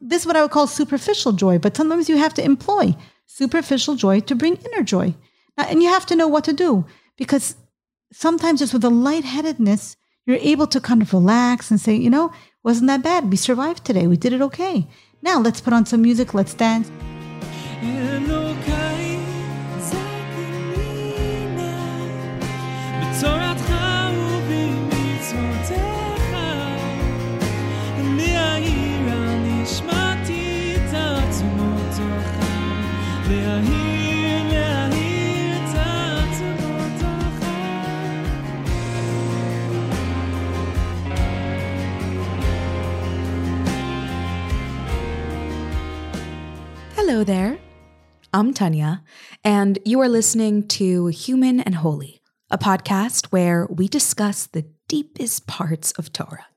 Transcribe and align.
this 0.00 0.22
is 0.22 0.26
what 0.26 0.36
I 0.36 0.42
would 0.42 0.50
call 0.50 0.66
superficial 0.66 1.32
joy, 1.32 1.58
but 1.58 1.76
sometimes 1.76 2.08
you 2.08 2.16
have 2.16 2.34
to 2.34 2.44
employ 2.44 2.94
superficial 3.26 3.94
joy 3.94 4.20
to 4.20 4.34
bring 4.34 4.56
inner 4.56 4.82
joy. 4.82 5.14
And 5.56 5.82
you 5.82 5.88
have 5.88 6.06
to 6.06 6.16
know 6.16 6.28
what 6.28 6.44
to 6.44 6.52
do 6.52 6.86
because 7.16 7.56
sometimes 8.12 8.60
just 8.60 8.72
with 8.72 8.84
a 8.84 8.90
lightheadedness, 8.90 9.96
you're 10.24 10.36
able 10.36 10.66
to 10.68 10.80
kind 10.80 11.02
of 11.02 11.12
relax 11.12 11.70
and 11.70 11.80
say, 11.80 11.94
you 11.94 12.10
know, 12.10 12.32
wasn't 12.62 12.88
that 12.88 13.02
bad. 13.02 13.30
We 13.30 13.36
survived 13.36 13.84
today. 13.84 14.06
We 14.06 14.16
did 14.16 14.32
it 14.32 14.42
okay. 14.42 14.86
Now 15.22 15.40
let's 15.40 15.60
put 15.60 15.72
on 15.72 15.86
some 15.86 16.02
music. 16.02 16.34
Let's 16.34 16.54
dance. 16.54 16.90
Hello 47.08 47.24
there. 47.24 47.58
I'm 48.34 48.52
Tanya, 48.52 49.02
and 49.42 49.78
you 49.86 49.98
are 50.00 50.10
listening 50.10 50.68
to 50.68 51.06
Human 51.06 51.58
and 51.58 51.76
Holy, 51.76 52.20
a 52.50 52.58
podcast 52.58 53.28
where 53.32 53.66
we 53.70 53.88
discuss 53.88 54.44
the 54.44 54.66
deepest 54.88 55.46
parts 55.46 55.92
of 55.92 56.12
Torah, 56.12 56.48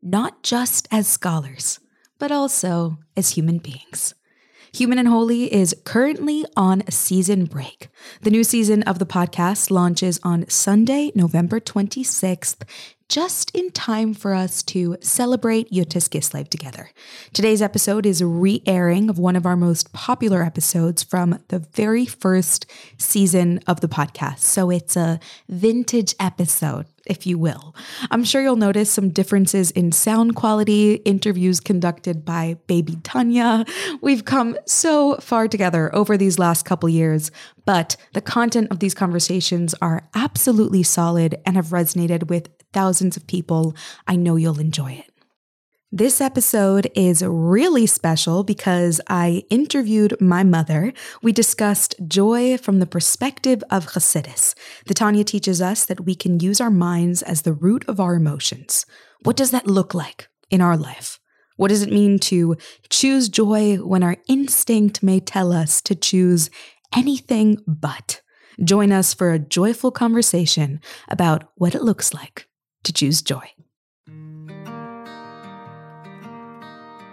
not 0.00 0.44
just 0.44 0.86
as 0.92 1.08
scholars, 1.08 1.80
but 2.20 2.30
also 2.30 2.98
as 3.16 3.30
human 3.30 3.58
beings. 3.58 4.14
Human 4.72 4.98
and 4.98 5.08
Holy 5.08 5.52
is 5.52 5.74
currently 5.84 6.44
on 6.56 6.84
a 6.86 6.92
season 6.92 7.46
break. 7.46 7.88
The 8.20 8.30
new 8.30 8.44
season 8.44 8.84
of 8.84 9.00
the 9.00 9.06
podcast 9.06 9.68
launches 9.68 10.20
on 10.22 10.48
Sunday, 10.48 11.10
November 11.16 11.58
26th, 11.58 12.62
just 13.08 13.50
in 13.54 13.70
time 13.70 14.12
for 14.12 14.34
us 14.34 14.62
to 14.62 14.96
celebrate 15.00 15.70
Yud 15.70 15.88
Tes 15.88 16.08
Kislev 16.08 16.48
together. 16.48 16.90
Today's 17.32 17.62
episode 17.62 18.04
is 18.04 18.20
a 18.20 18.26
re 18.26 18.62
airing 18.66 19.08
of 19.08 19.18
one 19.18 19.34
of 19.34 19.46
our 19.46 19.56
most 19.56 19.92
popular 19.94 20.42
episodes 20.42 21.02
from 21.02 21.38
the 21.48 21.58
very 21.58 22.04
first 22.04 22.66
season 22.98 23.60
of 23.66 23.80
the 23.80 23.88
podcast. 23.88 24.40
So 24.40 24.68
it's 24.70 24.94
a 24.94 25.20
vintage 25.48 26.14
episode, 26.20 26.84
if 27.06 27.26
you 27.26 27.38
will. 27.38 27.74
I'm 28.10 28.24
sure 28.24 28.42
you'll 28.42 28.56
notice 28.56 28.90
some 28.90 29.08
differences 29.08 29.70
in 29.70 29.90
sound 29.92 30.36
quality, 30.36 30.94
interviews 30.94 31.60
conducted 31.60 32.26
by 32.26 32.58
baby 32.66 32.96
Tanya. 33.04 33.64
We've 34.02 34.26
come 34.26 34.58
so 34.66 35.16
far 35.16 35.48
together 35.48 35.94
over 35.94 36.18
these 36.18 36.38
last 36.38 36.66
couple 36.66 36.90
years, 36.90 37.30
but 37.64 37.96
the 38.12 38.20
content 38.20 38.68
of 38.70 38.80
these 38.80 38.94
conversations 38.94 39.74
are 39.80 40.06
absolutely 40.14 40.82
solid 40.82 41.40
and 41.46 41.56
have 41.56 41.68
resonated 41.68 42.28
with 42.28 42.50
thousands 42.72 43.16
of 43.16 43.26
people. 43.26 43.74
I 44.06 44.16
know 44.16 44.36
you'll 44.36 44.60
enjoy 44.60 44.92
it. 44.92 45.10
This 45.90 46.20
episode 46.20 46.90
is 46.94 47.22
really 47.22 47.86
special 47.86 48.44
because 48.44 49.00
I 49.08 49.44
interviewed 49.48 50.20
my 50.20 50.44
mother. 50.44 50.92
We 51.22 51.32
discussed 51.32 51.94
joy 52.06 52.58
from 52.58 52.78
the 52.78 52.86
perspective 52.86 53.64
of 53.70 53.86
Chassidus. 53.86 54.54
The 54.86 54.92
Tanya 54.92 55.24
teaches 55.24 55.62
us 55.62 55.86
that 55.86 56.04
we 56.04 56.14
can 56.14 56.40
use 56.40 56.60
our 56.60 56.70
minds 56.70 57.22
as 57.22 57.40
the 57.40 57.54
root 57.54 57.86
of 57.88 58.00
our 58.00 58.16
emotions. 58.16 58.84
What 59.22 59.34
does 59.34 59.50
that 59.52 59.66
look 59.66 59.94
like 59.94 60.28
in 60.50 60.60
our 60.60 60.76
life? 60.76 61.20
What 61.56 61.68
does 61.68 61.82
it 61.82 61.90
mean 61.90 62.18
to 62.18 62.56
choose 62.90 63.30
joy 63.30 63.76
when 63.76 64.02
our 64.02 64.18
instinct 64.28 65.02
may 65.02 65.20
tell 65.20 65.52
us 65.52 65.80
to 65.82 65.94
choose 65.94 66.50
anything 66.94 67.62
but? 67.66 68.20
Join 68.62 68.92
us 68.92 69.14
for 69.14 69.32
a 69.32 69.38
joyful 69.38 69.90
conversation 69.90 70.82
about 71.08 71.44
what 71.54 71.74
it 71.74 71.82
looks 71.82 72.12
like 72.12 72.47
to 72.84 72.92
choose 72.92 73.22
joy. 73.22 73.44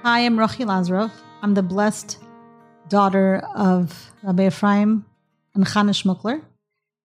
Hi, 0.03 0.19
I'm 0.19 0.37
Rochi 0.37 0.65
Lazaroff. 0.65 1.11
I'm 1.41 1.53
the 1.53 1.63
blessed 1.63 2.19
daughter 2.89 3.43
of 3.55 4.11
Rabbi 4.23 4.47
Ephraim 4.47 5.05
and 5.53 5.65
Chana 5.65 5.91
Shmukler, 5.91 6.41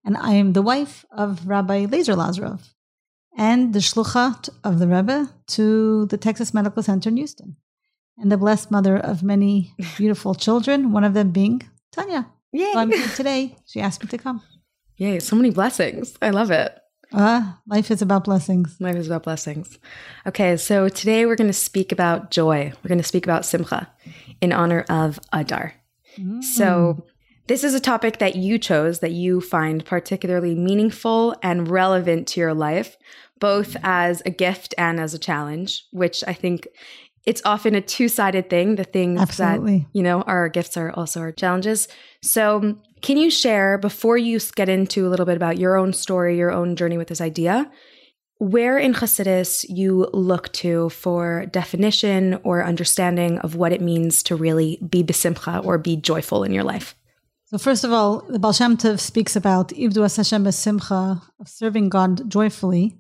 and 0.04 0.16
I 0.16 0.32
am 0.32 0.52
the 0.52 0.62
wife 0.62 1.04
of 1.10 1.46
Rabbi 1.46 1.86
Lazer 1.86 2.16
Lazaroff 2.16 2.74
and 3.36 3.72
the 3.72 3.78
shluchat 3.78 4.48
of 4.64 4.78
the 4.78 4.86
Rebbe 4.86 5.30
to 5.48 6.06
the 6.06 6.18
Texas 6.18 6.52
Medical 6.52 6.82
Center 6.82 7.08
in 7.08 7.16
Houston, 7.16 7.56
and 8.18 8.30
the 8.30 8.36
blessed 8.36 8.70
mother 8.70 8.96
of 8.96 9.22
many 9.22 9.74
beautiful 9.96 10.34
children, 10.34 10.92
one 10.92 11.04
of 11.04 11.14
them 11.14 11.30
being 11.30 11.62
Tanya. 11.92 12.26
Yay! 12.52 12.72
So 12.72 12.78
I'm 12.78 12.90
here 12.90 13.08
today. 13.08 13.56
She 13.66 13.80
asked 13.80 14.02
me 14.02 14.08
to 14.08 14.18
come. 14.18 14.42
Yay, 14.96 15.20
so 15.20 15.36
many 15.36 15.50
blessings. 15.50 16.18
I 16.20 16.30
love 16.30 16.50
it. 16.50 16.78
Uh, 17.12 17.52
life 17.66 17.90
is 17.90 18.02
about 18.02 18.24
blessings. 18.24 18.76
Life 18.80 18.96
is 18.96 19.06
about 19.06 19.24
blessings. 19.24 19.78
Okay, 20.26 20.56
so 20.56 20.88
today 20.88 21.26
we're 21.26 21.36
going 21.36 21.50
to 21.50 21.52
speak 21.52 21.92
about 21.92 22.30
joy. 22.30 22.72
We're 22.82 22.88
going 22.88 22.98
to 22.98 23.04
speak 23.04 23.26
about 23.26 23.44
simcha 23.44 23.90
in 24.40 24.52
honor 24.52 24.84
of 24.88 25.18
Adar. 25.32 25.74
Mm. 26.16 26.42
So, 26.42 27.04
this 27.46 27.64
is 27.64 27.74
a 27.74 27.80
topic 27.80 28.18
that 28.18 28.36
you 28.36 28.58
chose 28.58 29.00
that 29.00 29.10
you 29.10 29.40
find 29.40 29.84
particularly 29.84 30.54
meaningful 30.54 31.34
and 31.42 31.68
relevant 31.68 32.28
to 32.28 32.40
your 32.40 32.54
life, 32.54 32.96
both 33.40 33.76
as 33.82 34.22
a 34.24 34.30
gift 34.30 34.72
and 34.78 35.00
as 35.00 35.14
a 35.14 35.18
challenge, 35.18 35.84
which 35.90 36.22
I 36.28 36.32
think 36.32 36.68
it's 37.26 37.42
often 37.44 37.74
a 37.74 37.80
two-sided 37.80 38.48
thing 38.48 38.76
the 38.76 38.84
things 38.84 39.20
Absolutely. 39.20 39.78
that 39.78 39.86
you 39.92 40.02
know 40.02 40.22
our 40.22 40.48
gifts 40.48 40.76
are 40.76 40.90
also 40.92 41.20
our 41.20 41.32
challenges 41.32 41.86
so 42.22 42.78
can 43.02 43.16
you 43.16 43.30
share 43.30 43.78
before 43.78 44.18
you 44.18 44.38
get 44.54 44.68
into 44.68 45.06
a 45.06 45.08
little 45.08 45.26
bit 45.26 45.36
about 45.36 45.58
your 45.58 45.76
own 45.76 45.92
story 45.92 46.36
your 46.36 46.52
own 46.52 46.76
journey 46.76 46.98
with 46.98 47.08
this 47.08 47.20
idea 47.20 47.70
where 48.38 48.78
in 48.78 48.94
Chassidus 48.94 49.66
you 49.68 50.08
look 50.14 50.50
to 50.54 50.88
for 50.88 51.44
definition 51.46 52.40
or 52.42 52.64
understanding 52.64 53.38
of 53.40 53.54
what 53.54 53.70
it 53.70 53.82
means 53.82 54.22
to 54.22 54.34
really 54.34 54.78
be 54.88 55.04
besimcha 55.04 55.62
or 55.62 55.76
be 55.76 55.94
joyful 55.94 56.42
in 56.42 56.50
your 56.50 56.64
life? 56.64 56.94
So 57.44 57.58
first 57.58 57.84
of 57.84 57.92
all, 57.92 58.20
the 58.30 58.38
Baal 58.38 58.54
Shem 58.54 58.78
Tov 58.78 58.98
speaks 58.98 59.36
about 59.36 59.68
Ivdu 59.70 60.16
Hashem 60.16 60.42
besimcha, 60.42 61.20
of 61.38 61.48
serving 61.48 61.90
God 61.90 62.30
joyfully, 62.30 62.96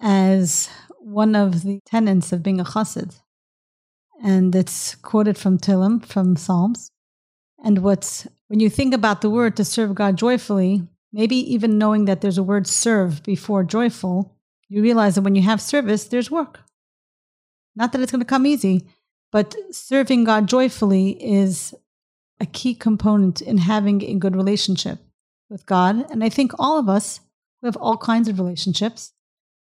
as 0.00 0.68
one 1.00 1.34
of 1.34 1.64
the 1.64 1.80
tenets 1.84 2.32
of 2.32 2.44
being 2.44 2.60
a 2.60 2.64
chassid 2.64 3.18
and 4.22 4.54
it's 4.54 4.94
quoted 4.94 5.36
from 5.36 5.58
Tehillim, 5.58 6.04
from 6.06 6.36
Psalms. 6.36 6.90
And 7.64 7.82
what's 7.82 8.26
when 8.52 8.60
you 8.60 8.68
think 8.68 8.92
about 8.92 9.22
the 9.22 9.30
word 9.30 9.56
to 9.56 9.64
serve 9.64 9.94
God 9.94 10.18
joyfully, 10.18 10.86
maybe 11.10 11.36
even 11.54 11.78
knowing 11.78 12.04
that 12.04 12.20
there's 12.20 12.36
a 12.36 12.42
word 12.42 12.66
serve 12.66 13.22
before 13.22 13.64
joyful, 13.64 14.36
you 14.68 14.82
realize 14.82 15.14
that 15.14 15.22
when 15.22 15.34
you 15.34 15.40
have 15.40 15.58
service, 15.58 16.04
there's 16.04 16.30
work. 16.30 16.60
Not 17.74 17.92
that 17.92 18.02
it's 18.02 18.12
going 18.12 18.20
to 18.20 18.26
come 18.26 18.44
easy, 18.44 18.86
but 19.30 19.56
serving 19.70 20.24
God 20.24 20.48
joyfully 20.48 21.12
is 21.12 21.74
a 22.40 22.44
key 22.44 22.74
component 22.74 23.40
in 23.40 23.56
having 23.56 24.02
a 24.02 24.16
good 24.16 24.36
relationship 24.36 24.98
with 25.48 25.64
God. 25.64 26.10
And 26.10 26.22
I 26.22 26.28
think 26.28 26.52
all 26.58 26.78
of 26.78 26.90
us 26.90 27.20
we 27.62 27.68
have 27.68 27.78
all 27.78 27.96
kinds 27.96 28.28
of 28.28 28.38
relationships, 28.38 29.14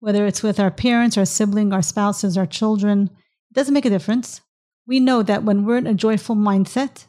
whether 0.00 0.24
it's 0.24 0.42
with 0.42 0.58
our 0.58 0.70
parents, 0.70 1.18
our 1.18 1.26
sibling, 1.26 1.74
our 1.74 1.82
spouses, 1.82 2.38
our 2.38 2.46
children, 2.46 3.10
it 3.50 3.54
doesn't 3.54 3.74
make 3.74 3.84
a 3.84 3.90
difference 3.90 4.40
we 4.88 4.98
know 4.98 5.22
that 5.22 5.44
when 5.44 5.66
we're 5.66 5.76
in 5.76 5.86
a 5.86 5.92
joyful 5.92 6.34
mindset, 6.34 7.04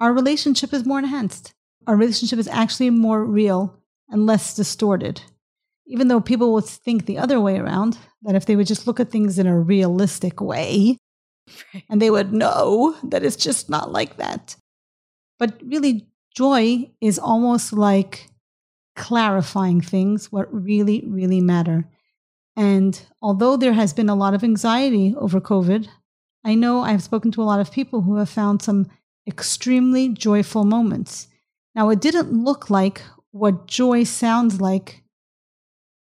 our 0.00 0.12
relationship 0.12 0.72
is 0.72 0.86
more 0.86 0.98
enhanced. 0.98 1.54
Our 1.86 1.96
relationship 1.96 2.38
is 2.38 2.48
actually 2.48 2.90
more 2.90 3.24
real 3.24 3.80
and 4.08 4.26
less 4.26 4.54
distorted. 4.54 5.22
Even 5.86 6.08
though 6.08 6.20
people 6.20 6.52
would 6.52 6.64
think 6.64 7.06
the 7.06 7.18
other 7.18 7.40
way 7.40 7.58
around, 7.58 7.98
that 8.22 8.34
if 8.34 8.46
they 8.46 8.56
would 8.56 8.66
just 8.66 8.86
look 8.86 8.98
at 8.98 9.10
things 9.10 9.38
in 9.38 9.46
a 9.46 9.58
realistic 9.58 10.40
way, 10.40 10.98
and 11.88 12.02
they 12.02 12.10
would 12.10 12.32
know 12.32 12.96
that 13.04 13.22
it's 13.22 13.36
just 13.36 13.70
not 13.70 13.92
like 13.92 14.16
that. 14.16 14.56
But 15.38 15.60
really, 15.64 16.08
joy 16.34 16.90
is 17.00 17.18
almost 17.18 17.72
like 17.72 18.28
clarifying 18.96 19.80
things, 19.80 20.32
what 20.32 20.52
really, 20.52 21.04
really 21.06 21.40
matter. 21.40 21.84
And 22.56 23.00
although 23.22 23.56
there 23.56 23.74
has 23.74 23.92
been 23.92 24.08
a 24.08 24.14
lot 24.14 24.34
of 24.34 24.42
anxiety 24.42 25.14
over 25.16 25.40
COVID, 25.40 25.86
I 26.44 26.54
know 26.54 26.80
I've 26.80 27.02
spoken 27.02 27.30
to 27.32 27.42
a 27.42 27.44
lot 27.44 27.60
of 27.60 27.70
people 27.70 28.00
who 28.00 28.16
have 28.16 28.30
found 28.30 28.62
some 28.62 28.88
extremely 29.26 30.08
joyful 30.08 30.64
moments. 30.64 31.28
Now, 31.74 31.90
it 31.90 32.00
didn't 32.00 32.32
look 32.32 32.70
like 32.70 33.02
what 33.32 33.66
joy 33.66 34.04
sounds 34.04 34.60
like 34.60 35.02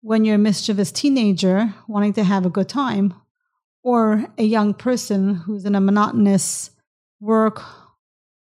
when 0.03 0.25
you're 0.25 0.35
a 0.35 0.39
mischievous 0.39 0.93
teenager 0.93 1.75
wanting 1.89 2.13
to 2.13 2.25
have 2.25 2.45
a 2.45 2.51
good 2.51 2.69
time, 2.69 3.15
or 3.83 4.27
a 4.39 4.45
young 4.45 4.75
person 4.75 5.35
who's 5.35 5.65
in 5.65 5.75
a 5.75 5.81
monotonous 5.81 6.71
work 7.21 7.63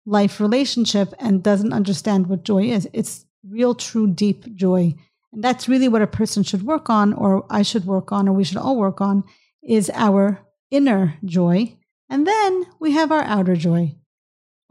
life 0.06 0.40
relationship 0.40 1.14
and 1.20 1.44
doesn't 1.44 1.74
understand 1.74 2.28
what 2.28 2.44
joy 2.44 2.64
is. 2.64 2.88
It's 2.94 3.26
real, 3.48 3.76
true, 3.76 4.08
deep 4.08 4.56
joy. 4.56 4.94
And 5.32 5.44
that's 5.44 5.68
really 5.68 5.88
what 5.88 6.02
a 6.02 6.08
person 6.08 6.44
should 6.44 6.64
work 6.64 6.90
on, 6.90 7.14
or 7.14 7.46
I 7.50 7.62
should 7.62 7.86
work 7.86 8.12
on, 8.12 8.28
or 8.28 8.34
we 8.34 8.44
should 8.44 8.58
all 8.58 8.78
work 8.78 9.02
on, 9.02 9.24
is 9.64 9.90
our 9.94 10.40
inner 10.72 11.18
joy, 11.24 11.78
And 12.10 12.28
then 12.28 12.66
we 12.80 12.92
have 12.92 13.12
our 13.12 13.24
outer 13.24 13.56
joy. 13.56 13.96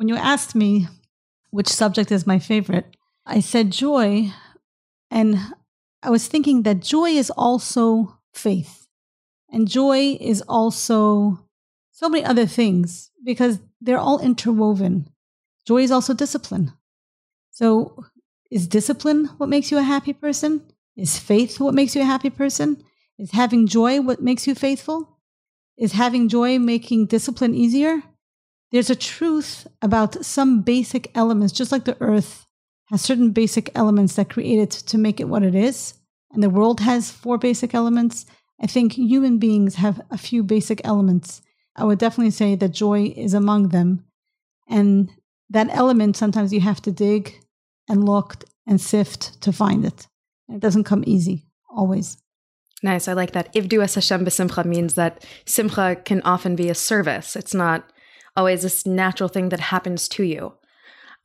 When 0.05 0.11
you 0.11 0.17
asked 0.17 0.55
me 0.55 0.87
which 1.49 1.67
subject 1.67 2.13
is 2.13 2.27
my 2.27 2.39
favorite, 2.39 2.95
I 3.25 3.41
said 3.41 3.71
joy. 3.71 4.35
And 5.11 5.39
I 6.03 6.11
was 6.11 6.29
thinking 6.29 6.63
that 6.65 6.81
joy 6.81 7.09
is 7.13 7.31
also 7.31 8.19
faith. 8.35 8.87
And 9.51 9.67
joy 9.67 10.19
is 10.21 10.43
also 10.43 11.47
so 11.91 12.11
many 12.11 12.23
other 12.23 12.45
things 12.45 13.13
because 13.25 13.61
they're 13.81 13.97
all 13.97 14.19
interwoven. 14.21 15.09
Joy 15.67 15.85
is 15.85 15.91
also 15.91 16.13
discipline. 16.13 16.75
So, 17.51 18.05
is 18.51 18.67
discipline 18.67 19.31
what 19.39 19.49
makes 19.49 19.71
you 19.71 19.79
a 19.79 19.83
happy 19.83 20.13
person? 20.13 20.71
Is 20.99 21.19
faith 21.19 21.59
what 21.59 21.73
makes 21.73 21.97
you 21.97 22.03
a 22.03 22.13
happy 22.13 22.29
person? 22.29 22.85
Is 23.19 23.31
having 23.31 23.67
joy 23.67 24.03
what 24.03 24.21
makes 24.21 24.47
you 24.47 24.55
faithful? 24.55 25.17
Is 25.79 25.93
having 25.93 26.29
joy 26.29 26.59
making 26.59 27.07
discipline 27.07 27.55
easier? 27.55 28.03
There's 28.75 28.91
a 28.91 28.97
truth 28.97 29.69
about 29.83 30.25
some 30.25 30.63
basic 30.63 31.13
elements, 31.15 31.53
just 31.53 31.71
like 31.71 31.85
the 31.85 31.97
earth 32.01 32.45
has 32.87 33.03
certain 33.03 33.31
basic 33.31 33.71
elements 33.77 34.17
that 34.17 34.31
create 34.31 34.59
it 34.59 34.71
to 34.73 34.99
make 34.99 35.21
it 35.21 35.29
what 35.29 35.45
it 35.45 35.55
is. 35.55 35.95
And 36.33 36.43
the 36.43 36.51
world 36.51 36.81
has 36.81 37.09
four 37.09 37.39
basic 37.39 37.73
elements. 37.73 38.27
I 38.61 38.67
think 38.67 38.95
human 38.95 39.39
beings 39.39 39.77
have 39.77 40.01
a 40.11 40.19
few 40.19 40.43
basic 40.43 40.81
elements. 40.83 41.41
I 41.77 41.85
would 41.85 42.01
definitely 42.01 42.33
say 42.33 42.57
that 42.57 42.71
joy 42.71 43.15
is 43.17 43.33
among 43.33 43.69
them. 43.69 44.07
And 44.69 45.09
that 45.51 45.69
element, 45.71 46.17
sometimes 46.17 46.53
you 46.53 46.61
have 46.63 46.83
to 46.83 46.91
dig 46.91 47.33
and 47.89 48.05
look 48.05 48.43
and 48.67 48.81
sift 48.81 49.41
to 49.43 49.53
find 49.53 49.85
it. 49.85 50.09
It 50.49 50.59
doesn't 50.59 50.83
come 50.83 51.05
easy, 51.07 51.47
always. 51.71 52.17
Nice. 52.83 53.07
I 53.07 53.13
like 53.13 53.35
that. 53.35 53.55
Ivdu 53.55 53.85
es 53.85 53.95
Hashem 53.95 54.69
means 54.69 54.95
that 54.95 55.25
simcha 55.47 55.95
can 55.95 56.23
often 56.23 56.57
be 56.57 56.69
a 56.71 56.75
service. 56.75 57.37
It's 57.37 57.55
not 57.55 57.85
always 58.37 58.63
this 58.63 58.87
natural 58.87 59.29
thing 59.29 59.51
that 59.51 59.61
happens 59.61 60.09
to 60.09 60.25
you. 60.25 60.55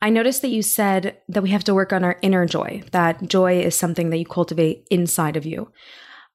I 0.02 0.10
noticed 0.10 0.42
that 0.42 0.48
you 0.48 0.62
said 0.62 1.18
that 1.28 1.42
we 1.42 1.50
have 1.50 1.64
to 1.64 1.74
work 1.74 1.92
on 1.92 2.04
our 2.04 2.18
inner 2.22 2.46
joy, 2.46 2.82
that 2.92 3.28
joy 3.28 3.60
is 3.60 3.74
something 3.74 4.10
that 4.10 4.18
you 4.18 4.24
cultivate 4.24 4.86
inside 4.90 5.36
of 5.36 5.44
you. 5.44 5.70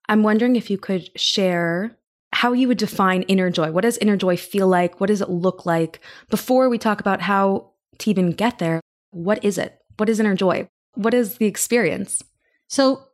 I'm 0.08 0.22
wondering 0.22 0.56
if 0.56 0.70
you 0.70 0.78
could 0.78 1.10
share 1.20 1.98
how 2.32 2.54
you 2.54 2.68
would 2.68 2.78
define 2.78 3.24
inner 3.24 3.50
joy. 3.50 3.72
What 3.72 3.82
does 3.82 3.98
inner 3.98 4.18
joy 4.18 4.38
feel 4.38 4.68
like? 4.68 5.00
What 5.00 5.08
does 5.08 5.22
it 5.22 5.30
look 5.30 5.66
like? 5.66 6.00
Before 6.30 6.70
we 6.70 6.78
talk 6.78 7.00
about 7.00 7.22
how 7.22 7.72
to 8.00 8.10
even 8.10 8.32
get 8.32 8.60
there, 8.60 8.82
what 9.12 9.44
is 9.44 9.58
it? 9.58 9.80
What 9.98 10.10
is 10.10 10.20
inner 10.20 10.36
joy? 10.36 10.68
What 10.94 11.14
is 11.14 11.38
the 11.38 11.46
experience? 11.46 12.22
So, 12.68 13.06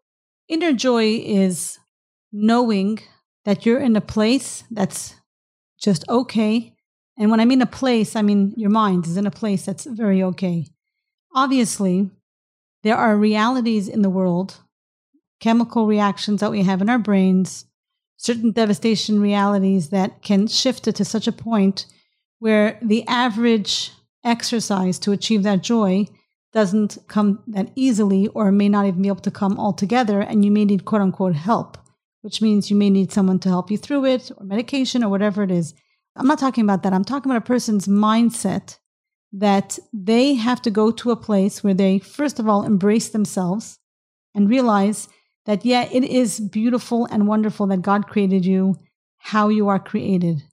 inner 0.47 0.73
joy 0.73 1.21
is 1.23 1.77
knowing 2.31 2.99
that 3.45 3.65
you're 3.65 3.79
in 3.79 3.95
a 3.95 4.01
place 4.01 4.63
that's 4.71 5.15
just 5.79 6.03
okay. 6.09 6.75
And 7.21 7.29
when 7.29 7.39
I 7.39 7.45
mean 7.45 7.61
a 7.61 7.67
place, 7.67 8.15
I 8.15 8.23
mean 8.23 8.51
your 8.57 8.71
mind 8.71 9.05
is 9.05 9.15
in 9.15 9.27
a 9.27 9.31
place 9.31 9.63
that's 9.63 9.85
very 9.85 10.23
okay. 10.23 10.65
Obviously, 11.35 12.09
there 12.81 12.97
are 12.97 13.15
realities 13.15 13.87
in 13.87 14.01
the 14.01 14.09
world, 14.09 14.57
chemical 15.39 15.85
reactions 15.85 16.41
that 16.41 16.49
we 16.49 16.63
have 16.63 16.81
in 16.81 16.89
our 16.89 16.97
brains, 16.97 17.65
certain 18.17 18.51
devastation 18.51 19.21
realities 19.21 19.89
that 19.89 20.23
can 20.23 20.47
shift 20.47 20.87
it 20.87 20.95
to 20.95 21.05
such 21.05 21.27
a 21.27 21.31
point 21.31 21.85
where 22.39 22.79
the 22.81 23.07
average 23.07 23.91
exercise 24.25 24.97
to 24.97 25.11
achieve 25.11 25.43
that 25.43 25.61
joy 25.61 26.07
doesn't 26.53 26.97
come 27.07 27.43
that 27.45 27.69
easily 27.75 28.29
or 28.29 28.51
may 28.51 28.67
not 28.67 28.87
even 28.87 29.03
be 29.03 29.09
able 29.09 29.21
to 29.21 29.29
come 29.29 29.59
altogether 29.59 30.21
and 30.21 30.43
you 30.43 30.49
may 30.49 30.65
need 30.65 30.85
quote 30.85 31.03
unquote 31.03 31.35
help 31.35 31.77
which 32.21 32.41
means 32.41 32.69
you 32.69 32.75
may 32.75 32.89
need 32.89 33.11
someone 33.11 33.39
to 33.39 33.49
help 33.49 33.71
you 33.71 33.77
through 33.77 34.05
it 34.05 34.31
or 34.37 34.45
medication 34.45 35.03
or 35.03 35.09
whatever 35.09 35.43
it 35.43 35.51
is. 35.51 35.73
I'm 36.21 36.27
not 36.27 36.37
talking 36.37 36.63
about 36.63 36.83
that. 36.83 36.93
I'm 36.93 37.03
talking 37.03 37.31
about 37.31 37.41
a 37.41 37.47
person's 37.47 37.87
mindset 37.87 38.77
that 39.33 39.79
they 39.91 40.35
have 40.35 40.61
to 40.61 40.69
go 40.69 40.91
to 40.91 41.09
a 41.09 41.15
place 41.15 41.63
where 41.63 41.73
they, 41.73 41.97
first 41.97 42.37
of 42.37 42.47
all, 42.47 42.63
embrace 42.63 43.09
themselves 43.09 43.79
and 44.35 44.47
realize 44.47 45.09
that, 45.47 45.65
yeah, 45.65 45.89
it 45.91 46.03
is 46.03 46.39
beautiful 46.39 47.07
and 47.07 47.27
wonderful 47.27 47.65
that 47.67 47.81
God 47.81 48.07
created 48.07 48.45
you 48.45 48.77
how 49.17 49.49
you 49.49 49.67
are 49.67 49.79
created 49.79 50.43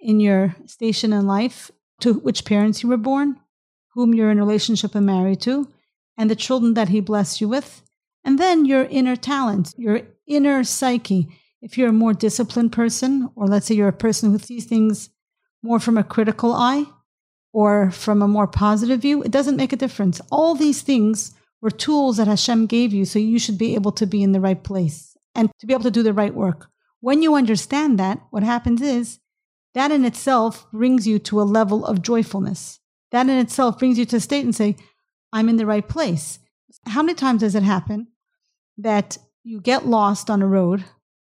in 0.00 0.18
your 0.18 0.56
station 0.64 1.12
in 1.12 1.26
life, 1.26 1.70
to 2.00 2.14
which 2.14 2.46
parents 2.46 2.82
you 2.82 2.88
were 2.88 2.96
born, 2.96 3.38
whom 3.92 4.14
you're 4.14 4.30
in 4.30 4.38
relationship 4.38 4.94
and 4.94 5.04
married 5.04 5.42
to, 5.42 5.68
and 6.16 6.30
the 6.30 6.36
children 6.36 6.72
that 6.72 6.88
He 6.88 7.00
blessed 7.00 7.42
you 7.42 7.48
with, 7.48 7.82
and 8.24 8.38
then 8.38 8.64
your 8.64 8.84
inner 8.84 9.16
talent, 9.16 9.74
your 9.76 10.00
inner 10.26 10.64
psyche. 10.64 11.28
If 11.62 11.76
you're 11.78 11.88
a 11.88 11.92
more 11.92 12.14
disciplined 12.14 12.72
person, 12.72 13.30
or 13.34 13.46
let's 13.46 13.66
say 13.66 13.74
you're 13.74 13.88
a 13.88 13.92
person 13.92 14.30
who 14.30 14.38
sees 14.38 14.66
things 14.66 15.10
more 15.62 15.80
from 15.80 15.96
a 15.96 16.04
critical 16.04 16.52
eye 16.52 16.84
or 17.52 17.90
from 17.90 18.22
a 18.22 18.28
more 18.28 18.46
positive 18.46 19.00
view, 19.00 19.22
it 19.22 19.30
doesn't 19.30 19.56
make 19.56 19.72
a 19.72 19.76
difference. 19.76 20.20
All 20.30 20.54
these 20.54 20.82
things 20.82 21.34
were 21.62 21.70
tools 21.70 22.18
that 22.18 22.26
Hashem 22.26 22.66
gave 22.66 22.92
you, 22.92 23.04
so 23.04 23.18
you 23.18 23.38
should 23.38 23.58
be 23.58 23.74
able 23.74 23.92
to 23.92 24.06
be 24.06 24.22
in 24.22 24.32
the 24.32 24.40
right 24.40 24.62
place 24.62 25.16
and 25.34 25.50
to 25.58 25.66
be 25.66 25.72
able 25.72 25.84
to 25.84 25.90
do 25.90 26.02
the 26.02 26.12
right 26.12 26.34
work. 26.34 26.68
When 27.00 27.22
you 27.22 27.34
understand 27.34 27.98
that, 27.98 28.20
what 28.30 28.42
happens 28.42 28.82
is 28.82 29.18
that 29.74 29.90
in 29.90 30.04
itself 30.04 30.66
brings 30.72 31.06
you 31.06 31.18
to 31.20 31.40
a 31.40 31.44
level 31.44 31.84
of 31.84 32.02
joyfulness. 32.02 32.80
That 33.12 33.28
in 33.28 33.38
itself 33.38 33.78
brings 33.78 33.98
you 33.98 34.04
to 34.06 34.16
a 34.16 34.20
state 34.20 34.44
and 34.44 34.54
say, 34.54 34.76
I'm 35.32 35.48
in 35.48 35.56
the 35.56 35.66
right 35.66 35.86
place. 35.86 36.38
How 36.86 37.02
many 37.02 37.14
times 37.14 37.40
does 37.40 37.54
it 37.54 37.62
happen 37.62 38.08
that 38.78 39.18
you 39.44 39.60
get 39.60 39.86
lost 39.86 40.30
on 40.30 40.42
a 40.42 40.46
road, 40.46 40.84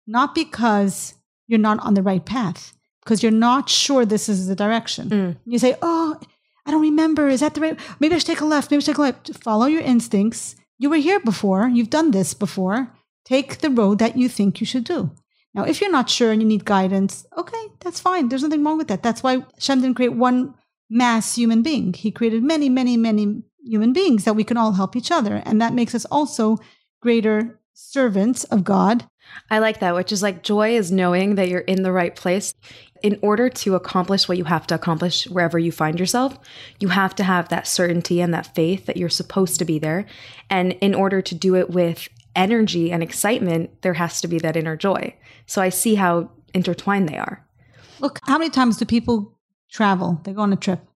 not 0.08 0.34
because 0.34 1.14
you're 1.46 1.58
not 1.58 1.78
on 1.81 1.94
the 1.94 2.02
right 2.02 2.25
path, 2.25 2.76
because 3.05 3.22
you're 3.22 3.31
not 3.31 3.69
sure 3.69 4.05
this 4.05 4.28
is 4.28 4.49
the 4.49 4.56
direction. 4.56 5.08
Mm. 5.10 5.37
You 5.44 5.58
say, 5.58 5.76
Oh, 5.81 6.19
I 6.66 6.70
don't 6.70 6.82
remember. 6.82 7.28
Is 7.28 7.40
that 7.40 7.55
the 7.55 7.60
right? 7.60 7.81
Maybe 8.00 8.14
I 8.14 8.19
should 8.19 8.26
take 8.26 8.40
a 8.40 8.44
left. 8.44 8.70
Maybe 8.70 8.78
I 8.78 8.81
should 8.81 8.96
take 8.96 8.99
a 8.99 9.02
left. 9.02 9.34
Follow 9.43 9.66
your 9.66 9.82
instincts. 9.82 10.56
You 10.78 10.90
were 10.90 10.96
here 10.96 11.20
before. 11.20 11.69
You've 11.69 11.90
done 11.90 12.10
this 12.10 12.34
before. 12.34 12.93
Take 13.25 13.58
the 13.58 13.70
road 13.70 13.99
that 14.00 14.16
you 14.16 14.28
think 14.28 14.60
you 14.60 14.66
should 14.66 14.84
do. 14.84 15.10
Now, 15.55 15.64
if 15.64 15.81
you're 15.81 15.90
not 15.90 16.11
sure 16.11 16.31
and 16.31 16.40
you 16.40 16.49
need 16.49 16.64
guidance, 16.64 17.26
okay, 17.37 17.64
that's 17.81 18.00
fine. 18.00 18.28
There's 18.28 18.43
nothing 18.43 18.62
wrong 18.64 18.78
with 18.78 18.88
that. 18.88 19.02
That's 19.02 19.22
why 19.22 19.44
Shem 19.58 19.81
didn't 19.81 19.96
create 19.96 20.12
one 20.12 20.54
mass 20.90 21.37
human 21.37 21.62
being. 21.62 21.94
He 21.94 22.11
created 22.11 22.43
many, 22.43 22.69
many, 22.69 22.96
many 22.96 23.43
human 23.64 23.93
beings 23.93 24.25
that 24.25 24.37
we 24.37 24.44
can 24.44 24.56
all 24.56 24.72
help 24.72 24.94
each 24.94 25.11
other. 25.11 25.43
And 25.44 25.61
that 25.61 25.75
makes 25.75 25.94
us 25.94 26.04
also 26.06 26.58
greater 27.00 27.58
servants 27.72 28.44
of 28.44 28.64
God. 28.64 29.08
I 29.50 29.58
like 29.58 29.80
that, 29.80 29.94
which 29.94 30.12
is 30.12 30.22
like 30.22 30.42
joy 30.42 30.76
is 30.76 30.92
knowing 30.92 31.36
that 31.36 31.48
you're 31.48 31.60
in 31.60 31.82
the 31.82 31.92
right 31.92 32.14
place. 32.14 32.54
In 33.02 33.19
order 33.22 33.48
to 33.48 33.76
accomplish 33.76 34.28
what 34.28 34.38
you 34.38 34.44
have 34.44 34.66
to 34.66 34.75
accomplish 34.75 35.28
wherever 35.28 35.56
you 35.58 35.70
find 35.70 36.00
yourself, 36.00 36.36
you 36.80 36.88
have 36.88 37.14
to 37.16 37.23
have 37.23 37.49
that 37.49 37.68
certainty 37.68 38.20
and 38.20 38.35
that 38.35 38.54
faith 38.56 38.87
that 38.87 38.97
you're 38.97 39.08
supposed 39.08 39.58
to 39.61 39.64
be 39.64 39.78
there. 39.78 40.04
And 40.50 40.73
in 40.80 40.94
order 40.94 41.23
to 41.23 41.35
do 41.35 41.54
it 41.54 41.70
with 41.70 42.08
energy 42.35 42.90
and 42.90 43.02
excitement, 43.02 43.82
there 43.82 43.94
has 43.94 44.20
to 44.23 44.28
be 44.28 44.38
that 44.40 44.56
inner 44.56 44.76
joy. 44.76 45.14
So 45.47 45.62
I 45.62 45.68
see 45.68 45.94
how 45.94 46.30
intertwined 46.52 47.08
they 47.08 47.18
are. 47.18 47.47
Look, 48.00 48.18
how 48.25 48.38
many 48.38 48.50
times 48.50 48.78
do 48.78 48.85
people 48.85 49.32
travel? 49.70 50.20
They 50.25 50.32
go 50.32 50.42
on 50.42 50.52
a 50.52 50.56
trip 50.56 50.88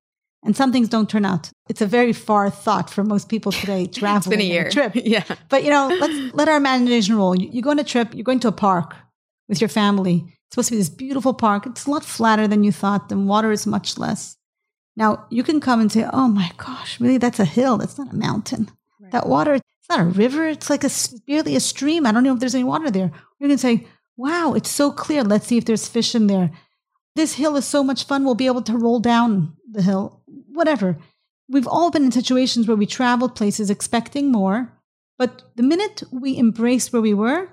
and 0.45 0.57
some 0.57 0.73
things 0.73 0.89
don't 0.89 1.09
turn 1.09 1.25
out. 1.25 1.51
It's 1.69 1.81
a 1.81 1.87
very 1.87 2.13
far 2.13 2.51
thought 2.51 2.91
for 2.91 3.05
most 3.05 3.29
people 3.29 3.53
today. 3.53 3.87
Traveling, 3.87 4.17
it's 4.17 4.27
been 4.27 4.41
a 4.41 4.45
year, 4.45 4.67
a 4.67 4.71
trip. 4.71 4.93
yeah. 4.95 5.25
But 5.49 5.63
you 5.65 5.71
know, 5.71 5.89
let's 6.01 6.35
let 6.35 6.49
our 6.49 6.57
imagination 6.57 7.17
roll. 7.17 7.37
You, 7.37 7.63
go 7.63 7.71
on 7.71 7.79
a 7.79 7.85
trip. 7.85 8.13
You're 8.13 8.25
going 8.25 8.41
to 8.41 8.49
a 8.49 8.53
park 8.53 8.95
with 9.49 9.61
your 9.61 9.69
family. 9.69 10.25
It's 10.27 10.55
supposed 10.55 10.69
to 10.69 10.75
be 10.75 10.79
this 10.79 10.91
beautiful 10.91 11.33
park. 11.33 11.67
It's 11.67 11.87
a 11.87 11.91
lot 11.91 12.05
flatter 12.05 12.49
than 12.49 12.65
you 12.65 12.73
thought. 12.73 13.09
The 13.09 13.17
water 13.17 13.53
is 13.53 13.67
much 13.67 13.99
less. 13.99 14.37
Now 14.97 15.27
you 15.31 15.43
can 15.43 15.61
come 15.61 15.81
and 15.81 15.91
say, 15.91 16.07
"Oh 16.13 16.29
my 16.29 16.51
gosh, 16.57 17.01
really? 17.01 17.19
That's 17.19 17.41
a 17.41 17.45
hill. 17.45 17.79
That's 17.79 17.97
not 17.97 18.13
a 18.13 18.17
mountain. 18.17 18.71
Right. 19.01 19.13
That 19.13 19.29
water. 19.29 19.55
It's 19.55 19.89
not 19.89 20.01
a 20.01 20.05
river. 20.05 20.47
It's 20.49 20.69
like 20.69 20.85
a 20.85 20.91
barely 21.27 21.57
a 21.57 21.61
stream. 21.61 22.05
I 22.05 22.13
don't 22.13 22.25
know 22.25 22.35
if 22.35 22.41
there's 22.41 22.55
any 22.55 22.65
water 22.65 22.91
there." 22.91 23.13
You 23.39 23.49
can 23.49 23.59
say, 23.59 23.87
"Wow, 24.17 24.55
it's 24.55 24.71
so 24.71 24.91
clear. 24.91 25.23
Let's 25.23 25.47
see 25.47 25.57
if 25.57 25.65
there's 25.65 25.89
fish 25.89 26.15
in 26.15 26.27
there." 26.27 26.51
This 27.15 27.35
hill 27.35 27.57
is 27.57 27.67
so 27.67 27.85
much 27.85 28.05
fun. 28.05 28.25
We'll 28.25 28.35
be 28.35 28.47
able 28.47 28.63
to 28.63 28.77
roll 28.77 28.99
down 28.99 29.55
the 29.71 29.83
hill 29.83 30.22
whatever. 30.53 30.97
We've 31.49 31.67
all 31.67 31.91
been 31.91 32.05
in 32.05 32.13
situations 32.13 32.67
where 32.67 32.77
we 32.77 32.87
traveled 32.87 33.35
places 33.35 33.71
expecting 33.71 34.31
more, 34.33 34.73
but 35.19 35.43
the 35.57 35.63
minute 35.63 36.03
we 36.11 36.39
embraced 36.39 36.93
where 36.93 37.03
we 37.03 37.15
were, 37.15 37.49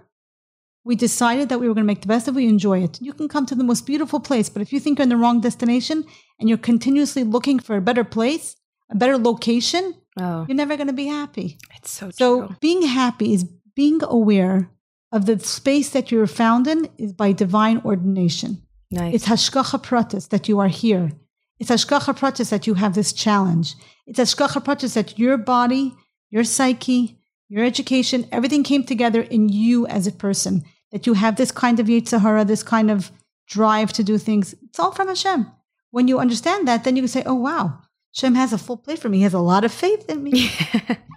we 0.86 0.96
decided 0.96 1.50
that 1.50 1.60
we 1.60 1.68
were 1.68 1.74
going 1.74 1.84
to 1.86 1.94
make 1.94 2.02
the 2.02 2.08
best 2.08 2.28
of 2.28 2.36
it, 2.36 2.38
we 2.38 2.48
enjoy 2.48 2.82
it. 2.84 3.00
You 3.02 3.14
can 3.14 3.28
come 3.28 3.46
to 3.48 3.56
the 3.56 3.64
most 3.64 3.86
beautiful 3.86 4.20
place, 4.20 4.50
but 4.50 4.62
if 4.62 4.72
you 4.72 4.80
think 4.80 4.98
you're 4.98 5.04
in 5.04 5.10
the 5.10 5.18
wrong 5.18 5.42
destination 5.42 6.06
and 6.40 6.48
you're 6.48 6.58
continuously 6.58 7.24
looking 7.24 7.60
for 7.60 7.76
a 7.76 7.82
better 7.82 8.04
place, 8.04 8.56
a 8.90 8.96
better 8.96 9.18
location, 9.18 9.94
oh. 10.20 10.46
you're 10.48 10.56
never 10.56 10.78
going 10.78 10.88
to 10.88 10.94
be 10.94 11.08
happy. 11.08 11.58
It's 11.76 11.92
so 11.92 12.10
So 12.12 12.48
true. 12.48 12.56
being 12.62 12.84
happy 12.84 13.34
is 13.34 13.44
being 13.76 14.00
aware 14.04 14.72
of 15.12 15.26
the 15.26 15.40
space 15.40 15.90
that 15.90 16.12
you're 16.12 16.28
found 16.28 16.68
in 16.68 16.88
is 16.98 17.14
by 17.14 17.34
divine 17.34 17.82
ordination. 17.84 18.62
Nice. 18.92 19.16
It's 19.16 19.28
hashgacha 19.28 19.84
pratis 19.84 20.30
that 20.30 20.48
you 20.48 20.60
are 20.60 20.68
here. 20.68 21.12
It's 21.60 21.70
Hashgacha 21.70 22.18
Pratis 22.18 22.50
that 22.50 22.68
you 22.68 22.76
have 22.76 22.96
this 22.96 23.12
challenge. 23.12 23.76
It's 24.08 24.20
Hashgacha 24.20 24.64
Pratis 24.64 24.94
that 24.94 25.20
your 25.20 25.38
body, 25.38 25.94
your 26.30 26.46
psyche, 26.46 27.20
your 27.50 27.66
education, 27.66 28.28
everything 28.32 28.64
came 28.64 28.84
together 28.84 29.22
in 29.22 29.50
you 29.50 29.86
as 29.88 30.08
a 30.08 30.12
person. 30.12 30.64
That 30.92 31.06
you 31.06 31.14
have 31.14 31.36
this 31.36 31.52
kind 31.52 31.80
of 31.80 31.88
Yetzer 31.88 32.22
Hara, 32.22 32.46
this 32.46 32.64
kind 32.64 32.90
of 32.90 33.12
drive 33.48 33.92
to 33.94 34.04
do 34.04 34.18
things. 34.18 34.56
It's 34.64 34.80
all 34.80 34.92
from 34.92 35.08
Hashem. 35.08 35.52
when 35.92 36.08
you 36.08 36.20
understand 36.20 36.68
that, 36.68 36.84
then 36.84 36.96
you 36.96 37.02
can 37.02 37.08
say, 37.10 37.24
oh, 37.26 37.34
wow, 37.34 37.80
Shem 38.12 38.36
has 38.36 38.54
a 38.54 38.58
full 38.58 38.78
plate 38.78 39.00
for 39.00 39.10
me. 39.10 39.18
He 39.18 39.24
has 39.24 39.34
a 39.34 39.40
lot 39.40 39.64
of 39.64 39.72
faith 39.72 40.10
in 40.10 40.24
me. 40.24 40.52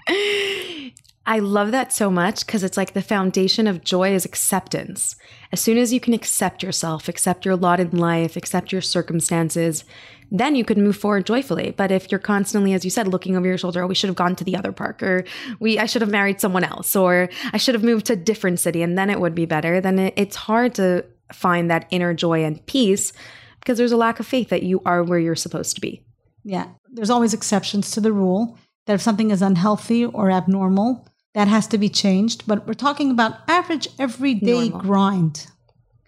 I 1.25 1.39
love 1.39 1.71
that 1.71 1.93
so 1.93 2.11
much 2.11 2.45
because 2.45 2.65
it's 2.65 2.77
like 2.77 2.95
the 2.95 3.03
foundation 3.03 3.67
of 3.67 3.85
joy 3.85 4.13
is 4.13 4.25
acceptance. 4.25 5.15
As 5.53 5.61
soon 5.61 5.79
as 5.79 5.93
you 5.93 6.01
can 6.01 6.15
accept 6.15 6.63
yourself, 6.63 7.09
accept 7.09 7.45
your 7.45 7.55
lot 7.55 7.79
in 7.79 7.97
life, 7.97 8.37
accept 8.37 8.73
your 8.73 8.81
circumstances, 8.81 9.85
then 10.33 10.57
you 10.57 10.65
could 10.65 10.79
move 10.79 10.97
forward 10.97 11.27
joyfully. 11.27 11.75
But 11.77 11.93
if 11.93 12.11
you're 12.11 12.19
constantly, 12.19 12.73
as 12.73 12.85
you 12.85 12.91
said, 12.91 13.07
looking 13.07 13.37
over 13.37 13.47
your 13.47 13.59
shoulder, 13.59 13.83
oh, 13.83 13.87
we 13.87 13.95
should 13.95 14.09
have 14.09 14.17
gone 14.17 14.35
to 14.37 14.45
the 14.45 14.57
other 14.57 14.73
park, 14.73 15.03
or 15.03 15.25
we, 15.61 15.79
I 15.79 15.85
should 15.85 16.01
have 16.01 16.11
married 16.11 16.41
someone 16.41 16.65
else, 16.65 16.97
or 16.97 17.29
I 17.53 17.59
should 17.59 17.75
have 17.75 17.85
moved 17.85 18.07
to 18.07 18.15
a 18.15 18.17
different 18.17 18.59
city 18.59 18.83
and 18.83 18.97
then 18.97 19.11
it 19.11 19.21
would 19.21 19.35
be 19.35 19.45
better, 19.45 19.81
then 19.81 19.99
it, 19.99 20.15
it's 20.17 20.37
hard 20.37 20.75
to 20.77 21.05
find 21.33 21.71
that 21.71 21.87
inner 21.91 22.15
joy 22.15 22.45
and 22.45 22.65
peace 22.67 23.13
because 23.61 23.79
there's 23.79 23.93
a 23.93 23.97
lack 23.97 24.21
of 24.21 24.27
faith 24.27 24.49
that 24.49 24.63
you 24.63 24.81
are 24.87 25.05
where 25.05 25.19
you're 25.19 25.37
supposed 25.37 25.75
to 25.75 25.81
be. 25.81 26.03
Yeah. 26.45 26.69
There's 26.91 27.11
always 27.11 27.35
exceptions 27.35 27.91
to 27.93 28.01
the 28.01 28.13
rule 28.13 28.59
that 28.87 28.95
if 28.95 29.03
something 29.03 29.31
is 29.31 29.43
unhealthy 29.43 30.05
or 30.07 30.31
abnormal, 30.31 31.07
that 31.35 31.49
has 31.49 31.67
to 31.69 31.79
be 31.79 31.89
changed. 31.89 32.45
But 32.47 32.67
we're 32.67 32.75
talking 32.75 33.11
about 33.11 33.39
average 33.49 33.89
everyday 33.99 34.69
Normal. 34.69 34.81
grind. 34.81 35.47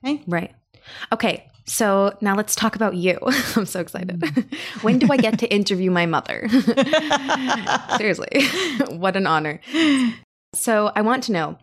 Okay. 0.04 0.22
Right. 0.26 0.54
Okay. 1.12 1.50
So 1.66 2.16
now 2.20 2.34
let's 2.34 2.54
talk 2.54 2.76
about 2.76 2.94
you. 2.94 3.18
I'm 3.56 3.66
so 3.66 3.80
excited. 3.80 4.20
Mm. 4.20 4.54
when 4.82 4.98
do 4.98 5.08
I 5.10 5.16
get 5.16 5.38
to 5.40 5.52
interview 5.52 5.90
my 5.90 6.06
mother? 6.06 6.48
Seriously, 7.96 8.46
what 8.90 9.16
an 9.16 9.26
honor. 9.26 9.60
So 10.54 10.92
I 10.94 11.00
want 11.00 11.24
to 11.24 11.32
know 11.32 11.58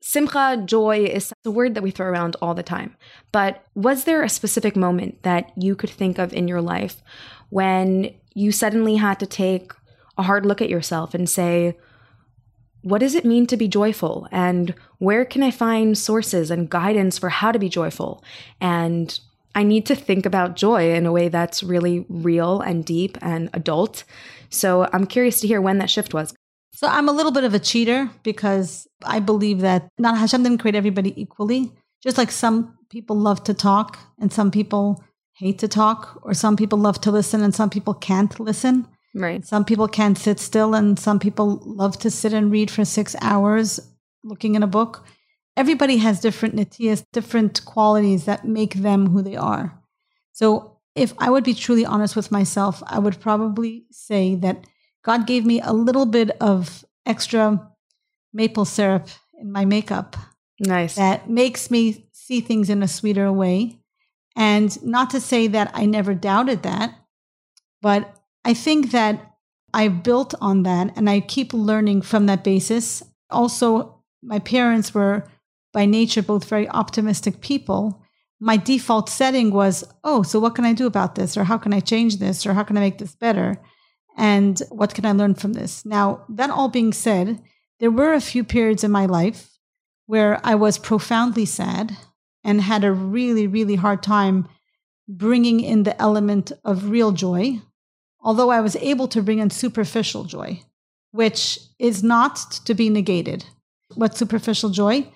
Simcha, 0.00 0.62
joy, 0.64 1.04
is 1.04 1.32
a 1.44 1.50
word 1.50 1.74
that 1.74 1.82
we 1.82 1.90
throw 1.90 2.06
around 2.06 2.36
all 2.40 2.54
the 2.54 2.62
time. 2.62 2.96
But 3.32 3.64
was 3.74 4.04
there 4.04 4.22
a 4.22 4.28
specific 4.28 4.76
moment 4.76 5.24
that 5.24 5.50
you 5.56 5.74
could 5.74 5.90
think 5.90 6.18
of 6.18 6.32
in 6.32 6.46
your 6.46 6.62
life 6.62 7.02
when 7.50 8.14
you 8.32 8.52
suddenly 8.52 8.96
had 8.96 9.18
to 9.18 9.26
take 9.26 9.72
a 10.16 10.22
hard 10.22 10.46
look 10.46 10.62
at 10.62 10.68
yourself 10.68 11.12
and 11.12 11.28
say, 11.28 11.76
what 12.86 13.00
does 13.00 13.16
it 13.16 13.24
mean 13.24 13.48
to 13.48 13.56
be 13.56 13.66
joyful? 13.66 14.28
And 14.30 14.72
where 14.98 15.24
can 15.24 15.42
I 15.42 15.50
find 15.50 15.98
sources 15.98 16.52
and 16.52 16.70
guidance 16.70 17.18
for 17.18 17.30
how 17.30 17.50
to 17.50 17.58
be 17.58 17.68
joyful? 17.68 18.22
And 18.60 19.18
I 19.56 19.64
need 19.64 19.86
to 19.86 19.96
think 19.96 20.24
about 20.24 20.54
joy 20.54 20.94
in 20.94 21.04
a 21.04 21.10
way 21.10 21.28
that's 21.28 21.64
really 21.64 22.06
real 22.08 22.60
and 22.60 22.84
deep 22.84 23.18
and 23.20 23.50
adult. 23.54 24.04
So 24.50 24.88
I'm 24.92 25.04
curious 25.04 25.40
to 25.40 25.48
hear 25.48 25.60
when 25.60 25.78
that 25.78 25.90
shift 25.90 26.14
was. 26.14 26.32
So 26.74 26.86
I'm 26.86 27.08
a 27.08 27.12
little 27.12 27.32
bit 27.32 27.42
of 27.42 27.54
a 27.54 27.58
cheater 27.58 28.08
because 28.22 28.86
I 29.04 29.18
believe 29.18 29.62
that 29.62 29.88
not 29.98 30.16
Hashem 30.16 30.44
didn't 30.44 30.58
create 30.58 30.76
everybody 30.76 31.20
equally. 31.20 31.72
Just 32.04 32.18
like 32.18 32.30
some 32.30 32.78
people 32.88 33.16
love 33.16 33.42
to 33.44 33.54
talk 33.54 33.98
and 34.20 34.32
some 34.32 34.52
people 34.52 35.02
hate 35.32 35.58
to 35.58 35.68
talk, 35.68 36.20
or 36.22 36.34
some 36.34 36.56
people 36.56 36.78
love 36.78 37.00
to 37.00 37.10
listen 37.10 37.42
and 37.42 37.54
some 37.54 37.68
people 37.68 37.94
can't 37.94 38.38
listen. 38.38 38.86
Right. 39.16 39.44
Some 39.46 39.64
people 39.64 39.88
can't 39.88 40.18
sit 40.18 40.38
still, 40.38 40.74
and 40.74 40.98
some 40.98 41.18
people 41.18 41.62
love 41.64 41.98
to 42.00 42.10
sit 42.10 42.34
and 42.34 42.52
read 42.52 42.70
for 42.70 42.84
six 42.84 43.16
hours 43.22 43.80
looking 44.22 44.54
in 44.56 44.62
a 44.62 44.66
book. 44.66 45.06
Everybody 45.56 45.96
has 45.96 46.20
different 46.20 46.54
nitiyas, 46.54 47.02
different 47.14 47.64
qualities 47.64 48.26
that 48.26 48.44
make 48.44 48.74
them 48.74 49.08
who 49.08 49.22
they 49.22 49.36
are. 49.36 49.80
So, 50.32 50.78
if 50.94 51.14
I 51.16 51.30
would 51.30 51.44
be 51.44 51.54
truly 51.54 51.86
honest 51.86 52.14
with 52.14 52.30
myself, 52.30 52.82
I 52.86 52.98
would 52.98 53.18
probably 53.18 53.86
say 53.90 54.34
that 54.36 54.66
God 55.02 55.26
gave 55.26 55.46
me 55.46 55.62
a 55.62 55.72
little 55.72 56.06
bit 56.06 56.30
of 56.40 56.84
extra 57.06 57.70
maple 58.34 58.66
syrup 58.66 59.08
in 59.40 59.50
my 59.50 59.64
makeup. 59.64 60.16
Nice. 60.60 60.96
That 60.96 61.30
makes 61.30 61.70
me 61.70 62.06
see 62.12 62.40
things 62.40 62.68
in 62.68 62.82
a 62.82 62.88
sweeter 62.88 63.32
way. 63.32 63.78
And 64.34 64.82
not 64.84 65.10
to 65.10 65.20
say 65.20 65.46
that 65.46 65.70
I 65.72 65.86
never 65.86 66.12
doubted 66.12 66.62
that, 66.64 66.94
but 67.80 68.15
I 68.46 68.54
think 68.54 68.92
that 68.92 69.32
I 69.74 69.88
built 69.88 70.32
on 70.40 70.62
that 70.62 70.96
and 70.96 71.10
I 71.10 71.18
keep 71.18 71.52
learning 71.52 72.02
from 72.02 72.26
that 72.26 72.44
basis. 72.44 73.02
Also, 73.28 74.04
my 74.22 74.38
parents 74.38 74.94
were 74.94 75.26
by 75.72 75.84
nature 75.84 76.22
both 76.22 76.48
very 76.48 76.68
optimistic 76.68 77.40
people. 77.40 78.04
My 78.38 78.56
default 78.56 79.08
setting 79.08 79.50
was, 79.50 79.82
oh, 80.04 80.22
so 80.22 80.38
what 80.38 80.54
can 80.54 80.64
I 80.64 80.74
do 80.74 80.86
about 80.86 81.16
this? 81.16 81.36
Or 81.36 81.42
how 81.42 81.58
can 81.58 81.74
I 81.74 81.80
change 81.80 82.18
this? 82.18 82.46
Or 82.46 82.54
how 82.54 82.62
can 82.62 82.76
I 82.76 82.80
make 82.82 82.98
this 82.98 83.16
better? 83.16 83.60
And 84.16 84.62
what 84.70 84.94
can 84.94 85.04
I 85.04 85.10
learn 85.10 85.34
from 85.34 85.54
this? 85.54 85.84
Now, 85.84 86.24
that 86.28 86.50
all 86.50 86.68
being 86.68 86.92
said, 86.92 87.42
there 87.80 87.90
were 87.90 88.14
a 88.14 88.20
few 88.20 88.44
periods 88.44 88.84
in 88.84 88.92
my 88.92 89.06
life 89.06 89.58
where 90.06 90.40
I 90.44 90.54
was 90.54 90.78
profoundly 90.78 91.46
sad 91.46 91.96
and 92.44 92.60
had 92.60 92.84
a 92.84 92.92
really, 92.92 93.48
really 93.48 93.74
hard 93.74 94.04
time 94.04 94.46
bringing 95.08 95.58
in 95.58 95.82
the 95.82 96.00
element 96.00 96.52
of 96.64 96.90
real 96.90 97.10
joy 97.10 97.60
although 98.26 98.50
I 98.50 98.60
was 98.60 98.74
able 98.76 99.06
to 99.08 99.22
bring 99.22 99.38
in 99.38 99.50
superficial 99.50 100.24
joy, 100.24 100.60
which 101.12 101.60
is 101.78 102.02
not 102.02 102.36
to 102.64 102.74
be 102.74 102.90
negated. 102.90 103.44
What 103.94 104.18
superficial 104.18 104.68
joy? 104.70 105.06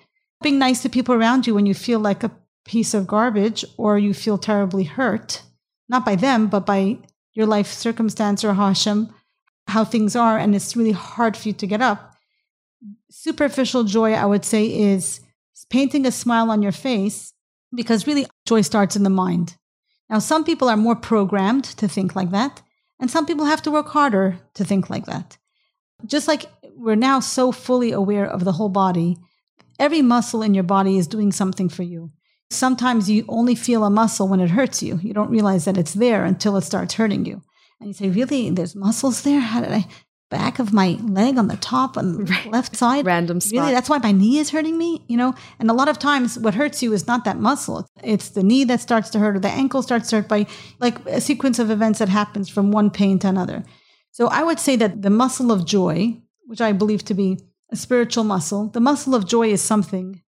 Being 0.41 0.57
nice 0.57 0.81
to 0.81 0.89
people 0.89 1.13
around 1.13 1.45
you 1.45 1.53
when 1.53 1.65
you 1.65 1.73
feel 1.73 1.99
like 1.99 2.23
a 2.23 2.31
piece 2.63 2.93
of 2.93 3.07
garbage 3.07 3.65
or 3.77 3.99
you 3.99 4.13
feel 4.13 4.37
terribly 4.37 4.85
hurt, 4.85 5.43
not 5.89 6.05
by 6.05 6.15
them, 6.15 6.47
but 6.47 6.65
by 6.65 6.99
your 7.33 7.45
life 7.45 7.67
circumstance 7.67 8.45
or 8.45 8.53
Hashem, 8.53 9.13
how 9.67 9.83
things 9.83 10.15
are, 10.15 10.37
and 10.37 10.55
it's 10.55 10.77
really 10.77 10.93
hard 10.93 11.35
for 11.35 11.49
you 11.49 11.53
to 11.55 11.67
get 11.67 11.81
up. 11.81 12.15
Superficial 13.09 13.83
joy, 13.83 14.13
I 14.13 14.25
would 14.25 14.45
say, 14.45 14.65
is 14.67 15.19
painting 15.69 16.05
a 16.05 16.11
smile 16.11 16.49
on 16.49 16.61
your 16.61 16.71
face 16.71 17.33
because 17.75 18.07
really 18.07 18.25
joy 18.45 18.61
starts 18.61 18.95
in 18.95 19.03
the 19.03 19.09
mind. 19.09 19.57
Now, 20.09 20.19
some 20.19 20.45
people 20.45 20.69
are 20.69 20.77
more 20.77 20.95
programmed 20.95 21.65
to 21.65 21.89
think 21.89 22.15
like 22.15 22.31
that. 22.31 22.61
And 23.01 23.09
some 23.09 23.25
people 23.25 23.45
have 23.45 23.63
to 23.63 23.71
work 23.71 23.89
harder 23.89 24.37
to 24.53 24.63
think 24.63 24.89
like 24.89 25.07
that. 25.07 25.37
Just 26.05 26.27
like 26.27 26.45
we're 26.77 26.95
now 26.95 27.19
so 27.19 27.51
fully 27.51 27.91
aware 27.91 28.25
of 28.25 28.45
the 28.45 28.53
whole 28.53 28.69
body, 28.69 29.17
every 29.79 30.01
muscle 30.01 30.43
in 30.43 30.53
your 30.53 30.63
body 30.63 30.97
is 30.97 31.07
doing 31.07 31.31
something 31.31 31.67
for 31.67 31.83
you. 31.83 32.11
Sometimes 32.51 33.09
you 33.09 33.25
only 33.27 33.55
feel 33.55 33.83
a 33.83 33.89
muscle 33.89 34.27
when 34.27 34.39
it 34.39 34.51
hurts 34.51 34.83
you. 34.83 34.99
You 35.01 35.13
don't 35.13 35.31
realize 35.31 35.65
that 35.65 35.77
it's 35.77 35.95
there 35.95 36.25
until 36.25 36.57
it 36.57 36.61
starts 36.61 36.93
hurting 36.93 37.25
you. 37.25 37.41
And 37.79 37.87
you 37.87 37.93
say, 37.93 38.09
Really? 38.09 38.49
There's 38.51 38.75
muscles 38.75 39.23
there? 39.23 39.39
How 39.39 39.61
did 39.61 39.71
I? 39.71 39.87
Back 40.31 40.57
of 40.57 40.73
my 40.73 40.97
leg 41.03 41.37
on 41.37 41.47
the 41.47 41.57
top 41.57 41.97
on 41.97 42.25
the 42.25 42.49
left 42.49 42.75
side. 42.75 43.05
Random 43.05 43.39
spot. 43.39 43.59
Really, 43.59 43.73
that's 43.73 43.89
why 43.89 43.99
my 43.99 44.11
knee 44.11 44.39
is 44.39 44.49
hurting 44.49 44.77
me, 44.77 45.03
you 45.07 45.17
know? 45.17 45.35
And 45.59 45.69
a 45.69 45.73
lot 45.73 45.89
of 45.89 45.99
times 45.99 46.39
what 46.39 46.55
hurts 46.55 46.81
you 46.81 46.91
is 46.93 47.05
not 47.05 47.25
that 47.25 47.37
muscle. 47.37 47.85
It's 48.03 48.29
the 48.29 48.41
knee 48.41 48.63
that 48.63 48.81
starts 48.81 49.11
to 49.11 49.19
hurt 49.19 49.35
or 49.35 49.39
the 49.39 49.49
ankle 49.49 49.83
starts 49.83 50.09
to 50.09 50.15
hurt 50.15 50.27
by 50.27 50.47
like 50.79 51.05
a 51.05 51.21
sequence 51.21 51.59
of 51.59 51.69
events 51.69 51.99
that 51.99 52.09
happens 52.09 52.49
from 52.49 52.71
one 52.71 52.89
pain 52.89 53.19
to 53.19 53.27
another. 53.27 53.63
So 54.11 54.27
I 54.27 54.43
would 54.43 54.59
say 54.59 54.75
that 54.77 55.03
the 55.03 55.09
muscle 55.09 55.51
of 55.51 55.65
joy, 55.65 56.17
which 56.47 56.61
I 56.61 56.71
believe 56.71 57.05
to 57.05 57.13
be 57.13 57.39
a 57.69 57.75
spiritual 57.75 58.23
muscle, 58.23 58.69
the 58.69 58.81
muscle 58.81 59.13
of 59.13 59.27
joy 59.27 59.51
is 59.51 59.61
something 59.61 60.21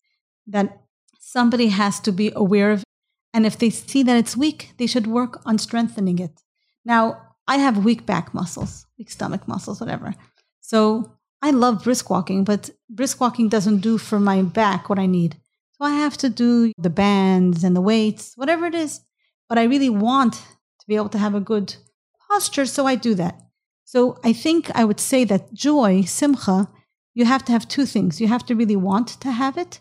that 0.46 0.82
somebody 1.18 1.68
has 1.68 1.98
to 2.00 2.12
be 2.12 2.32
aware 2.36 2.70
of. 2.70 2.84
And 3.32 3.46
if 3.46 3.56
they 3.56 3.70
see 3.70 4.02
that 4.02 4.16
it's 4.16 4.36
weak, 4.36 4.72
they 4.76 4.86
should 4.86 5.06
work 5.06 5.40
on 5.46 5.58
strengthening 5.58 6.18
it. 6.18 6.42
Now, 6.84 7.31
I 7.46 7.56
have 7.58 7.84
weak 7.84 8.06
back 8.06 8.34
muscles, 8.34 8.86
weak 8.98 9.10
stomach 9.10 9.48
muscles, 9.48 9.80
whatever. 9.80 10.14
So 10.60 11.12
I 11.42 11.50
love 11.50 11.82
brisk 11.82 12.08
walking, 12.08 12.44
but 12.44 12.70
brisk 12.88 13.20
walking 13.20 13.48
doesn't 13.48 13.80
do 13.80 13.98
for 13.98 14.20
my 14.20 14.42
back 14.42 14.88
what 14.88 14.98
I 14.98 15.06
need. 15.06 15.36
So 15.72 15.84
I 15.84 15.92
have 15.92 16.16
to 16.18 16.28
do 16.28 16.72
the 16.78 16.90
bands 16.90 17.64
and 17.64 17.74
the 17.74 17.80
weights, 17.80 18.34
whatever 18.36 18.66
it 18.66 18.74
is. 18.74 19.00
But 19.48 19.58
I 19.58 19.64
really 19.64 19.90
want 19.90 20.34
to 20.34 20.86
be 20.86 20.96
able 20.96 21.08
to 21.10 21.18
have 21.18 21.34
a 21.34 21.40
good 21.40 21.74
posture, 22.30 22.66
so 22.66 22.86
I 22.86 22.94
do 22.94 23.14
that. 23.16 23.40
So 23.84 24.18
I 24.24 24.32
think 24.32 24.70
I 24.74 24.84
would 24.84 25.00
say 25.00 25.24
that 25.24 25.52
joy, 25.52 26.02
simcha, 26.02 26.68
you 27.14 27.24
have 27.24 27.44
to 27.44 27.52
have 27.52 27.68
two 27.68 27.84
things. 27.84 28.20
You 28.20 28.28
have 28.28 28.46
to 28.46 28.54
really 28.54 28.76
want 28.76 29.08
to 29.08 29.30
have 29.30 29.58
it, 29.58 29.80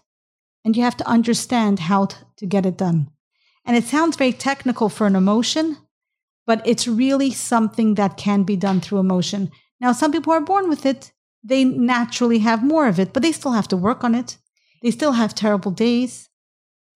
and 0.65 0.75
you 0.75 0.83
have 0.83 0.97
to 0.97 1.07
understand 1.07 1.79
how 1.79 2.07
to 2.37 2.45
get 2.45 2.65
it 2.65 2.77
done. 2.77 3.09
And 3.63 3.77
it 3.77 3.85
sounds 3.85 4.17
very 4.17 4.33
technical 4.33 4.89
for 4.89 5.07
an 5.07 5.15
emotion, 5.15 5.77
but 6.45 6.65
it's 6.65 6.87
really 6.87 7.31
something 7.31 7.95
that 7.95 8.17
can 8.17 8.43
be 8.43 8.55
done 8.55 8.81
through 8.81 8.99
emotion. 8.99 9.51
Now, 9.79 9.91
some 9.91 10.11
people 10.11 10.33
are 10.33 10.41
born 10.41 10.69
with 10.69 10.85
it, 10.85 11.11
they 11.43 11.63
naturally 11.63 12.39
have 12.39 12.63
more 12.63 12.87
of 12.87 12.99
it, 12.99 13.13
but 13.13 13.23
they 13.23 13.31
still 13.31 13.53
have 13.53 13.67
to 13.69 13.77
work 13.77 14.03
on 14.03 14.13
it. 14.13 14.37
They 14.81 14.91
still 14.91 15.13
have 15.13 15.33
terrible 15.33 15.71
days. 15.71 16.29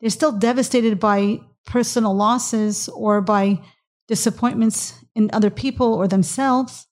They're 0.01 0.09
still 0.09 0.31
devastated 0.31 0.99
by 0.99 1.41
personal 1.65 2.15
losses 2.15 2.89
or 2.89 3.21
by 3.21 3.61
disappointments 4.07 5.03
in 5.15 5.29
other 5.33 5.49
people 5.49 5.93
or 5.93 6.07
themselves. 6.07 6.85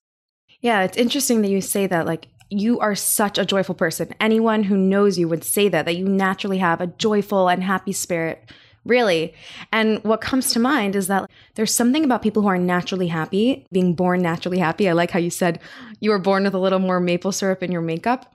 Yeah, 0.62 0.84
it's 0.84 0.98
interesting 0.98 1.42
that 1.42 1.50
you 1.50 1.62
say 1.62 1.88
that. 1.88 2.06
Like, 2.06 2.28
you 2.50 2.80
are 2.80 2.96
such 2.96 3.38
a 3.38 3.46
joyful 3.46 3.76
person. 3.76 4.14
Anyone 4.20 4.64
who 4.64 4.78
knows 4.78 5.18
you 5.18 5.28
would 5.28 5.44
say 5.44 5.70
that, 5.70 5.86
that 5.86 5.96
you 5.96 6.08
naturally 6.08 6.60
have 6.60 6.82
a 6.82 6.88
joyful 6.88 7.50
and 7.50 7.64
happy 7.64 7.92
spirit 7.92 8.50
really. 8.86 9.34
And 9.72 10.04
what 10.04 10.22
comes 10.22 10.52
to 10.52 10.60
mind 10.60 10.96
is 10.96 11.08
that 11.08 11.30
there's 11.56 11.74
something 11.74 12.04
about 12.04 12.22
people 12.22 12.42
who 12.42 12.50
are 12.50 12.58
naturally 12.58 13.08
happy, 13.08 13.66
being 13.72 13.94
born 13.94 14.22
naturally 14.22 14.60
happy. 14.60 14.90
I 14.90 14.94
like 14.94 15.12
how 15.12 15.20
you 15.20 15.30
said 15.30 15.60
you 16.00 16.10
were 16.10 16.20
born 16.20 16.44
with 16.44 16.54
a 16.54 16.60
little 16.60 16.80
more 16.80 17.00
maple 17.00 17.32
syrup 17.32 17.64
in 17.64 17.72
your 17.72 17.82
makeup. 17.82 18.34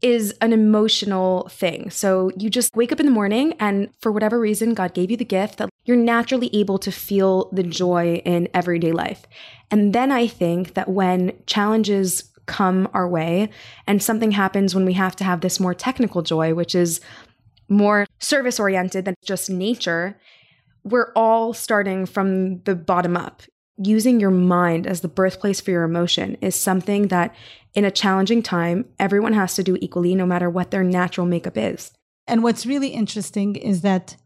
is 0.00 0.32
an 0.40 0.52
emotional 0.52 1.48
thing. 1.48 1.90
So 1.90 2.30
you 2.36 2.50
just 2.50 2.74
wake 2.76 2.92
up 2.92 3.00
in 3.00 3.06
the 3.06 3.12
morning, 3.12 3.54
and 3.58 3.88
for 4.00 4.12
whatever 4.12 4.38
reason, 4.38 4.74
God 4.74 4.94
gave 4.94 5.10
you 5.10 5.16
the 5.16 5.24
gift 5.24 5.58
that 5.58 5.70
you're 5.84 5.96
naturally 5.96 6.50
able 6.52 6.78
to 6.78 6.92
feel 6.92 7.50
the 7.52 7.62
joy 7.62 8.22
in 8.24 8.48
everyday 8.54 8.92
life. 8.92 9.26
And 9.70 9.92
then 9.92 10.12
I 10.12 10.26
think 10.26 10.74
that 10.74 10.88
when 10.88 11.32
challenges 11.46 12.30
come 12.46 12.88
our 12.94 13.08
way 13.08 13.50
and 13.86 14.02
something 14.02 14.30
happens 14.30 14.74
when 14.74 14.86
we 14.86 14.94
have 14.94 15.14
to 15.16 15.24
have 15.24 15.40
this 15.40 15.60
more 15.60 15.74
technical 15.74 16.22
joy, 16.22 16.54
which 16.54 16.74
is 16.74 17.00
more 17.68 18.06
service 18.18 18.58
oriented 18.58 19.04
than 19.04 19.14
just 19.24 19.50
nature, 19.50 20.18
we're 20.84 21.12
all 21.14 21.52
starting 21.52 22.06
from 22.06 22.62
the 22.62 22.74
bottom 22.74 23.16
up. 23.16 23.42
Using 23.76 24.18
your 24.18 24.30
mind 24.30 24.86
as 24.86 25.02
the 25.02 25.08
birthplace 25.08 25.60
for 25.60 25.70
your 25.70 25.84
emotion 25.84 26.36
is 26.40 26.56
something 26.56 27.08
that 27.08 27.34
in 27.74 27.84
a 27.84 27.90
challenging 27.90 28.42
time, 28.42 28.86
everyone 28.98 29.34
has 29.34 29.54
to 29.54 29.62
do 29.62 29.76
equally, 29.80 30.14
no 30.14 30.26
matter 30.26 30.50
what 30.50 30.70
their 30.70 30.82
natural 30.82 31.26
makeup 31.26 31.56
is. 31.56 31.92
And 32.26 32.42
what's 32.42 32.66
really 32.66 32.88
interesting 32.88 33.54
is 33.54 33.82
that 33.82 34.16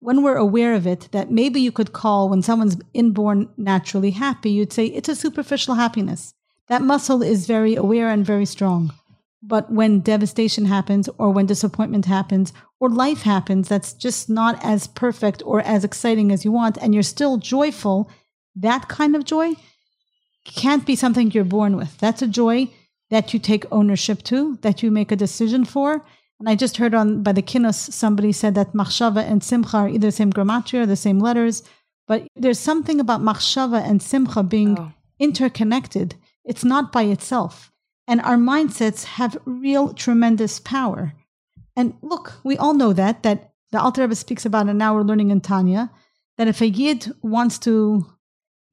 when 0.00 0.22
we're 0.22 0.36
aware 0.36 0.74
of 0.74 0.86
it, 0.86 1.08
that 1.10 1.30
maybe 1.30 1.60
you 1.60 1.72
could 1.72 1.92
call 1.92 2.28
when 2.28 2.42
someone's 2.42 2.76
inborn 2.94 3.48
naturally 3.56 4.12
happy, 4.12 4.50
you'd 4.50 4.72
say 4.72 4.86
it's 4.86 5.08
a 5.08 5.16
superficial 5.16 5.74
happiness. 5.74 6.32
That 6.68 6.82
muscle 6.82 7.22
is 7.22 7.46
very 7.46 7.74
aware 7.74 8.08
and 8.08 8.24
very 8.24 8.46
strong. 8.46 8.94
But 9.42 9.72
when 9.72 10.00
devastation 10.00 10.66
happens, 10.66 11.08
or 11.18 11.30
when 11.30 11.46
disappointment 11.46 12.06
happens, 12.06 12.52
or 12.80 12.88
life 12.88 13.22
happens 13.22 13.68
that's 13.68 13.92
just 13.92 14.28
not 14.28 14.58
as 14.64 14.86
perfect 14.86 15.42
or 15.44 15.60
as 15.62 15.84
exciting 15.84 16.30
as 16.30 16.44
you 16.44 16.52
want, 16.52 16.78
and 16.78 16.94
you're 16.94 17.02
still 17.02 17.36
joyful, 17.38 18.10
that 18.54 18.88
kind 18.88 19.16
of 19.16 19.24
joy 19.24 19.54
can't 20.44 20.86
be 20.86 20.96
something 20.96 21.30
you're 21.30 21.44
born 21.44 21.76
with. 21.76 21.98
That's 21.98 22.22
a 22.22 22.26
joy 22.26 22.68
that 23.10 23.32
you 23.32 23.40
take 23.40 23.64
ownership 23.72 24.22
to, 24.24 24.56
that 24.62 24.82
you 24.82 24.90
make 24.90 25.12
a 25.12 25.16
decision 25.16 25.64
for. 25.64 26.04
And 26.38 26.48
I 26.48 26.54
just 26.54 26.76
heard 26.76 26.94
on 26.94 27.22
by 27.22 27.32
the 27.32 27.42
Kinnos, 27.42 27.92
somebody 27.92 28.32
said 28.32 28.54
that 28.54 28.72
machshava 28.72 29.24
and 29.24 29.42
simcha 29.42 29.76
are 29.76 29.88
either 29.88 30.08
the 30.08 30.12
same 30.12 30.32
gematria 30.32 30.82
or 30.82 30.86
the 30.86 30.96
same 30.96 31.18
letters. 31.18 31.62
But 32.06 32.26
there's 32.36 32.58
something 32.58 33.00
about 33.00 33.20
machshava 33.20 33.82
and 33.82 34.02
simcha 34.02 34.42
being 34.42 34.78
oh. 34.78 34.92
interconnected. 35.18 36.14
It's 36.44 36.64
not 36.64 36.92
by 36.92 37.02
itself. 37.02 37.70
And 38.06 38.20
our 38.22 38.36
mindsets 38.36 39.04
have 39.04 39.36
real 39.44 39.92
tremendous 39.92 40.60
power. 40.60 41.12
And 41.78 41.94
look, 42.02 42.40
we 42.42 42.56
all 42.56 42.74
know 42.74 42.92
that, 42.92 43.22
that 43.22 43.52
the 43.70 43.80
Alter 43.80 44.00
Rebbe 44.00 44.16
speaks 44.16 44.44
about, 44.44 44.66
and 44.66 44.80
now 44.80 44.96
we're 44.96 45.02
learning 45.02 45.30
in 45.30 45.40
Tanya, 45.40 45.92
that 46.36 46.48
if 46.48 46.60
a 46.60 46.68
Yid 46.68 47.12
wants 47.22 47.56
to 47.60 48.04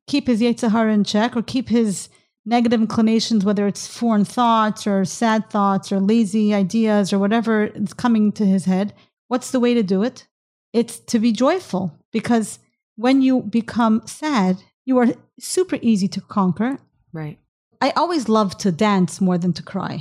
keep 0.08 0.26
his 0.26 0.42
Yetzer 0.42 0.72
Hara 0.72 0.92
in 0.92 1.04
check 1.04 1.38
or 1.38 1.44
keep 1.44 1.70
his 1.70 2.10
negative 2.48 2.82
inclinations, 2.82 3.46
whether 3.46 3.68
it's 3.68 3.86
foreign 3.86 4.26
thoughts 4.26 4.88
or 4.88 5.06
sad 5.06 5.52
thoughts 5.52 5.92
or 5.92 6.00
lazy 6.00 6.52
ideas 6.52 7.14
or 7.14 7.20
whatever 7.20 7.66
is 7.66 7.94
coming 7.94 8.32
to 8.32 8.44
his 8.44 8.66
head, 8.66 8.92
what's 9.28 9.52
the 9.52 9.60
way 9.60 9.76
to 9.76 9.84
do 9.84 10.02
it? 10.02 10.26
It's 10.74 10.98
to 11.02 11.20
be 11.20 11.32
joyful 11.32 11.96
because 12.12 12.58
when 12.96 13.22
you 13.22 13.42
become 13.42 14.02
sad, 14.08 14.58
you 14.84 14.98
are 14.98 15.14
super 15.40 15.78
easy 15.84 16.08
to 16.08 16.22
conquer. 16.22 16.80
Right. 17.14 17.38
I 17.82 17.92
always 17.92 18.30
love 18.30 18.58
to 18.60 18.72
dance 18.72 19.22
more 19.22 19.38
than 19.38 19.54
to 19.54 19.62
cry. 19.62 20.00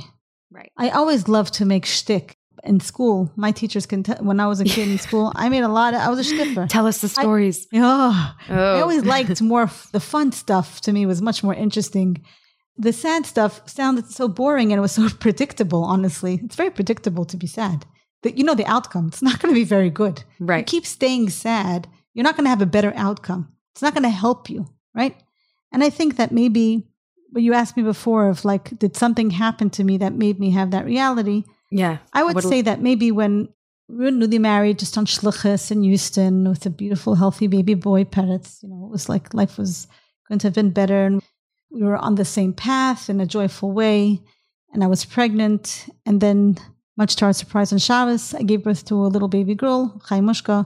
Right. 0.49 0.71
I 0.75 0.89
always 0.89 1.27
love 1.27 1.51
to 1.51 1.65
make 1.65 1.85
shtick 1.85 2.34
in 2.65 2.79
school. 2.79 3.31
My 3.35 3.51
teachers 3.51 3.85
can 3.85 4.03
tell 4.03 4.17
when 4.17 4.39
I 4.39 4.47
was 4.47 4.59
a 4.59 4.65
kid 4.65 4.87
in 4.87 4.97
school, 4.97 5.31
I 5.35 5.49
made 5.49 5.63
a 5.63 5.67
lot 5.67 5.93
of, 5.93 6.01
I 6.01 6.09
was 6.09 6.19
a 6.19 6.23
stiffer. 6.23 6.67
Tell 6.69 6.87
us 6.87 6.99
the 6.99 7.09
stories. 7.09 7.67
Oh, 7.73 7.77
I, 7.77 8.35
oh, 8.49 8.55
oh. 8.55 8.77
I 8.77 8.81
always 8.81 9.05
liked 9.05 9.41
more, 9.41 9.69
the 9.91 9.99
fun 9.99 10.31
stuff 10.31 10.81
to 10.81 10.91
me 10.91 11.05
was 11.05 11.21
much 11.21 11.43
more 11.43 11.53
interesting. 11.53 12.23
The 12.77 12.93
sad 12.93 13.25
stuff 13.25 13.67
sounded 13.69 14.07
so 14.11 14.27
boring 14.27 14.71
and 14.71 14.79
it 14.79 14.81
was 14.81 14.91
so 14.91 15.09
predictable, 15.19 15.83
honestly. 15.83 16.41
It's 16.43 16.55
very 16.55 16.71
predictable 16.71 17.25
to 17.25 17.37
be 17.37 17.47
sad. 17.47 17.85
That 18.23 18.37
you 18.37 18.43
know 18.43 18.55
the 18.55 18.65
outcome. 18.65 19.07
It's 19.07 19.21
not 19.21 19.39
going 19.39 19.53
to 19.53 19.59
be 19.59 19.65
very 19.65 19.91
good. 19.91 20.23
Right. 20.39 20.59
You 20.59 20.63
keep 20.63 20.85
staying 20.85 21.29
sad, 21.29 21.87
you're 22.13 22.23
not 22.23 22.35
going 22.35 22.45
to 22.45 22.49
have 22.49 22.61
a 22.61 22.65
better 22.65 22.93
outcome. 22.95 23.51
It's 23.73 23.81
not 23.81 23.93
going 23.93 24.03
to 24.03 24.09
help 24.09 24.49
you, 24.49 24.67
right? 24.95 25.15
And 25.71 25.83
I 25.83 25.89
think 25.89 26.17
that 26.17 26.31
maybe 26.31 26.87
but 27.35 27.43
you 27.43 27.53
asked 27.53 27.75
me 27.75 27.83
before 27.83 28.29
of 28.29 28.45
like, 28.45 28.79
did 28.79 28.95
something 28.95 29.29
happen 29.29 29.69
to 29.71 29.83
me 29.83 29.97
that 29.97 30.13
made 30.13 30.39
me 30.39 30.51
have 30.51 30.71
that 30.71 30.85
reality? 30.85 31.43
Yeah. 31.71 31.97
I 32.13 32.23
would 32.23 32.43
say 32.43 32.61
that 32.61 32.81
maybe 32.81 33.11
when 33.11 33.49
we 33.87 34.05
were 34.05 34.11
newly 34.11 34.39
married, 34.39 34.79
just 34.79 34.97
on 34.97 35.05
Shlichus 35.05 35.71
in 35.71 35.83
Houston 35.83 36.47
with 36.49 36.65
a 36.65 36.69
beautiful, 36.69 37.15
healthy 37.15 37.47
baby 37.47 37.73
boy, 37.73 38.03
Peretz, 38.03 38.63
you 38.63 38.69
know, 38.69 38.85
it 38.85 38.91
was 38.91 39.09
like 39.09 39.33
life 39.33 39.57
was 39.57 39.87
going 40.27 40.39
to 40.39 40.47
have 40.47 40.55
been 40.55 40.71
better. 40.71 41.05
And 41.05 41.21
we 41.69 41.83
were 41.83 41.97
on 41.97 42.15
the 42.15 42.25
same 42.25 42.53
path 42.53 43.09
in 43.09 43.19
a 43.21 43.25
joyful 43.25 43.71
way. 43.71 44.21
And 44.73 44.83
I 44.83 44.87
was 44.87 45.05
pregnant. 45.05 45.87
And 46.05 46.19
then, 46.21 46.57
much 46.97 47.15
to 47.17 47.25
our 47.25 47.33
surprise 47.33 47.73
on 47.73 47.79
Shabbos, 47.79 48.33
I 48.33 48.41
gave 48.43 48.63
birth 48.63 48.85
to 48.85 48.95
a 48.95 49.07
little 49.07 49.27
baby 49.27 49.53
girl, 49.53 50.01
Chaimushka, 50.07 50.65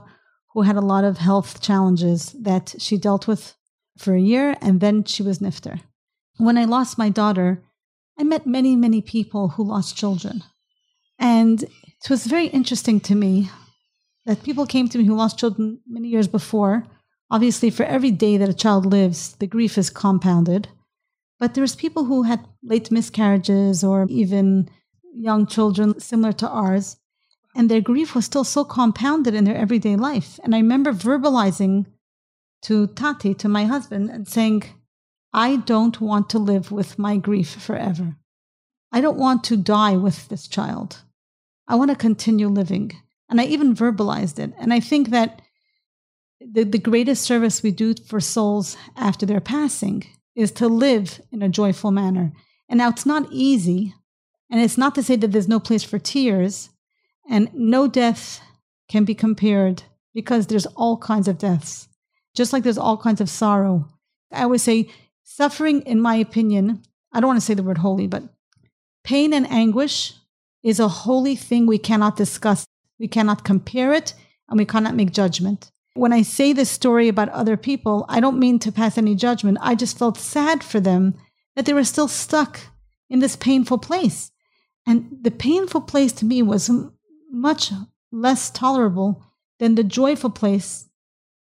who 0.54 0.62
had 0.62 0.76
a 0.76 0.80
lot 0.80 1.04
of 1.04 1.18
health 1.18 1.60
challenges 1.60 2.32
that 2.40 2.74
she 2.78 2.96
dealt 2.96 3.26
with 3.26 3.56
for 3.98 4.14
a 4.14 4.20
year. 4.20 4.56
And 4.60 4.80
then 4.80 5.04
she 5.04 5.22
was 5.22 5.40
nifter. 5.40 5.80
When 6.38 6.56
I 6.56 6.64
lost 6.64 6.98
my 6.98 7.08
daughter, 7.08 7.62
I 8.18 8.22
met 8.22 8.46
many, 8.46 8.76
many 8.76 9.02
people 9.02 9.48
who 9.48 9.64
lost 9.64 9.96
children. 9.96 10.42
And 11.20 11.62
it 11.62 12.08
was 12.08 12.26
very 12.26 12.46
interesting 12.46 12.98
to 13.00 13.14
me 13.14 13.50
that 14.24 14.42
people 14.42 14.66
came 14.66 14.88
to 14.88 14.98
me 14.98 15.04
who 15.04 15.14
lost 15.14 15.38
children 15.38 15.80
many 15.86 16.08
years 16.08 16.26
before. 16.26 16.86
Obviously, 17.30 17.70
for 17.70 17.84
every 17.84 18.10
day 18.10 18.38
that 18.38 18.48
a 18.48 18.54
child 18.54 18.86
lives, 18.86 19.36
the 19.38 19.46
grief 19.46 19.78
is 19.78 19.90
compounded. 19.90 20.68
But 21.38 21.54
there 21.54 21.62
was 21.62 21.76
people 21.76 22.04
who 22.04 22.22
had 22.22 22.46
late 22.62 22.90
miscarriages 22.90 23.84
or 23.84 24.06
even 24.08 24.68
young 25.14 25.46
children 25.46 26.00
similar 26.00 26.32
to 26.32 26.48
ours, 26.48 26.96
and 27.54 27.70
their 27.70 27.80
grief 27.80 28.14
was 28.14 28.24
still 28.24 28.44
so 28.44 28.64
compounded 28.64 29.34
in 29.34 29.44
their 29.44 29.56
everyday 29.56 29.96
life. 29.96 30.40
And 30.42 30.54
I 30.54 30.58
remember 30.58 30.92
verbalizing 30.92 31.86
to 32.62 32.86
Tati, 32.88 33.34
to 33.34 33.48
my 33.48 33.64
husband, 33.64 34.10
and 34.10 34.26
saying, 34.26 34.64
I 35.32 35.56
don't 35.56 36.00
want 36.00 36.30
to 36.30 36.38
live 36.38 36.72
with 36.72 36.98
my 36.98 37.16
grief 37.16 37.50
forever. 37.50 38.16
I 38.92 39.00
don't 39.00 39.18
want 39.18 39.44
to 39.44 39.56
die 39.56 39.96
with 39.96 40.28
this 40.28 40.48
child. 40.48 41.02
I 41.70 41.76
want 41.76 41.90
to 41.90 41.96
continue 41.96 42.48
living. 42.48 42.92
And 43.28 43.40
I 43.40 43.44
even 43.44 43.76
verbalized 43.76 44.38
it. 44.38 44.52
And 44.58 44.72
I 44.72 44.80
think 44.80 45.10
that 45.10 45.40
the, 46.40 46.64
the 46.64 46.78
greatest 46.78 47.22
service 47.22 47.62
we 47.62 47.70
do 47.70 47.94
for 47.94 48.20
souls 48.20 48.76
after 48.96 49.24
their 49.24 49.40
passing 49.40 50.04
is 50.34 50.50
to 50.52 50.68
live 50.68 51.20
in 51.30 51.42
a 51.42 51.48
joyful 51.48 51.90
manner. 51.90 52.32
And 52.68 52.78
now 52.78 52.88
it's 52.88 53.06
not 53.06 53.28
easy. 53.30 53.94
And 54.50 54.60
it's 54.60 54.78
not 54.78 54.94
to 54.96 55.02
say 55.02 55.16
that 55.16 55.28
there's 55.28 55.48
no 55.48 55.60
place 55.60 55.84
for 55.84 55.98
tears. 55.98 56.70
And 57.28 57.48
no 57.54 57.86
death 57.86 58.40
can 58.88 59.04
be 59.04 59.14
compared 59.14 59.84
because 60.12 60.48
there's 60.48 60.66
all 60.66 60.96
kinds 60.96 61.28
of 61.28 61.38
deaths, 61.38 61.88
just 62.34 62.52
like 62.52 62.64
there's 62.64 62.78
all 62.78 62.96
kinds 62.96 63.20
of 63.20 63.30
sorrow. 63.30 63.88
I 64.32 64.42
always 64.42 64.62
say 64.62 64.90
Suffering, 65.32 65.82
in 65.82 66.00
my 66.00 66.16
opinion, 66.16 66.82
I 67.12 67.20
don't 67.20 67.28
want 67.28 67.38
to 67.38 67.46
say 67.46 67.54
the 67.54 67.62
word 67.62 67.78
holy, 67.78 68.08
but 68.08 68.24
pain 69.04 69.32
and 69.32 69.48
anguish 69.48 70.12
is 70.62 70.80
a 70.80 70.88
holy 70.88 71.36
thing 71.36 71.66
we 71.66 71.78
cannot 71.78 72.16
discuss. 72.16 72.64
We 72.98 73.08
cannot 73.08 73.44
compare 73.44 73.92
it 73.92 74.14
and 74.48 74.58
we 74.58 74.64
cannot 74.64 74.94
make 74.94 75.12
judgment. 75.12 75.70
When 75.94 76.12
I 76.12 76.22
say 76.22 76.52
this 76.52 76.70
story 76.70 77.08
about 77.08 77.28
other 77.30 77.56
people, 77.56 78.04
I 78.08 78.20
don't 78.20 78.38
mean 78.38 78.58
to 78.60 78.72
pass 78.72 78.96
any 78.96 79.14
judgment. 79.14 79.58
I 79.60 79.74
just 79.74 79.98
felt 79.98 80.16
sad 80.18 80.62
for 80.62 80.80
them 80.80 81.14
that 81.56 81.66
they 81.66 81.72
were 81.72 81.84
still 81.84 82.08
stuck 82.08 82.60
in 83.08 83.18
this 83.18 83.36
painful 83.36 83.78
place. 83.78 84.30
And 84.86 85.18
the 85.22 85.30
painful 85.30 85.82
place 85.82 86.12
to 86.14 86.24
me 86.24 86.42
was 86.42 86.70
much 87.30 87.72
less 88.12 88.50
tolerable 88.50 89.24
than 89.58 89.74
the 89.74 89.84
joyful 89.84 90.30
place 90.30 90.88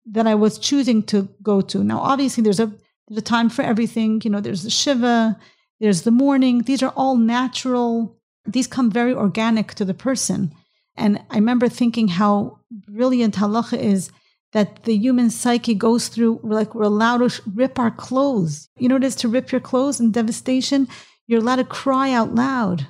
that 0.05 0.27
I 0.27 0.35
was 0.35 0.57
choosing 0.57 1.03
to 1.03 1.29
go 1.41 1.61
to. 1.61 1.83
Now, 1.83 1.99
obviously, 1.99 2.43
there's 2.43 2.59
a 2.59 2.71
there's 3.07 3.19
a 3.19 3.21
time 3.21 3.49
for 3.49 3.61
everything. 3.61 4.21
You 4.23 4.31
know, 4.31 4.41
there's 4.41 4.63
the 4.63 4.69
Shiva, 4.69 5.37
there's 5.79 6.01
the 6.01 6.11
mourning. 6.11 6.63
These 6.63 6.83
are 6.83 6.93
all 6.95 7.15
natural. 7.15 8.16
These 8.47 8.67
come 8.67 8.89
very 8.89 9.13
organic 9.13 9.73
to 9.75 9.85
the 9.85 9.93
person. 9.93 10.53
And 10.95 11.21
I 11.29 11.35
remember 11.35 11.69
thinking 11.69 12.07
how 12.07 12.59
brilliant 12.71 13.35
halacha 13.35 13.77
is 13.77 14.11
that 14.53 14.83
the 14.83 14.97
human 14.97 15.29
psyche 15.29 15.75
goes 15.75 16.07
through, 16.07 16.39
like 16.43 16.73
we're 16.73 16.83
allowed 16.83 17.29
to 17.29 17.41
rip 17.53 17.77
our 17.77 17.91
clothes. 17.91 18.69
You 18.77 18.89
know 18.89 18.95
what 18.95 19.03
it 19.03 19.07
is 19.07 19.15
to 19.17 19.27
rip 19.27 19.51
your 19.51 19.61
clothes 19.61 19.99
in 19.99 20.11
devastation? 20.11 20.87
You're 21.27 21.41
allowed 21.41 21.57
to 21.57 21.65
cry 21.65 22.11
out 22.11 22.33
loud. 22.33 22.87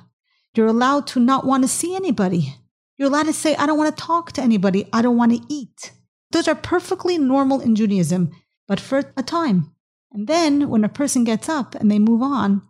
You're 0.54 0.66
allowed 0.66 1.06
to 1.08 1.20
not 1.20 1.44
want 1.44 1.64
to 1.64 1.68
see 1.68 1.94
anybody. 1.94 2.54
You're 2.96 3.08
allowed 3.08 3.26
to 3.26 3.32
say, 3.32 3.54
I 3.56 3.66
don't 3.66 3.78
want 3.78 3.94
to 3.96 4.02
talk 4.02 4.32
to 4.32 4.42
anybody. 4.42 4.88
I 4.92 5.02
don't 5.02 5.16
want 5.16 5.32
to 5.32 5.42
eat. 5.48 5.92
Those 6.30 6.48
are 6.48 6.54
perfectly 6.54 7.18
normal 7.18 7.60
in 7.60 7.74
Judaism, 7.74 8.30
but 8.66 8.80
for 8.80 9.12
a 9.16 9.22
time. 9.22 9.72
And 10.12 10.26
then 10.26 10.68
when 10.68 10.84
a 10.84 10.88
person 10.88 11.24
gets 11.24 11.48
up 11.48 11.74
and 11.74 11.90
they 11.90 11.98
move 11.98 12.22
on, 12.22 12.62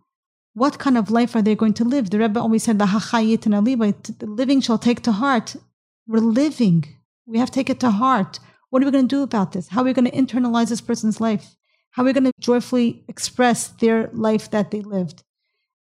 what 0.58 0.78
kind 0.78 0.98
of 0.98 1.10
life 1.10 1.36
are 1.36 1.42
they 1.42 1.54
going 1.54 1.74
to 1.74 1.84
live? 1.84 2.10
The 2.10 2.18
Rebbe 2.18 2.40
always 2.40 2.64
said, 2.64 2.78
the 2.78 4.16
living 4.20 4.60
shall 4.60 4.78
take 4.78 5.02
to 5.02 5.12
heart. 5.12 5.56
We're 6.06 6.18
living. 6.18 6.84
We 7.26 7.38
have 7.38 7.50
to 7.50 7.54
take 7.54 7.70
it 7.70 7.80
to 7.80 7.90
heart. 7.90 8.40
What 8.70 8.82
are 8.82 8.86
we 8.86 8.92
going 8.92 9.08
to 9.08 9.16
do 9.16 9.22
about 9.22 9.52
this? 9.52 9.68
How 9.68 9.82
are 9.82 9.84
we 9.84 9.92
going 9.92 10.10
to 10.10 10.16
internalize 10.22 10.68
this 10.68 10.80
person's 10.80 11.20
life? 11.20 11.56
How 11.92 12.02
are 12.02 12.06
we 12.06 12.12
going 12.12 12.24
to 12.24 12.32
joyfully 12.40 13.04
express 13.08 13.68
their 13.68 14.10
life 14.12 14.50
that 14.50 14.70
they 14.70 14.80
lived? 14.80 15.22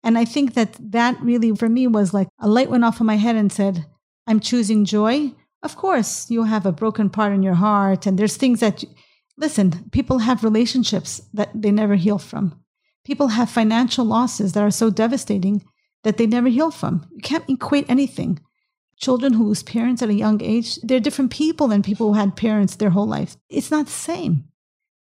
And 0.03 0.19
I 0.19 0.25
think 0.25 0.55
that 0.55 0.77
that 0.93 1.21
really, 1.23 1.55
for 1.55 1.69
me, 1.69 1.87
was 1.87 2.13
like 2.13 2.29
a 2.39 2.49
light 2.49 2.71
went 2.71 2.85
off 2.85 3.01
in 3.01 3.07
my 3.07 3.17
head 3.17 3.37
and 3.37 3.51
said, 3.51 3.87
I'm 4.27 4.41
choosing 4.41 4.85
joy. 4.85 5.33
Of 5.63 5.77
course, 5.77 6.31
you 6.31 6.45
have 6.45 6.67
a 6.67 6.73
broken 6.73 7.09
part 7.09 7.33
in 7.33 7.43
your 7.43 7.55
heart, 7.55 8.07
and 8.07 8.19
there's 8.19 8.37
things 8.37 8.61
that, 8.61 8.83
you, 8.83 8.91
listen, 9.39 9.89
people 9.93 10.19
have 10.19 10.45
relationships 10.45 11.23
that 11.33 11.51
they 11.55 11.71
never 11.71 11.95
heal 11.95 12.19
from. 12.19 12.61
People 13.05 13.29
have 13.29 13.51
financial 13.51 14.05
losses 14.05 14.53
that 14.53 14.63
are 14.63 14.71
so 14.71 14.91
devastating 14.91 15.65
that 16.03 16.17
they 16.17 16.27
never 16.27 16.49
heal 16.49 16.71
from. 16.71 17.07
You 17.13 17.21
can't 17.21 17.49
equate 17.49 17.87
anything. 17.89 18.41
Children 18.97 19.35
who 19.35 19.45
lose 19.45 19.63
parents 19.63 20.03
at 20.03 20.09
a 20.09 20.15
young 20.15 20.43
age, 20.43 20.77
they're 20.83 21.01
different 21.01 21.31
people 21.31 21.69
than 21.69 21.83
people 21.83 22.09
who 22.09 22.19
had 22.19 22.37
parents 22.37 22.77
their 22.77 22.91
whole 22.91 23.07
life. 23.07 23.37
It's 23.49 23.71
not 23.71 23.87
the 23.87 23.93
same. 23.93 24.45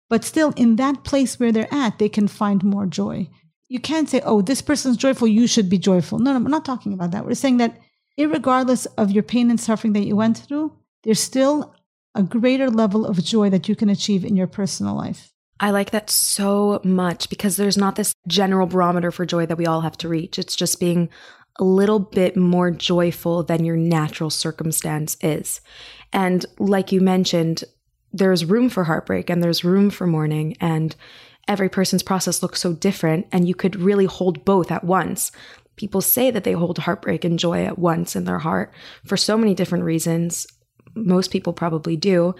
But 0.09 0.23
still, 0.23 0.53
in 0.55 0.77
that 0.77 1.03
place 1.03 1.39
where 1.39 1.51
they're 1.51 1.73
at, 1.73 1.99
they 1.99 2.09
can 2.09 2.27
find 2.27 2.63
more 2.63 2.85
joy. 2.85 3.29
You 3.67 3.79
can't 3.79 4.09
say, 4.09 4.21
oh, 4.25 4.41
this 4.41 4.61
person's 4.61 4.97
joyful, 4.97 5.27
you 5.27 5.47
should 5.47 5.69
be 5.69 5.77
joyful. 5.77 6.19
No, 6.19 6.31
no, 6.31 6.37
I'm 6.37 6.43
not 6.51 6.65
talking 6.65 6.93
about 6.93 7.11
that. 7.11 7.25
We're 7.25 7.35
saying 7.35 7.57
that, 7.57 7.77
regardless 8.17 8.85
of 8.97 9.11
your 9.11 9.23
pain 9.23 9.49
and 9.49 9.59
suffering 9.59 9.93
that 9.93 10.05
you 10.05 10.15
went 10.15 10.37
through, 10.37 10.77
there's 11.03 11.19
still 11.19 11.73
a 12.13 12.23
greater 12.23 12.69
level 12.69 13.05
of 13.05 13.23
joy 13.23 13.49
that 13.49 13.69
you 13.69 13.75
can 13.75 13.89
achieve 13.89 14.25
in 14.25 14.35
your 14.35 14.47
personal 14.47 14.95
life. 14.95 15.30
I 15.61 15.69
like 15.69 15.91
that 15.91 16.09
so 16.09 16.81
much 16.83 17.29
because 17.29 17.55
there's 17.55 17.77
not 17.77 17.95
this 17.95 18.15
general 18.27 18.65
barometer 18.65 19.11
for 19.11 19.27
joy 19.27 19.45
that 19.45 19.59
we 19.59 19.67
all 19.67 19.81
have 19.81 19.97
to 19.99 20.09
reach. 20.09 20.39
It's 20.39 20.55
just 20.55 20.79
being 20.79 21.07
a 21.59 21.63
little 21.63 21.99
bit 21.99 22.35
more 22.35 22.71
joyful 22.71 23.43
than 23.43 23.63
your 23.63 23.77
natural 23.77 24.31
circumstance 24.31 25.17
is. 25.21 25.61
And 26.11 26.43
like 26.57 26.91
you 26.91 26.99
mentioned, 26.99 27.63
there's 28.11 28.43
room 28.43 28.69
for 28.69 28.85
heartbreak 28.85 29.29
and 29.29 29.43
there's 29.43 29.63
room 29.63 29.91
for 29.91 30.07
mourning 30.07 30.57
and 30.59 30.95
every 31.47 31.69
person's 31.69 32.03
process 32.03 32.41
looks 32.41 32.59
so 32.59 32.73
different 32.73 33.27
and 33.31 33.47
you 33.47 33.53
could 33.53 33.75
really 33.75 34.05
hold 34.05 34.43
both 34.43 34.71
at 34.71 34.83
once. 34.83 35.31
People 35.75 36.01
say 36.01 36.31
that 36.31 36.43
they 36.43 36.53
hold 36.53 36.79
heartbreak 36.79 37.23
and 37.23 37.37
joy 37.37 37.65
at 37.65 37.77
once 37.77 38.15
in 38.15 38.25
their 38.25 38.39
heart 38.39 38.73
for 39.05 39.15
so 39.15 39.37
many 39.37 39.53
different 39.53 39.83
reasons. 39.83 40.47
Most 40.95 41.29
people 41.29 41.53
probably 41.53 41.95
do. 41.95 42.33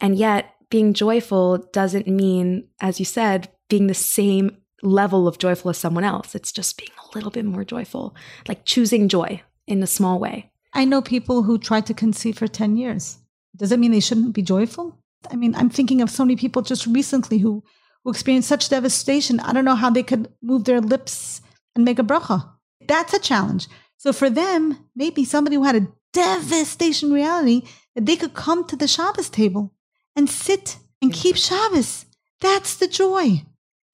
And 0.00 0.16
yet 0.16 0.54
being 0.70 0.94
joyful 0.94 1.58
doesn't 1.72 2.06
mean, 2.06 2.68
as 2.80 2.98
you 2.98 3.04
said, 3.04 3.48
being 3.68 3.86
the 3.86 3.94
same 3.94 4.56
level 4.82 5.26
of 5.26 5.38
joyful 5.38 5.70
as 5.70 5.78
someone 5.78 6.04
else. 6.04 6.34
It's 6.34 6.52
just 6.52 6.76
being 6.76 6.90
a 6.98 7.14
little 7.14 7.30
bit 7.30 7.44
more 7.44 7.64
joyful, 7.64 8.14
like 8.46 8.64
choosing 8.64 9.08
joy 9.08 9.42
in 9.66 9.82
a 9.82 9.86
small 9.86 10.18
way. 10.18 10.50
I 10.74 10.84
know 10.84 11.02
people 11.02 11.42
who 11.42 11.58
tried 11.58 11.86
to 11.86 11.94
conceive 11.94 12.38
for 12.38 12.46
10 12.46 12.76
years. 12.76 13.18
Does 13.56 13.72
it 13.72 13.78
mean 13.78 13.90
they 13.90 14.00
shouldn't 14.00 14.34
be 14.34 14.42
joyful? 14.42 14.98
I 15.30 15.36
mean, 15.36 15.54
I'm 15.54 15.70
thinking 15.70 16.00
of 16.00 16.10
so 16.10 16.24
many 16.24 16.36
people 16.36 16.62
just 16.62 16.86
recently 16.86 17.38
who, 17.38 17.64
who 18.04 18.10
experienced 18.10 18.48
such 18.48 18.68
devastation. 18.68 19.40
I 19.40 19.52
don't 19.52 19.64
know 19.64 19.74
how 19.74 19.90
they 19.90 20.02
could 20.02 20.28
move 20.42 20.64
their 20.64 20.80
lips 20.80 21.40
and 21.74 21.84
make 21.84 21.98
a 21.98 22.04
bracha. 22.04 22.48
That's 22.86 23.14
a 23.14 23.18
challenge. 23.18 23.66
So 23.96 24.12
for 24.12 24.30
them, 24.30 24.78
maybe 24.94 25.24
somebody 25.24 25.56
who 25.56 25.64
had 25.64 25.76
a 25.76 25.88
devastation 26.12 27.12
reality, 27.12 27.62
that 27.94 28.06
they 28.06 28.16
could 28.16 28.34
come 28.34 28.64
to 28.66 28.76
the 28.76 28.86
Shabbos 28.86 29.28
table 29.28 29.74
and 30.18 30.28
sit 30.28 30.78
and 31.00 31.12
keep 31.12 31.36
Shabbos. 31.36 32.04
That's 32.40 32.74
the 32.74 32.88
joy. 32.88 33.44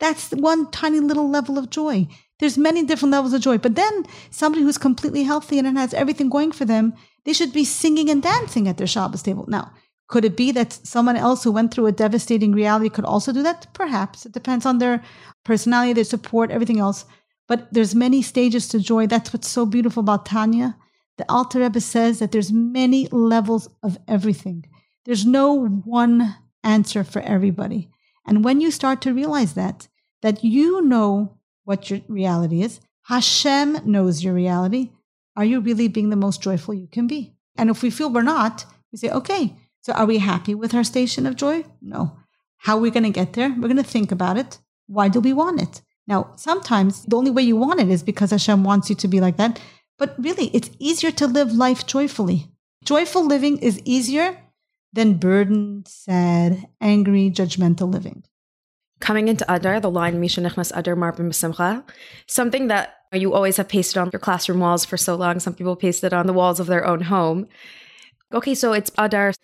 That's 0.01 0.31
one 0.31 0.71
tiny 0.71 1.01
little 1.01 1.29
level 1.29 1.59
of 1.59 1.69
joy. 1.69 2.09
There's 2.41 2.57
many 2.57 2.83
different 2.83 3.13
levels 3.13 3.35
of 3.35 3.43
joy. 3.43 3.59
But 3.59 3.75
then 3.75 4.05
somebody 4.31 4.63
who's 4.65 4.79
completely 4.79 5.23
healthy 5.23 5.59
and 5.59 5.79
has 5.79 5.93
everything 5.93 6.31
going 6.31 6.53
for 6.53 6.65
them, 6.65 6.95
they 7.25 7.35
should 7.35 7.53
be 7.53 7.65
singing 7.65 8.09
and 8.09 8.23
dancing 8.23 8.67
at 8.67 8.79
their 8.79 8.87
Shabbos 8.87 9.23
table. 9.23 9.45
Now, 9.49 9.73
could 10.09 10.25
it 10.25 10.37
be 10.37 10.51
that 10.53 10.73
someone 10.73 11.17
else 11.17 11.45
who 11.45 11.53
went 11.53 11.73
through 11.73 11.89
a 11.89 11.93
devastating 11.93 12.53
reality 12.53 12.89
could 12.89 13.05
also 13.05 13.31
do 13.31 13.43
that? 13.43 13.67
Perhaps. 13.75 14.25
It 14.25 14.33
depends 14.33 14.65
on 14.65 14.79
their 14.79 15.03
personality, 15.45 15.93
their 15.93 16.05
support, 16.05 16.51
everything 16.51 16.81
else. 16.81 17.05
But 17.49 17.69
there's 17.71 17.95
many 17.95 18.23
stages 18.23 18.67
to 18.69 18.81
joy. 18.81 19.07
That's 19.07 19.33
what's 19.33 19.49
so 19.49 19.67
beautiful 19.67 20.01
about 20.01 20.25
Tanya. 20.25 20.77
The 21.19 21.31
Alter 21.31 21.61
Rebbe 21.61 21.81
says 21.81 22.19
that 22.19 22.33
there's 22.33 22.51
many 22.51 23.09
levels 23.09 23.69
of 23.83 23.99
everything. 24.09 24.65
There's 25.05 25.27
no 25.27 25.67
one 25.67 26.37
answer 26.63 27.05
for 27.05 27.21
everybody. 27.23 27.91
And 28.27 28.45
when 28.45 28.61
you 28.61 28.71
start 28.71 29.01
to 29.03 29.15
realize 29.15 29.55
that, 29.55 29.89
that 30.23 30.43
you 30.43 30.83
know 30.83 31.39
what 31.65 31.91
your 31.91 32.01
reality 32.09 32.63
is, 32.63 32.81
Hashem 33.03 33.81
knows 33.85 34.25
your 34.25 34.33
reality, 34.33 34.91
are 35.37 35.45
you 35.45 35.61
really 35.61 35.89
being 35.89 36.11
the 36.11 36.17
most 36.17 36.41
joyful 36.41 36.75
you 36.75 36.87
can 36.87 37.07
be? 37.07 37.35
And 37.57 37.69
if 37.69 37.83
we 37.83 37.91
feel 37.91 38.11
we're 38.11 38.23
not, 38.23 38.65
we 38.91 38.99
say, 38.99 39.11
okay, 39.11 39.57
so 39.83 39.93
are 39.93 40.07
we 40.07 40.19
happy 40.19 40.55
with 40.55 40.75
our 40.75 40.85
station 40.85 41.27
of 41.27 41.37
joy? 41.37 41.65
No. 41.83 42.17
How 42.59 42.79
are 42.79 42.81
we 42.81 42.91
going 42.91 43.05
to 43.05 43.11
get 43.11 43.35
there? 43.35 43.51
We're 43.51 43.69
going 43.69 43.77
to 43.77 43.83
think 43.83 44.11
about 44.11 44.39
it. 44.39 44.59
Why 44.87 45.09
do 45.09 45.21
we 45.21 45.35
want 45.35 45.61
it? 45.61 45.83
Now, 46.07 46.33
sometimes 46.37 47.03
the 47.05 47.17
only 47.17 47.31
way 47.31 47.43
you 47.43 47.57
want 47.57 47.81
it 47.81 47.91
is 47.91 48.03
because 48.03 48.31
Hashem 48.31 48.65
wants 48.65 48.89
you 48.89 48.97
to 48.97 49.09
be 49.09 49.21
like 49.21 49.37
that. 49.37 49.61
But 49.99 50.15
really, 50.19 50.47
it's 50.55 50.71
easier 50.79 51.11
to 51.13 51.27
live 51.27 51.53
life 51.53 51.87
joyfully. 51.87 52.47
Joyful 52.85 53.27
living 53.27 53.59
is 53.59 53.81
easier 53.85 54.39
than 54.95 55.15
burdened, 55.15 55.89
sad, 55.89 56.69
angry, 56.81 57.31
judgmental 57.31 57.93
living. 57.93 58.25
Coming 59.01 59.29
into 59.29 59.45
Adar, 59.53 59.81
the 59.81 59.91
line 59.91 60.21
Misha 60.21 60.41
Adar 60.41 60.97
Marbim 60.97 61.35
Simcha, 61.35 61.85
something 62.27 62.69
that 62.69 62.95
you 63.13 63.35
always 63.35 63.57
have 63.59 63.69
pasted 63.69 63.99
on 63.99 64.11
your 64.13 64.21
classroom 64.21 64.61
walls 64.61 64.85
for 64.85 64.97
so 64.97 65.15
long. 65.15 65.41
Some 65.41 65.55
people 65.55 65.77
paste 65.77 66.05
it 66.05 66.13
on 66.13 66.27
the 66.27 66.33
walls 66.33 66.61
of 66.61 66.69
their 66.69 66.87
own 66.87 67.03
home. 67.03 67.49
Okay, 68.33 68.55
so 68.55 68.73
it's 68.73 68.91
Adar. 68.97 69.35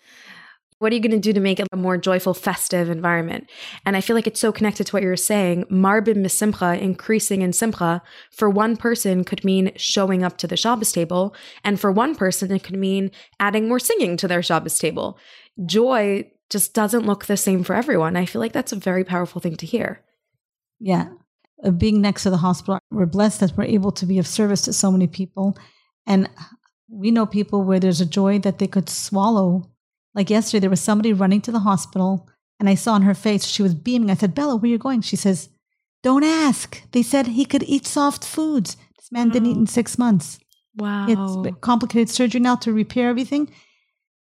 What 0.81 0.91
are 0.91 0.95
you 0.95 1.01
going 1.01 1.11
to 1.11 1.19
do 1.19 1.31
to 1.31 1.39
make 1.39 1.59
it 1.59 1.67
a 1.71 1.77
more 1.77 1.95
joyful, 1.95 2.33
festive 2.33 2.89
environment? 2.89 3.47
And 3.85 3.95
I 3.95 4.01
feel 4.01 4.15
like 4.15 4.25
it's 4.25 4.39
so 4.39 4.51
connected 4.51 4.87
to 4.87 4.95
what 4.95 5.03
you're 5.03 5.15
saying. 5.15 5.65
Marbim 5.65 6.23
misimcha, 6.23 6.81
increasing 6.81 7.43
in 7.43 7.53
simcha, 7.53 8.01
for 8.31 8.49
one 8.49 8.75
person 8.75 9.23
could 9.23 9.43
mean 9.43 9.73
showing 9.75 10.23
up 10.23 10.39
to 10.39 10.47
the 10.47 10.57
Shabbos 10.57 10.91
table. 10.91 11.35
And 11.63 11.79
for 11.79 11.91
one 11.91 12.15
person, 12.15 12.51
it 12.51 12.63
could 12.63 12.77
mean 12.77 13.11
adding 13.39 13.67
more 13.67 13.77
singing 13.77 14.17
to 14.17 14.27
their 14.27 14.41
Shabbos 14.41 14.79
table. 14.79 15.19
Joy 15.67 16.31
just 16.49 16.73
doesn't 16.73 17.05
look 17.05 17.25
the 17.25 17.37
same 17.37 17.63
for 17.63 17.75
everyone. 17.75 18.17
I 18.17 18.25
feel 18.25 18.41
like 18.41 18.53
that's 18.53 18.71
a 18.71 18.75
very 18.75 19.03
powerful 19.03 19.39
thing 19.39 19.57
to 19.57 19.67
hear. 19.67 20.01
Yeah. 20.79 21.09
Uh, 21.63 21.69
being 21.69 22.01
next 22.01 22.23
to 22.23 22.31
the 22.31 22.37
hospital, 22.37 22.79
we're 22.89 23.05
blessed 23.05 23.41
that 23.41 23.55
we're 23.55 23.65
able 23.65 23.91
to 23.91 24.07
be 24.07 24.17
of 24.17 24.25
service 24.25 24.63
to 24.63 24.73
so 24.73 24.91
many 24.91 25.05
people. 25.05 25.55
And 26.07 26.27
we 26.89 27.11
know 27.11 27.27
people 27.27 27.63
where 27.63 27.79
there's 27.79 28.01
a 28.01 28.05
joy 28.07 28.39
that 28.39 28.57
they 28.57 28.65
could 28.65 28.89
swallow 28.89 29.67
like 30.13 30.29
yesterday, 30.29 30.59
there 30.59 30.69
was 30.69 30.81
somebody 30.81 31.13
running 31.13 31.41
to 31.41 31.51
the 31.51 31.59
hospital, 31.59 32.29
and 32.59 32.69
I 32.69 32.75
saw 32.75 32.93
on 32.93 33.03
her 33.03 33.13
face 33.13 33.45
she 33.45 33.63
was 33.63 33.73
beaming. 33.73 34.09
I 34.09 34.15
said, 34.15 34.35
Bella, 34.35 34.55
where 34.55 34.69
are 34.69 34.71
you 34.71 34.77
going? 34.77 35.01
She 35.01 35.15
says, 35.15 35.49
Don't 36.03 36.23
ask. 36.23 36.81
They 36.91 37.03
said 37.03 37.27
he 37.27 37.45
could 37.45 37.63
eat 37.63 37.85
soft 37.85 38.25
foods. 38.25 38.77
This 38.97 39.11
man 39.11 39.29
didn't 39.29 39.49
eat 39.49 39.57
in 39.57 39.65
mm. 39.65 39.69
six 39.69 39.97
months. 39.97 40.39
Wow. 40.75 41.05
It's 41.07 41.59
complicated 41.61 42.09
surgery 42.09 42.39
now 42.39 42.55
to 42.57 42.71
repair 42.71 43.09
everything. 43.09 43.49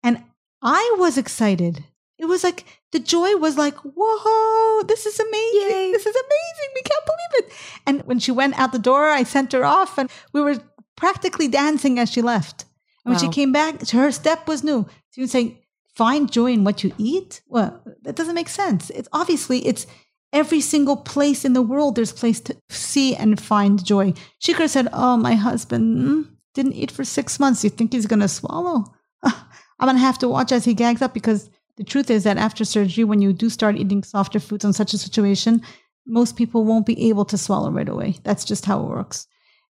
And 0.02 0.22
I 0.62 0.96
was 0.98 1.18
excited. 1.18 1.84
It 2.18 2.26
was 2.26 2.42
like 2.44 2.64
the 2.92 2.98
joy 2.98 3.36
was 3.36 3.58
like, 3.58 3.76
whoa, 3.78 4.82
this 4.84 5.06
is 5.06 5.18
amazing. 5.18 5.70
Yay. 5.70 5.92
This 5.92 6.06
is 6.06 6.14
amazing. 6.14 6.72
We 6.74 6.82
can't 6.82 7.04
believe 7.04 7.44
it. 7.44 7.52
And 7.86 8.02
when 8.02 8.18
she 8.18 8.32
went 8.32 8.58
out 8.58 8.72
the 8.72 8.78
door, 8.78 9.10
I 9.10 9.22
sent 9.22 9.52
her 9.52 9.64
off 9.64 9.98
and 9.98 10.10
we 10.32 10.40
were 10.40 10.56
practically 10.96 11.48
dancing 11.48 11.98
as 11.98 12.10
she 12.10 12.22
left. 12.22 12.64
And 13.04 13.12
when 13.12 13.20
she 13.20 13.28
came 13.28 13.52
back, 13.52 13.88
her 13.90 14.10
step 14.10 14.48
was 14.48 14.64
new. 14.64 14.86
She 15.10 15.20
was 15.20 15.30
saying, 15.30 15.58
find 15.96 16.30
joy 16.30 16.52
in 16.52 16.64
what 16.64 16.84
you 16.84 16.92
eat? 16.98 17.40
Well, 17.48 17.82
that 18.02 18.16
doesn't 18.16 18.34
make 18.34 18.48
sense. 18.48 18.90
It's 18.90 19.08
obviously 19.12 19.66
it's 19.66 19.86
every 20.32 20.60
single 20.60 20.96
place 20.96 21.44
in 21.44 21.54
the 21.54 21.62
world 21.62 21.96
there's 21.96 22.12
place 22.12 22.40
to 22.40 22.56
see 22.68 23.16
and 23.16 23.40
find 23.40 23.84
joy. 23.84 24.12
She 24.38 24.52
could 24.52 24.62
have 24.62 24.70
said, 24.70 24.88
"Oh, 24.92 25.16
my 25.16 25.34
husband 25.34 25.96
mm, 25.98 26.28
didn't 26.54 26.74
eat 26.74 26.90
for 26.90 27.04
six 27.04 27.40
months. 27.40 27.64
You 27.64 27.70
think 27.70 27.92
he's 27.92 28.06
gonna 28.06 28.28
swallow? 28.28 28.84
I'm 29.24 29.88
gonna 29.88 29.98
have 29.98 30.18
to 30.18 30.28
watch 30.28 30.52
as 30.52 30.64
he 30.64 30.74
gags 30.74 31.02
up 31.02 31.14
because 31.14 31.50
the 31.76 31.84
truth 31.84 32.10
is 32.10 32.24
that 32.24 32.38
after 32.38 32.64
surgery, 32.64 33.04
when 33.04 33.20
you 33.20 33.32
do 33.32 33.50
start 33.50 33.76
eating 33.76 34.02
softer 34.02 34.40
foods 34.40 34.64
in 34.64 34.72
such 34.72 34.94
a 34.94 34.98
situation, 34.98 35.62
most 36.06 36.36
people 36.36 36.64
won't 36.64 36.86
be 36.86 37.08
able 37.08 37.24
to 37.26 37.38
swallow 37.38 37.70
right 37.70 37.88
away. 37.88 38.16
That's 38.22 38.44
just 38.44 38.64
how 38.64 38.80
it 38.80 38.88
works. 38.88 39.26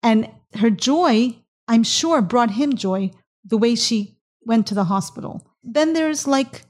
And 0.03 0.29
her 0.55 0.69
joy, 0.69 1.35
I'm 1.67 1.83
sure, 1.83 2.21
brought 2.21 2.51
him 2.51 2.75
joy 2.75 3.11
the 3.43 3.57
way 3.57 3.75
she 3.75 4.17
went 4.45 4.67
to 4.67 4.75
the 4.75 4.85
hospital. 4.85 5.48
Then 5.63 5.93
there's 5.93 6.27
like 6.27 6.63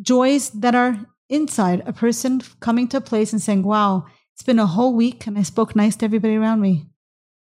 joys 0.00 0.50
that 0.50 0.74
are 0.74 0.98
inside 1.28 1.82
a 1.86 1.92
person 1.92 2.42
coming 2.60 2.88
to 2.88 2.98
a 2.98 3.00
place 3.00 3.32
and 3.32 3.40
saying, 3.40 3.62
Wow, 3.62 4.06
it's 4.34 4.42
been 4.42 4.58
a 4.58 4.66
whole 4.66 4.94
week 4.94 5.26
and 5.26 5.38
I 5.38 5.42
spoke 5.42 5.76
nice 5.76 5.96
to 5.96 6.04
everybody 6.04 6.36
around 6.36 6.60
me. 6.60 6.86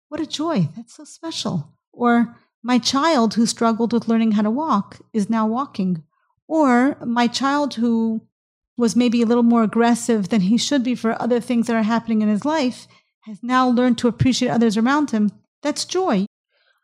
What 0.10 0.22
a 0.22 0.26
joy. 0.26 0.70
That's 0.76 0.96
so 0.96 1.04
special. 1.04 1.74
Or 1.92 2.38
my 2.64 2.80
child 2.80 3.36
who 3.36 3.46
struggled 3.46 3.94
with 3.94 4.08
learning 4.08 4.34
how 4.34 4.42
to 4.42 4.50
walk 4.50 5.00
is 5.14 5.30
now 5.30 5.46
walking. 5.46 6.04
Or 6.48 6.98
my 7.06 7.28
child 7.28 7.76
who 7.76 8.22
was 8.78 8.96
maybe 8.96 9.22
a 9.22 9.26
little 9.26 9.44
more 9.44 9.64
aggressive 9.64 10.30
than 10.30 10.42
he 10.42 10.58
should 10.58 10.84
be 10.84 10.96
for 10.96 11.22
other 11.22 11.40
things 11.40 11.68
that 11.68 11.76
are 11.76 11.84
happening 11.84 12.22
in 12.22 12.30
his 12.30 12.46
life 12.46 12.88
has 13.22 13.42
now 13.42 13.68
learned 13.68 13.98
to 13.98 14.08
appreciate 14.08 14.50
others 14.50 14.78
around 14.78 15.12
him. 15.12 15.32
That's 15.64 15.86
joy. 15.86 16.26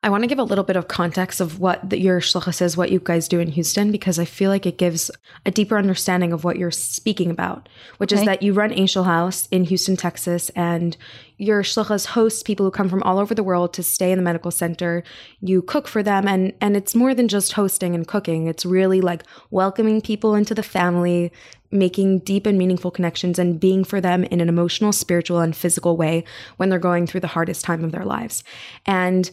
I 0.04 0.10
want 0.10 0.24
to 0.24 0.28
give 0.28 0.40
a 0.40 0.44
little 0.44 0.64
bit 0.64 0.76
of 0.76 0.88
context 0.88 1.40
of 1.40 1.60
what 1.60 1.88
the, 1.88 2.00
your 2.00 2.22
shluchas 2.22 2.60
is, 2.60 2.76
what 2.76 2.92
you 2.92 3.00
guys 3.00 3.28
do 3.28 3.40
in 3.40 3.50
Houston, 3.50 3.92
because 3.92 4.18
I 4.18 4.26
feel 4.26 4.50
like 4.50 4.66
it 4.66 4.80
gives 4.80 5.12
a 5.46 5.52
deeper 5.52 5.78
understanding 5.78 6.34
of 6.34 6.44
what 6.44 6.58
you're 6.58 6.72
speaking 6.72 7.30
about, 7.30 7.70
which 8.00 8.12
okay. 8.12 8.20
is 8.20 8.26
that 8.26 8.42
you 8.42 8.54
run 8.54 8.74
Angel 8.74 9.04
House 9.04 9.48
in 9.52 9.66
Houston, 9.66 9.96
Texas, 9.96 10.50
and 10.56 10.98
your 11.38 11.62
shluchas 11.62 12.08
host 12.08 12.46
people 12.46 12.66
who 12.66 12.72
come 12.72 12.90
from 12.90 13.04
all 13.04 13.20
over 13.20 13.36
the 13.36 13.44
world 13.44 13.74
to 13.76 13.84
stay 13.84 14.12
in 14.12 14.18
the 14.18 14.24
medical 14.24 14.50
center. 14.50 15.04
You 15.40 15.62
cook 15.62 15.88
for 15.88 16.02
them, 16.02 16.28
and 16.28 16.54
and 16.60 16.76
it's 16.76 16.96
more 16.96 17.14
than 17.14 17.28
just 17.28 17.54
hosting 17.54 17.94
and 17.94 18.08
cooking. 18.08 18.48
It's 18.48 18.66
really 18.66 19.02
like 19.02 19.24
welcoming 19.52 20.02
people 20.02 20.34
into 20.34 20.56
the 20.56 20.64
family, 20.64 21.32
making 21.70 22.20
deep 22.20 22.48
and 22.48 22.58
meaningful 22.58 22.90
connections, 22.90 23.38
and 23.38 23.60
being 23.60 23.84
for 23.84 24.02
them 24.02 24.24
in 24.24 24.42
an 24.42 24.50
emotional, 24.50 24.94
spiritual, 24.94 25.42
and 25.42 25.56
physical 25.56 25.96
way 25.96 26.24
when 26.58 26.70
they're 26.70 26.80
going 26.80 27.06
through 27.06 27.22
the 27.22 27.28
hardest 27.28 27.64
time 27.64 27.84
of 27.84 27.92
their 27.92 28.06
lives, 28.06 28.44
and 28.88 29.30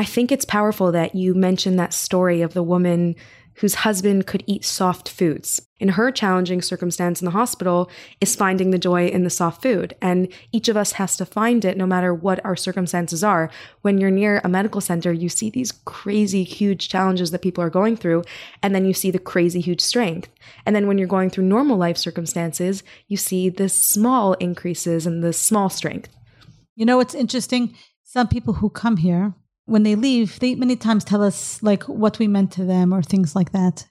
I 0.00 0.04
think 0.04 0.32
it's 0.32 0.46
powerful 0.46 0.92
that 0.92 1.14
you 1.14 1.34
mentioned 1.34 1.78
that 1.78 1.92
story 1.92 2.40
of 2.40 2.54
the 2.54 2.62
woman 2.62 3.16
whose 3.56 3.74
husband 3.74 4.26
could 4.26 4.42
eat 4.46 4.64
soft 4.64 5.10
foods. 5.10 5.60
In 5.78 5.90
her 5.90 6.10
challenging 6.10 6.62
circumstance 6.62 7.20
in 7.20 7.26
the 7.26 7.32
hospital 7.32 7.90
is 8.18 8.34
finding 8.34 8.70
the 8.70 8.78
joy 8.78 9.08
in 9.08 9.24
the 9.24 9.28
soft 9.28 9.60
food. 9.60 9.94
And 10.00 10.32
each 10.52 10.68
of 10.68 10.76
us 10.78 10.92
has 10.92 11.18
to 11.18 11.26
find 11.26 11.66
it 11.66 11.76
no 11.76 11.84
matter 11.84 12.14
what 12.14 12.42
our 12.46 12.56
circumstances 12.56 13.22
are. 13.22 13.50
When 13.82 13.98
you're 13.98 14.10
near 14.10 14.40
a 14.42 14.48
medical 14.48 14.80
center, 14.80 15.12
you 15.12 15.28
see 15.28 15.50
these 15.50 15.70
crazy, 15.70 16.44
huge 16.44 16.88
challenges 16.88 17.30
that 17.32 17.42
people 17.42 17.62
are 17.62 17.68
going 17.68 17.98
through, 17.98 18.24
and 18.62 18.74
then 18.74 18.86
you 18.86 18.94
see 18.94 19.10
the 19.10 19.18
crazy, 19.18 19.60
huge 19.60 19.82
strength. 19.82 20.30
And 20.64 20.74
then 20.74 20.86
when 20.86 20.96
you're 20.96 21.08
going 21.08 21.28
through 21.28 21.44
normal 21.44 21.76
life 21.76 21.98
circumstances, 21.98 22.82
you 23.06 23.18
see 23.18 23.50
the 23.50 23.68
small 23.68 24.32
increases 24.40 25.06
and 25.06 25.22
the 25.22 25.34
small 25.34 25.68
strength. 25.68 26.08
You 26.74 26.86
know, 26.86 27.00
it's 27.00 27.14
interesting. 27.14 27.76
Some 28.02 28.28
people 28.28 28.54
who 28.54 28.70
come 28.70 28.96
here 28.96 29.34
when 29.70 29.84
they 29.84 29.94
leave, 29.94 30.40
they 30.40 30.56
many 30.56 30.74
times 30.74 31.04
tell 31.04 31.22
us 31.22 31.62
like 31.62 31.84
what 31.84 32.18
we 32.18 32.26
meant 32.26 32.50
to 32.50 32.64
them 32.64 32.92
or 32.92 33.02
things 33.02 33.36
like 33.36 33.52
that. 33.52 33.86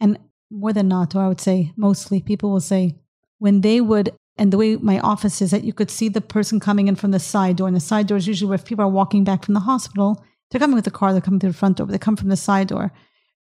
And 0.00 0.18
more 0.50 0.72
than 0.72 0.88
not, 0.88 1.14
or 1.14 1.20
I 1.20 1.28
would 1.28 1.42
say 1.42 1.72
mostly, 1.76 2.22
people 2.22 2.50
will 2.50 2.60
say 2.60 2.96
when 3.38 3.60
they 3.60 3.82
would, 3.82 4.14
and 4.38 4.50
the 4.50 4.56
way 4.56 4.76
my 4.76 4.98
office 5.00 5.42
is 5.42 5.50
that 5.50 5.62
you 5.62 5.74
could 5.74 5.90
see 5.90 6.08
the 6.08 6.22
person 6.22 6.58
coming 6.58 6.88
in 6.88 6.96
from 6.96 7.10
the 7.10 7.18
side 7.18 7.56
door, 7.56 7.66
and 7.66 7.76
the 7.76 7.80
side 7.80 8.06
door 8.06 8.16
is 8.16 8.26
usually 8.26 8.48
where 8.48 8.54
if 8.54 8.64
people 8.64 8.82
are 8.82 8.88
walking 8.88 9.22
back 9.22 9.44
from 9.44 9.52
the 9.52 9.60
hospital, 9.60 10.24
they're 10.50 10.58
coming 10.58 10.74
with 10.74 10.86
the 10.86 10.90
car, 10.90 11.12
they're 11.12 11.20
coming 11.20 11.38
through 11.38 11.52
the 11.52 11.58
front 11.58 11.76
door, 11.76 11.86
but 11.86 11.92
they 11.92 11.98
come 11.98 12.16
from 12.16 12.30
the 12.30 12.36
side 12.36 12.68
door. 12.68 12.90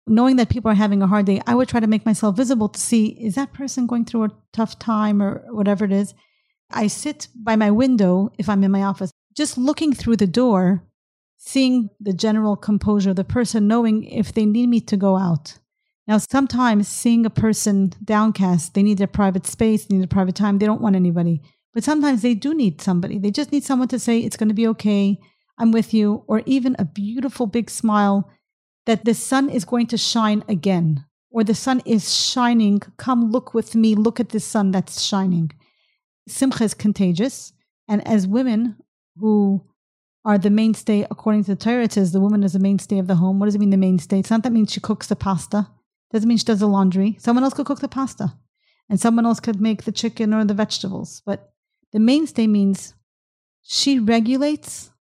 Knowing 0.08 0.38
that 0.38 0.50
people 0.50 0.72
are 0.72 0.76
having 0.76 1.04
a 1.04 1.08
hard 1.08 1.28
day, 1.28 1.40
I 1.46 1.54
would 1.54 1.70
try 1.70 1.80
to 1.80 1.86
make 1.86 2.08
myself 2.08 2.36
visible 2.36 2.70
to 2.70 2.80
see 2.80 3.10
is 3.24 3.36
that 3.36 3.54
person 3.54 3.86
going 3.86 4.06
through 4.06 4.24
a 4.24 4.32
tough 4.52 4.80
time 4.80 5.22
or 5.22 5.46
whatever 5.52 5.86
it 5.86 5.92
is. 5.92 6.16
I 6.72 6.88
sit 6.88 7.28
by 7.36 7.56
my 7.56 7.70
window 7.70 8.32
if 8.40 8.50
I'm 8.50 8.64
in 8.64 8.72
my 8.72 8.82
office, 8.82 9.12
just 9.36 9.60
looking 9.60 9.94
through 9.94 10.16
the 10.16 10.26
door 10.26 10.87
seeing 11.38 11.90
the 12.00 12.14
general 12.14 12.56
composure 12.56 13.12
of 13.12 13.16
the 13.16 13.24
person, 13.24 13.68
knowing 13.68 14.04
if 14.04 14.34
they 14.34 14.46
need 14.46 14.68
me 14.68 14.82
to 14.82 14.98
go 14.98 15.18
out. 15.18 15.58
Now, 16.08 16.18
sometimes 16.18 16.88
seeing 16.88 17.26
a 17.26 17.30
person 17.30 17.94
downcast, 18.04 18.74
they 18.74 18.84
need 18.84 18.98
their 18.98 19.08
private 19.08 19.46
space, 19.46 19.86
they 19.86 19.98
need 19.98 20.06
a 20.06 20.08
private 20.08 20.36
time, 20.36 20.58
they 20.58 20.66
don't 20.66 20.82
want 20.82 20.96
anybody. 20.96 21.42
But 21.74 21.84
sometimes 21.84 22.22
they 22.22 22.34
do 22.34 22.54
need 22.54 22.82
somebody. 22.82 23.20
They 23.20 23.30
just 23.30 23.52
need 23.52 23.64
someone 23.64 23.90
to 23.90 24.00
say, 24.00 24.20
It's 24.20 24.38
going 24.38 24.50
to 24.50 24.56
be 24.56 24.68
okay, 24.68 25.20
I'm 25.60 25.72
with 25.72 25.94
you, 25.94 26.24
or 26.28 26.42
even 26.46 26.76
a 26.80 26.86
beautiful 26.86 27.46
big 27.46 27.70
smile 27.70 28.32
that 28.86 29.06
the 29.06 29.14
sun 29.14 29.50
is 29.50 29.66
going 29.66 29.88
to 29.88 29.98
shine 29.98 30.44
again, 30.48 31.06
or 31.30 31.44
the 31.44 31.54
sun 31.54 31.82
is 31.86 32.16
shining. 32.16 32.80
Come 32.98 33.32
look 33.32 33.54
with 33.54 33.76
me, 33.76 33.96
look 33.96 34.20
at 34.20 34.30
the 34.30 34.40
sun 34.40 34.72
that's 34.72 35.02
shining. 35.02 35.52
Simcha 36.28 36.64
is 36.64 36.74
contagious. 36.74 37.54
And 37.90 38.06
as 38.08 38.28
women 38.28 38.78
who 39.18 39.64
are 40.28 40.38
the 40.38 40.50
mainstay, 40.50 41.08
according 41.10 41.46
to 41.46 41.52
the 41.52 41.64
Torah, 41.64 41.86
it 41.86 41.94
says 41.94 42.12
the 42.12 42.20
woman 42.20 42.44
is 42.44 42.52
the 42.52 42.60
mainstay 42.60 43.00
of 43.00 43.08
the 43.08 43.16
home. 43.16 43.40
What 43.40 43.46
does 43.46 43.56
it 43.56 43.60
mean, 43.60 43.70
the 43.70 43.78
mainstay? 43.78 44.20
It's 44.20 44.30
not 44.30 44.44
that 44.44 44.52
means 44.52 44.74
she 44.74 44.82
cooks 44.82 45.08
the 45.08 45.16
pasta. 45.16 45.60
It 46.10 46.14
doesn't 46.14 46.28
mean 46.28 46.38
she 46.38 46.44
does 46.44 46.60
the 46.60 46.68
laundry. 46.68 47.16
Someone 47.18 47.46
else 47.46 47.54
could 47.54 47.66
cook 47.66 47.80
the 47.80 47.88
pasta. 47.88 48.34
And 48.90 49.00
someone 49.00 49.26
else 49.26 49.40
could 49.40 49.62
make 49.62 49.86
the 49.86 49.92
chicken 49.94 50.34
or 50.34 50.44
the 50.44 50.54
vegetables. 50.54 51.22
But 51.26 51.54
the 51.94 52.00
mainstay 52.00 52.46
means 52.46 52.94
she 53.64 54.00
regulates 54.00 54.92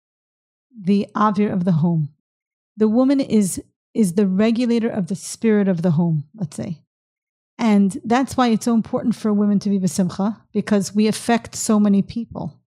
the 0.81 1.09
avir 1.17 1.53
of 1.53 1.65
the 1.65 1.73
home. 1.73 2.11
The 2.77 2.89
woman 2.89 3.19
is 3.19 3.61
is 3.95 4.13
the 4.13 4.27
regulator 4.27 4.91
of 4.91 5.09
the 5.09 5.17
spirit 5.17 5.67
of 5.67 5.83
the 5.83 5.93
home, 5.93 6.25
let's 6.37 6.57
say. 6.57 6.83
And 7.59 7.99
that's 8.05 8.37
why 8.37 8.49
it's 8.49 8.67
so 8.67 8.75
important 8.75 9.17
for 9.17 9.33
women 9.33 9.59
to 9.61 9.71
be 9.71 9.81
besimcha, 9.81 10.37
because 10.53 10.95
we 10.95 11.09
affect 11.09 11.57
so 11.57 11.81
many 11.81 12.03
people. 12.03 12.61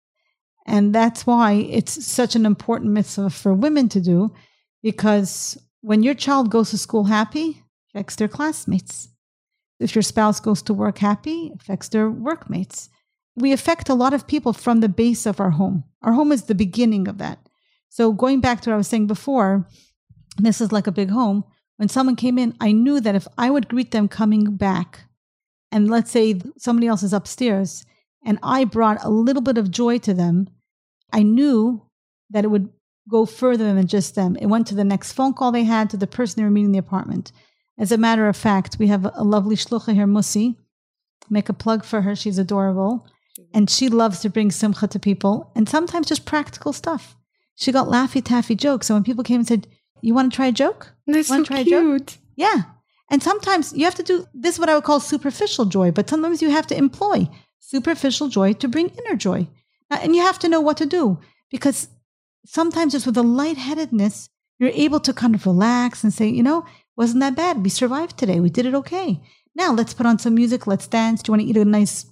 And 0.68 0.94
that's 0.94 1.26
why 1.26 1.52
it's 1.54 2.04
such 2.04 2.36
an 2.36 2.44
important 2.44 2.92
mitzvah 2.92 3.30
for 3.30 3.54
women 3.54 3.88
to 3.88 4.00
do, 4.02 4.34
because 4.82 5.56
when 5.80 6.02
your 6.02 6.12
child 6.12 6.50
goes 6.50 6.70
to 6.70 6.78
school 6.78 7.04
happy, 7.04 7.62
affects 7.90 8.16
their 8.16 8.28
classmates. 8.28 9.08
If 9.80 9.94
your 9.94 10.02
spouse 10.02 10.40
goes 10.40 10.60
to 10.62 10.74
work 10.74 10.98
happy, 10.98 11.50
affects 11.54 11.88
their 11.88 12.10
workmates. 12.10 12.90
We 13.34 13.52
affect 13.52 13.88
a 13.88 13.94
lot 13.94 14.12
of 14.12 14.26
people 14.26 14.52
from 14.52 14.80
the 14.80 14.90
base 14.90 15.24
of 15.24 15.40
our 15.40 15.52
home. 15.52 15.84
Our 16.02 16.12
home 16.12 16.32
is 16.32 16.42
the 16.42 16.54
beginning 16.54 17.08
of 17.08 17.16
that. 17.16 17.38
So 17.88 18.12
going 18.12 18.40
back 18.40 18.60
to 18.60 18.70
what 18.70 18.74
I 18.74 18.76
was 18.76 18.88
saying 18.88 19.06
before, 19.06 19.66
this 20.36 20.60
is 20.60 20.70
like 20.70 20.86
a 20.86 20.92
big 20.92 21.08
home. 21.08 21.44
When 21.78 21.88
someone 21.88 22.16
came 22.16 22.38
in, 22.38 22.54
I 22.60 22.72
knew 22.72 23.00
that 23.00 23.14
if 23.14 23.26
I 23.38 23.48
would 23.48 23.68
greet 23.68 23.92
them 23.92 24.06
coming 24.06 24.56
back, 24.56 25.06
and 25.72 25.88
let's 25.88 26.10
say 26.10 26.42
somebody 26.58 26.88
else 26.88 27.02
is 27.02 27.14
upstairs, 27.14 27.86
and 28.22 28.38
I 28.42 28.64
brought 28.64 29.02
a 29.02 29.08
little 29.08 29.40
bit 29.40 29.56
of 29.56 29.70
joy 29.70 29.96
to 30.00 30.12
them, 30.12 30.50
I 31.12 31.22
knew 31.22 31.82
that 32.30 32.44
it 32.44 32.48
would 32.48 32.68
go 33.08 33.24
further 33.24 33.72
than 33.72 33.86
just 33.86 34.14
them. 34.14 34.36
It 34.36 34.46
went 34.46 34.66
to 34.68 34.74
the 34.74 34.84
next 34.84 35.12
phone 35.12 35.32
call 35.32 35.50
they 35.50 35.64
had 35.64 35.90
to 35.90 35.96
the 35.96 36.06
person 36.06 36.40
they 36.40 36.44
were 36.44 36.50
meeting 36.50 36.66
in 36.66 36.72
the 36.72 36.78
apartment. 36.78 37.32
As 37.78 37.92
a 37.92 37.98
matter 37.98 38.28
of 38.28 38.36
fact, 38.36 38.76
we 38.78 38.88
have 38.88 39.04
a 39.04 39.24
lovely 39.24 39.56
shlucha 39.56 39.94
here, 39.94 40.06
Musi. 40.06 40.56
Make 41.30 41.48
a 41.48 41.52
plug 41.52 41.84
for 41.84 42.02
her. 42.02 42.16
She's 42.16 42.38
adorable. 42.38 43.06
And 43.54 43.70
she 43.70 43.88
loves 43.88 44.20
to 44.20 44.30
bring 44.30 44.50
simcha 44.50 44.88
to 44.88 44.98
people 44.98 45.52
and 45.54 45.68
sometimes 45.68 46.08
just 46.08 46.24
practical 46.24 46.72
stuff. 46.72 47.16
She 47.54 47.72
got 47.72 47.88
laffy 47.88 48.22
taffy 48.22 48.56
jokes. 48.56 48.88
So 48.88 48.94
when 48.94 49.04
people 49.04 49.24
came 49.24 49.40
and 49.40 49.46
said, 49.46 49.68
You 50.00 50.12
want 50.12 50.32
to 50.32 50.36
try 50.36 50.46
a 50.46 50.52
joke? 50.52 50.92
That's 51.06 51.28
so 51.28 51.44
try 51.44 51.62
cute. 51.62 52.18
Yeah. 52.36 52.62
And 53.10 53.22
sometimes 53.22 53.72
you 53.72 53.84
have 53.84 53.94
to 53.94 54.02
do 54.02 54.26
this, 54.34 54.58
what 54.58 54.68
I 54.68 54.74
would 54.74 54.84
call 54.84 55.00
superficial 55.00 55.64
joy, 55.64 55.90
but 55.92 56.08
sometimes 56.08 56.42
you 56.42 56.50
have 56.50 56.66
to 56.68 56.76
employ 56.76 57.28
superficial 57.58 58.28
joy 58.28 58.52
to 58.54 58.68
bring 58.68 58.90
inner 58.90 59.16
joy. 59.16 59.48
Uh, 59.90 59.98
and 60.02 60.14
you 60.14 60.22
have 60.22 60.38
to 60.40 60.48
know 60.48 60.60
what 60.60 60.76
to 60.76 60.86
do 60.86 61.18
because 61.50 61.88
sometimes 62.44 62.92
just 62.92 63.06
with 63.06 63.16
a 63.16 63.22
lightheadedness, 63.22 64.28
you're 64.58 64.70
able 64.70 65.00
to 65.00 65.12
kind 65.12 65.34
of 65.34 65.46
relax 65.46 66.02
and 66.02 66.12
say, 66.12 66.28
you 66.28 66.42
know, 66.42 66.64
wasn't 66.96 67.20
that 67.20 67.36
bad. 67.36 67.62
We 67.62 67.70
survived 67.70 68.18
today. 68.18 68.40
We 68.40 68.50
did 68.50 68.66
it 68.66 68.74
okay. 68.74 69.20
Now 69.54 69.72
let's 69.72 69.94
put 69.94 70.06
on 70.06 70.18
some 70.18 70.34
music. 70.34 70.66
Let's 70.66 70.86
dance. 70.86 71.22
Do 71.22 71.30
you 71.30 71.32
want 71.32 71.42
to 71.42 71.48
eat 71.48 71.56
a 71.56 71.64
nice 71.64 72.06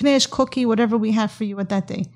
knish 0.00 0.26
cookie, 0.26 0.66
whatever 0.66 0.96
we 0.96 1.12
have 1.12 1.32
for 1.32 1.44
you 1.44 1.58
at 1.58 1.68
that 1.70 1.86
day? 1.86 2.06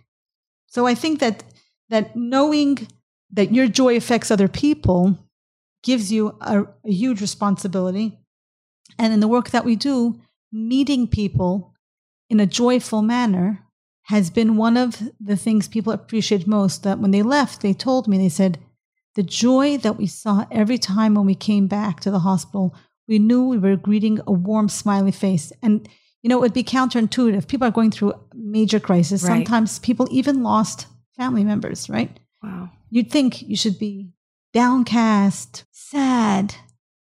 So 0.66 0.86
I 0.86 0.94
think 0.94 1.20
that 1.20 1.44
that 1.88 2.14
knowing 2.14 2.86
that 3.32 3.52
your 3.52 3.68
joy 3.68 3.96
affects 3.96 4.30
other 4.30 4.48
people 4.48 5.18
gives 5.82 6.12
you 6.12 6.36
a, 6.40 6.62
a 6.84 6.92
huge 6.92 7.20
responsibility. 7.20 8.18
And 8.98 9.12
in 9.12 9.20
the 9.20 9.28
work 9.28 9.50
that 9.50 9.64
we 9.64 9.76
do, 9.76 10.20
meeting 10.52 11.06
people 11.06 11.74
in 12.28 12.40
a 12.40 12.46
joyful 12.46 13.02
manner 13.02 13.64
has 14.04 14.30
been 14.30 14.56
one 14.56 14.76
of 14.76 15.02
the 15.20 15.36
things 15.36 15.68
people 15.68 15.92
appreciate 15.92 16.46
most. 16.46 16.82
That 16.82 16.98
when 16.98 17.10
they 17.10 17.22
left, 17.22 17.60
they 17.62 17.72
told 17.72 18.08
me, 18.08 18.18
they 18.18 18.28
said, 18.28 18.58
the 19.14 19.22
joy 19.22 19.76
that 19.78 19.96
we 19.96 20.06
saw 20.06 20.46
every 20.50 20.78
time 20.78 21.14
when 21.14 21.26
we 21.26 21.34
came 21.34 21.66
back 21.66 22.00
to 22.00 22.10
the 22.10 22.20
hospital, 22.20 22.74
we 23.08 23.18
knew 23.18 23.44
we 23.44 23.58
were 23.58 23.76
greeting 23.76 24.20
a 24.26 24.32
warm, 24.32 24.68
smiley 24.68 25.10
face. 25.12 25.52
And, 25.62 25.88
you 26.22 26.28
know, 26.28 26.38
it 26.38 26.42
would 26.42 26.52
be 26.52 26.62
counterintuitive. 26.62 27.48
People 27.48 27.66
are 27.66 27.72
going 27.72 27.90
through 27.90 28.14
major 28.34 28.78
crisis. 28.78 29.22
Right. 29.22 29.30
Sometimes 29.30 29.80
people 29.80 30.06
even 30.10 30.42
lost 30.42 30.86
family 31.16 31.44
members, 31.44 31.90
right? 31.90 32.18
Wow. 32.42 32.70
You'd 32.88 33.10
think 33.10 33.42
you 33.42 33.56
should 33.56 33.78
be 33.78 34.12
downcast, 34.52 35.64
sad, 35.72 36.54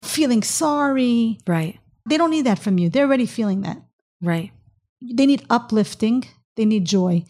feeling 0.03 0.43
sorry. 0.43 1.39
Right. 1.47 1.79
They 2.09 2.17
don't 2.17 2.31
need 2.31 2.47
that 2.47 2.59
from 2.59 2.79
you. 2.79 2.89
They're 2.89 3.07
already 3.07 3.27
feeling 3.27 3.61
that. 3.63 3.81
Right. 4.21 4.51
They 5.01 5.27
need 5.27 5.45
uplifting 5.51 6.25
they 6.57 6.65
need 6.65 6.85
joy. 6.85 7.25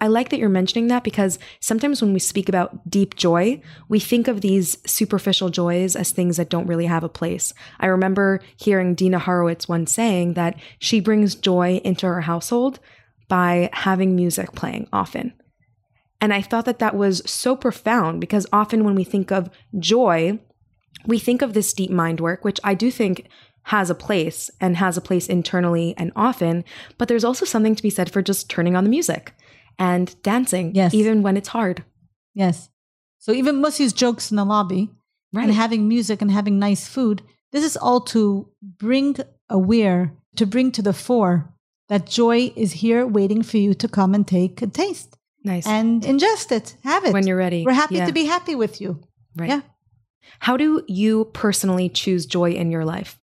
I 0.00 0.08
like 0.08 0.28
that 0.28 0.38
you're 0.38 0.48
mentioning 0.48 0.88
that 0.88 1.04
because 1.04 1.38
sometimes 1.60 2.02
when 2.02 2.12
we 2.12 2.18
speak 2.18 2.48
about 2.48 2.90
deep 2.90 3.16
joy, 3.16 3.62
we 3.88 3.98
think 3.98 4.28
of 4.28 4.42
these 4.42 4.76
superficial 4.86 5.48
joys 5.48 5.96
as 5.96 6.10
things 6.10 6.36
that 6.36 6.50
don't 6.50 6.66
really 6.66 6.86
have 6.86 7.04
a 7.04 7.08
place. 7.08 7.54
I 7.80 7.86
remember 7.86 8.40
hearing 8.56 8.94
Dina 8.94 9.18
Horowitz 9.18 9.68
once 9.68 9.92
saying 9.92 10.34
that 10.34 10.60
she 10.78 11.00
brings 11.00 11.34
joy 11.34 11.80
into 11.82 12.06
her 12.06 12.20
household 12.22 12.78
by 13.28 13.70
having 13.72 14.14
music 14.14 14.52
playing 14.52 14.86
often. 14.92 15.32
And 16.20 16.32
I 16.32 16.42
thought 16.42 16.64
that 16.66 16.78
that 16.78 16.96
was 16.96 17.22
so 17.30 17.56
profound 17.56 18.20
because 18.20 18.46
often 18.52 18.84
when 18.84 18.94
we 18.94 19.04
think 19.04 19.30
of 19.30 19.50
joy, 19.78 20.38
we 21.06 21.18
think 21.18 21.42
of 21.42 21.52
this 21.52 21.72
deep 21.72 21.90
mind 21.90 22.20
work, 22.20 22.44
which 22.44 22.60
I 22.64 22.74
do 22.74 22.90
think 22.90 23.28
has 23.70 23.90
a 23.90 23.94
place 23.94 24.48
and 24.60 24.76
has 24.76 24.96
a 24.96 25.00
place 25.00 25.26
internally 25.28 25.92
and 25.98 26.12
often, 26.14 26.64
but 26.98 27.08
there's 27.08 27.24
also 27.24 27.44
something 27.44 27.74
to 27.74 27.82
be 27.82 27.90
said 27.90 28.08
for 28.10 28.22
just 28.22 28.48
turning 28.48 28.76
on 28.76 28.84
the 28.84 28.90
music 28.90 29.32
and 29.78 30.14
dancing, 30.22 30.72
yes. 30.74 30.94
even 30.94 31.20
when 31.22 31.36
it's 31.36 31.48
hard. 31.48 31.82
Yes. 32.32 32.70
So 33.18 33.32
even 33.32 33.60
Musi's 33.60 33.92
jokes 33.92 34.30
in 34.30 34.36
the 34.36 34.44
lobby 34.44 34.90
Right. 35.32 35.44
and 35.44 35.52
having 35.52 35.88
music 35.88 36.22
and 36.22 36.30
having 36.30 36.58
nice 36.60 36.86
food, 36.86 37.22
this 37.50 37.64
is 37.64 37.76
all 37.76 38.00
to 38.02 38.48
bring 38.62 39.16
aware, 39.50 40.12
to 40.36 40.46
bring 40.46 40.70
to 40.72 40.82
the 40.82 40.92
fore 40.92 41.52
that 41.88 42.06
joy 42.06 42.52
is 42.54 42.72
here 42.72 43.04
waiting 43.04 43.42
for 43.42 43.56
you 43.58 43.74
to 43.74 43.88
come 43.88 44.14
and 44.14 44.26
take 44.26 44.62
a 44.62 44.66
taste 44.68 45.18
nice. 45.44 45.66
and 45.66 46.02
ingest 46.04 46.52
it, 46.52 46.76
have 46.84 47.04
it. 47.04 47.12
when 47.12 47.26
you're 47.26 47.36
ready. 47.36 47.64
We're 47.64 47.72
happy 47.72 47.96
Yeah. 47.96 48.06
to 48.06 48.12
be 48.12 48.24
happy 48.26 48.54
with 48.54 48.80
you. 48.80 49.00
Right. 49.34 49.48
Yeah. 49.50 49.60
How 50.38 50.56
do 50.56 50.84
you 50.86 51.24
personally 51.32 51.88
choose 51.88 52.26
joy 52.26 52.52
in 52.52 52.70
your 52.70 52.84
life? 52.84 53.18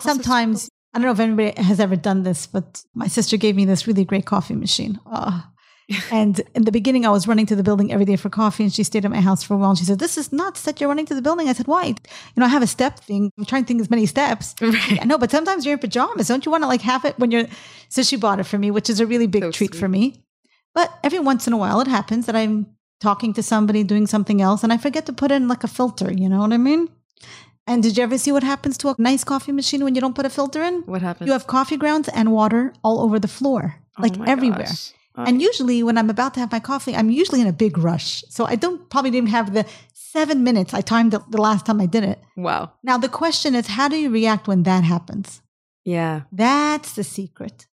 Sometimes, 0.00 0.68
I 0.94 0.98
don't 0.98 1.06
know 1.06 1.12
if 1.12 1.20
anybody 1.20 1.60
has 1.62 1.80
ever 1.80 1.96
done 1.96 2.22
this, 2.22 2.46
but 2.46 2.82
my 2.94 3.06
sister 3.08 3.36
gave 3.36 3.56
me 3.56 3.64
this 3.64 3.86
really 3.86 4.04
great 4.04 4.26
coffee 4.26 4.54
machine. 4.54 4.98
Ah. 5.06 5.50
and 6.12 6.42
in 6.54 6.64
the 6.64 6.72
beginning, 6.72 7.06
I 7.06 7.10
was 7.10 7.26
running 7.26 7.46
to 7.46 7.56
the 7.56 7.62
building 7.62 7.90
every 7.92 8.04
day 8.04 8.16
for 8.16 8.28
coffee, 8.28 8.62
and 8.62 8.72
she 8.72 8.84
stayed 8.84 9.06
at 9.06 9.10
my 9.10 9.22
house 9.22 9.42
for 9.42 9.54
a 9.54 9.56
while. 9.56 9.70
And 9.70 9.78
she 9.78 9.86
said, 9.86 9.98
This 9.98 10.18
is 10.18 10.32
nuts 10.32 10.62
that 10.62 10.80
you're 10.80 10.88
running 10.88 11.06
to 11.06 11.14
the 11.14 11.22
building. 11.22 11.48
I 11.48 11.54
said, 11.54 11.66
Why? 11.66 11.84
You 11.86 11.94
know, 12.36 12.44
I 12.44 12.48
have 12.48 12.62
a 12.62 12.66
step 12.66 13.00
thing. 13.00 13.30
I'm 13.38 13.46
trying 13.46 13.64
to 13.64 13.68
think 13.68 13.80
as 13.80 13.88
many 13.90 14.04
steps. 14.04 14.54
Right. 14.60 15.00
I 15.00 15.04
know, 15.06 15.16
but 15.16 15.30
sometimes 15.30 15.64
you're 15.64 15.74
in 15.74 15.78
pajamas. 15.78 16.28
Don't 16.28 16.44
you 16.44 16.52
want 16.52 16.62
to 16.62 16.68
like 16.68 16.82
have 16.82 17.06
it 17.06 17.18
when 17.18 17.30
you're? 17.30 17.46
So 17.88 18.02
she 18.02 18.16
bought 18.16 18.38
it 18.38 18.44
for 18.44 18.58
me, 18.58 18.70
which 18.70 18.90
is 18.90 19.00
a 19.00 19.06
really 19.06 19.26
big 19.26 19.42
So 19.44 19.50
treat 19.50 19.70
sweet. 19.70 19.80
for 19.80 19.88
me. 19.88 20.22
But 20.74 20.92
every 21.02 21.20
once 21.20 21.46
in 21.46 21.54
a 21.54 21.56
while, 21.56 21.80
it 21.80 21.88
happens 21.88 22.26
that 22.26 22.36
I'm 22.36 22.66
talking 23.00 23.32
to 23.32 23.42
somebody, 23.42 23.82
doing 23.82 24.06
something 24.06 24.42
else, 24.42 24.62
and 24.62 24.72
I 24.72 24.76
forget 24.76 25.06
to 25.06 25.12
put 25.14 25.30
in 25.32 25.48
like 25.48 25.64
a 25.64 25.68
filter. 25.68 26.12
You 26.12 26.28
know 26.28 26.40
what 26.40 26.52
I 26.52 26.58
mean? 26.58 26.88
And 27.68 27.82
did 27.82 27.96
you 27.96 28.02
ever 28.02 28.18
see 28.18 28.32
what 28.32 28.42
happens 28.42 28.76
to 28.78 28.88
a 28.88 28.94
nice 28.98 29.24
coffee 29.24 29.52
machine 29.52 29.84
when 29.84 29.94
you 29.94 30.00
don't 30.00 30.14
put 30.14 30.26
a 30.26 30.30
filter 30.30 30.62
in? 30.62 30.82
What 30.86 31.02
happens? 31.02 31.26
You 31.26 31.32
have 31.34 31.46
coffee 31.46 31.76
grounds 31.76 32.08
and 32.08 32.32
water 32.32 32.72
all 32.82 33.00
over 33.04 33.18
the 33.18 33.28
floor, 33.38 33.62
Oh 33.98 34.02
like 34.02 34.16
everywhere. 34.34 34.72
And 35.28 35.42
usually, 35.42 35.82
when 35.82 35.98
I'm 35.98 36.10
about 36.10 36.32
to 36.34 36.40
have 36.40 36.52
my 36.52 36.60
coffee, 36.60 36.94
I'm 36.94 37.10
usually 37.10 37.40
in 37.40 37.48
a 37.48 37.52
big 37.64 37.76
rush. 37.76 38.22
So 38.28 38.44
I 38.44 38.54
don't 38.54 38.88
probably 38.88 39.10
didn't 39.10 39.30
have 39.38 39.52
the 39.52 39.64
seven 39.92 40.42
minutes 40.44 40.72
I 40.72 40.80
timed 40.80 41.12
it 41.14 41.22
the 41.30 41.40
last 41.48 41.66
time 41.66 41.80
I 41.80 41.86
did 41.86 42.04
it. 42.04 42.18
wow. 42.36 42.72
Now, 42.82 42.96
the 42.98 43.08
question 43.08 43.54
is, 43.54 43.66
how 43.66 43.88
do 43.88 43.96
you 43.96 44.10
react 44.10 44.46
when 44.48 44.62
that 44.62 44.84
happens? 44.84 45.42
Yeah. 45.84 46.22
That's 46.32 46.92
the 46.94 47.04
secret. 47.04 47.66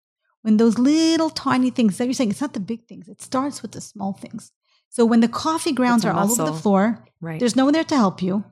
When 0.43 0.57
those 0.57 0.79
little 0.79 1.31
tiny 1.31 1.71
things 1.71 1.99
that 1.99 2.05
you're 2.07 2.15
saying, 2.15 2.31
it's 2.31 2.41
not 2.41 2.55
the 2.55 2.61
big 2.73 2.87
things, 2.87 3.09
it 3.09 3.21
starts 3.21 3.61
with 3.63 3.73
the 3.73 3.81
small 3.81 4.13
things. 4.13 4.53
So 4.89 5.05
when 5.05 5.21
the 5.21 5.29
coffee 5.29 5.73
grounds 5.73 6.05
are 6.05 6.13
all 6.13 6.31
over 6.31 6.45
the 6.53 6.53
floor, 6.65 7.05
Right. 7.21 7.39
there's 7.41 7.57
no 7.57 7.65
one 7.65 7.75
there 7.75 7.85
to 7.85 7.97
help 7.97 8.23
you. 8.23 8.45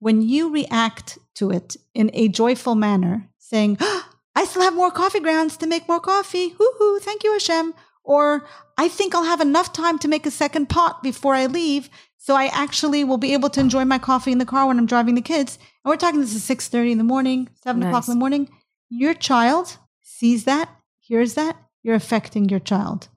When 0.00 0.22
you 0.22 0.52
react 0.52 1.18
to 1.36 1.50
it 1.50 1.76
in 1.94 2.10
a 2.14 2.28
joyful 2.28 2.74
manner, 2.74 3.28
saying, 3.38 3.78
I 3.80 4.44
still 4.44 4.62
have 4.62 4.74
more 4.74 4.90
coffee 4.90 5.20
grounds 5.20 5.56
to 5.56 5.66
make 5.66 5.88
more 5.88 6.00
coffee. 6.00 6.50
Woohoo, 6.50 7.00
thank 7.00 7.24
you, 7.24 7.32
Hashem. 7.32 7.74
Or 8.04 8.46
I 8.76 8.88
think 8.88 9.14
I'll 9.14 9.24
have 9.24 9.40
enough 9.40 9.72
time 9.72 9.98
to 9.98 10.08
make 10.08 10.24
a 10.24 10.30
second 10.30 10.68
pot 10.68 11.02
before 11.02 11.34
I 11.34 11.46
leave. 11.46 11.90
So 12.16 12.34
I 12.36 12.46
actually 12.46 13.04
will 13.04 13.18
be 13.18 13.32
able 13.32 13.50
to 13.50 13.60
enjoy 13.60 13.84
my 13.84 13.98
coffee 13.98 14.32
in 14.32 14.38
the 14.38 14.44
car 14.44 14.66
when 14.66 14.78
I'm 14.78 14.86
driving 14.86 15.14
the 15.14 15.20
kids. 15.20 15.58
And 15.84 15.90
we're 15.90 15.96
talking 15.96 16.20
this 16.20 16.34
is 16.34 16.48
6.30 16.48 16.92
in 16.92 16.98
the 16.98 17.04
morning, 17.04 17.48
7 17.64 17.82
o'clock 17.82 18.06
in 18.06 18.14
the 18.14 18.18
morning. 18.18 18.48
Your 18.88 19.14
child 19.14 19.76
sees 20.02 20.44
that, 20.44 20.68
hears 21.00 21.34
that, 21.34 21.56
you're 21.82 21.94
affecting 21.94 22.48
your 22.48 22.60
child. 22.60 23.08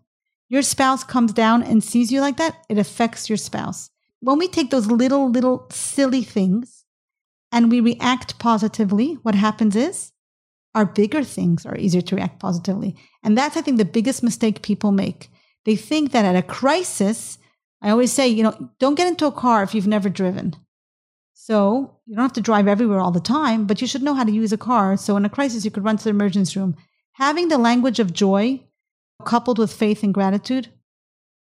Your 0.50 0.62
spouse 0.62 1.04
comes 1.04 1.34
down 1.34 1.64
and 1.64 1.84
sees 1.84 2.12
you 2.12 2.22
like 2.22 2.38
that, 2.38 2.66
it 2.70 2.78
affects 2.78 3.30
your 3.30 3.38
spouse. 3.38 3.90
When 4.22 4.38
we 4.38 4.48
take 4.48 4.70
those 4.70 4.88
little, 4.88 5.30
little 5.30 5.68
silly 5.72 6.24
things 6.24 6.86
and 7.52 7.72
we 7.72 7.80
react 7.80 8.40
positively, 8.40 9.16
what 9.24 9.36
happens 9.36 9.76
is 9.76 10.12
our 10.76 10.86
bigger 10.86 11.24
things 11.24 11.66
are 11.66 11.76
easier 11.76 12.02
to 12.02 12.16
react 12.16 12.40
positively. 12.40 12.96
And 13.24 13.38
that's, 13.38 13.58
I 13.58 13.62
think, 13.62 13.78
the 13.78 13.86
biggest 13.86 14.24
mistake 14.24 14.62
people 14.62 14.92
make. 14.92 15.30
They 15.66 15.76
think 15.76 16.12
that 16.12 16.24
at 16.24 16.36
a 16.36 16.44
crisis, 16.44 17.40
I 17.82 17.90
always 17.90 18.14
say, 18.14 18.28
you 18.28 18.44
know, 18.44 18.70
don't 18.80 18.96
get 18.96 19.08
into 19.08 19.26
a 19.26 19.32
car 19.32 19.64
if 19.64 19.74
you've 19.74 19.88
never 19.88 20.08
driven. 20.08 20.56
So 21.34 21.98
you 22.06 22.16
don't 22.16 22.24
have 22.24 22.34
to 22.34 22.42
drive 22.42 22.68
everywhere 22.68 23.00
all 23.00 23.12
the 23.12 23.20
time, 23.20 23.66
but 23.66 23.82
you 23.82 23.88
should 23.88 24.04
know 24.04 24.14
how 24.14 24.24
to 24.24 24.32
use 24.32 24.54
a 24.54 24.58
car. 24.58 24.96
So 24.98 25.18
in 25.18 25.26
a 25.26 25.30
crisis, 25.30 25.66
you 25.66 25.72
could 25.72 25.84
run 25.84 25.98
to 25.98 26.04
the 26.04 26.12
emergency 26.12 26.60
room. 26.60 26.76
Having 27.14 27.48
the 27.48 27.58
language 27.58 28.00
of 28.00 28.14
joy 28.14 28.62
coupled 29.26 29.58
with 29.58 29.74
faith 29.74 30.04
and 30.04 30.14
gratitude 30.14 30.70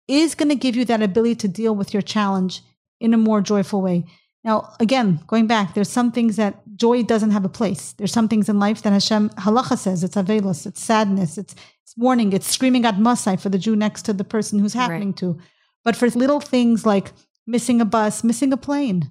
is 0.09 0.35
going 0.35 0.49
to 0.49 0.55
give 0.55 0.77
you 0.77 0.85
that 0.87 1.03
ability 1.03 1.37
to 1.37 1.49
deal 1.49 1.75
with 1.75 1.93
your 1.93 2.03
challenge 2.03 2.62
in 3.01 3.14
a 3.14 3.19
more 3.19 3.40
joyful 3.40 3.83
way. 3.83 4.05
Now, 4.45 4.75
again, 4.79 5.21
going 5.27 5.47
back, 5.47 5.75
there's 5.75 5.88
some 5.88 6.12
things 6.12 6.37
that 6.37 6.61
joy 6.77 7.03
doesn't 7.03 7.31
have 7.31 7.45
a 7.45 7.49
place. 7.49 7.93
There's 7.93 8.12
some 8.12 8.29
things 8.29 8.49
in 8.49 8.59
life 8.59 8.83
that 8.83 8.93
Hashem 8.93 9.31
halacha 9.31 9.79
says 9.79 10.05
it's 10.05 10.17
avelus, 10.17 10.67
it's 10.67 10.83
sadness, 10.83 11.38
it's, 11.38 11.55
it's 11.83 11.97
mourning, 11.97 12.33
it's 12.35 12.51
screaming 12.51 12.85
at 12.85 12.99
Masai 12.99 13.37
for 13.38 13.49
the 13.49 13.59
Jew 13.59 13.75
next 13.75 14.03
to 14.03 14.12
the 14.12 14.25
person 14.25 14.59
who's 14.59 14.75
happening 14.75 15.14
to. 15.14 15.38
But 15.83 15.97
for 15.97 16.09
little 16.11 16.40
things 16.40 16.85
like 16.85 17.12
missing 17.47 17.81
a 17.81 17.85
bus, 17.87 18.23
missing 18.23 18.53
a 18.53 18.57
plane, 18.59 19.11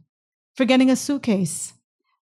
forgetting 0.55 0.91
a 0.91 0.95
suitcase. 0.95 1.73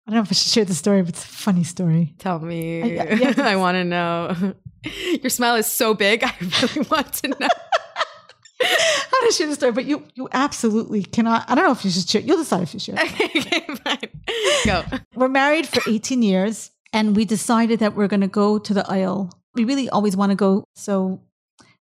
I 0.06 0.10
don't 0.10 0.18
know 0.18 0.22
if 0.22 0.28
I 0.30 0.34
should 0.34 0.52
share 0.52 0.64
the 0.64 0.74
story, 0.74 1.00
but 1.02 1.10
it's 1.10 1.24
a 1.24 1.28
funny 1.28 1.64
story. 1.64 2.14
Tell 2.18 2.38
me. 2.38 2.82
I- 2.82 3.14
yeah. 3.14 3.34
I 3.38 3.56
want 3.56 3.76
to 3.76 3.84
know. 3.84 4.54
Your 5.22 5.30
smile 5.30 5.54
is 5.56 5.66
so 5.66 5.94
big. 5.94 6.22
I 6.24 6.34
really 6.40 6.86
want 6.90 7.12
to 7.14 7.28
know. 7.28 7.48
How 9.10 9.26
to 9.26 9.32
share 9.32 9.46
the 9.46 9.54
story, 9.54 9.72
but 9.72 9.84
you 9.84 10.04
you 10.14 10.28
absolutely 10.32 11.02
cannot. 11.02 11.44
I 11.48 11.54
don't 11.54 11.64
know 11.64 11.72
if 11.72 11.84
you 11.84 11.90
should 11.90 12.08
share. 12.08 12.22
You'll 12.22 12.38
decide 12.38 12.62
if 12.62 12.74
you 12.74 12.80
share. 12.80 12.96
okay, 13.00 13.60
fine. 13.84 13.98
Go. 14.64 14.84
We're 15.14 15.28
married 15.28 15.66
for 15.66 15.82
18 15.88 16.22
years, 16.22 16.70
and 16.92 17.16
we 17.16 17.24
decided 17.24 17.80
that 17.80 17.94
we're 17.94 18.08
going 18.08 18.20
to 18.20 18.28
go 18.28 18.58
to 18.58 18.74
the 18.74 18.82
Ohel. 18.82 19.32
We 19.54 19.64
really 19.64 19.88
always 19.88 20.16
want 20.16 20.30
to 20.30 20.36
go, 20.36 20.64
so 20.74 21.20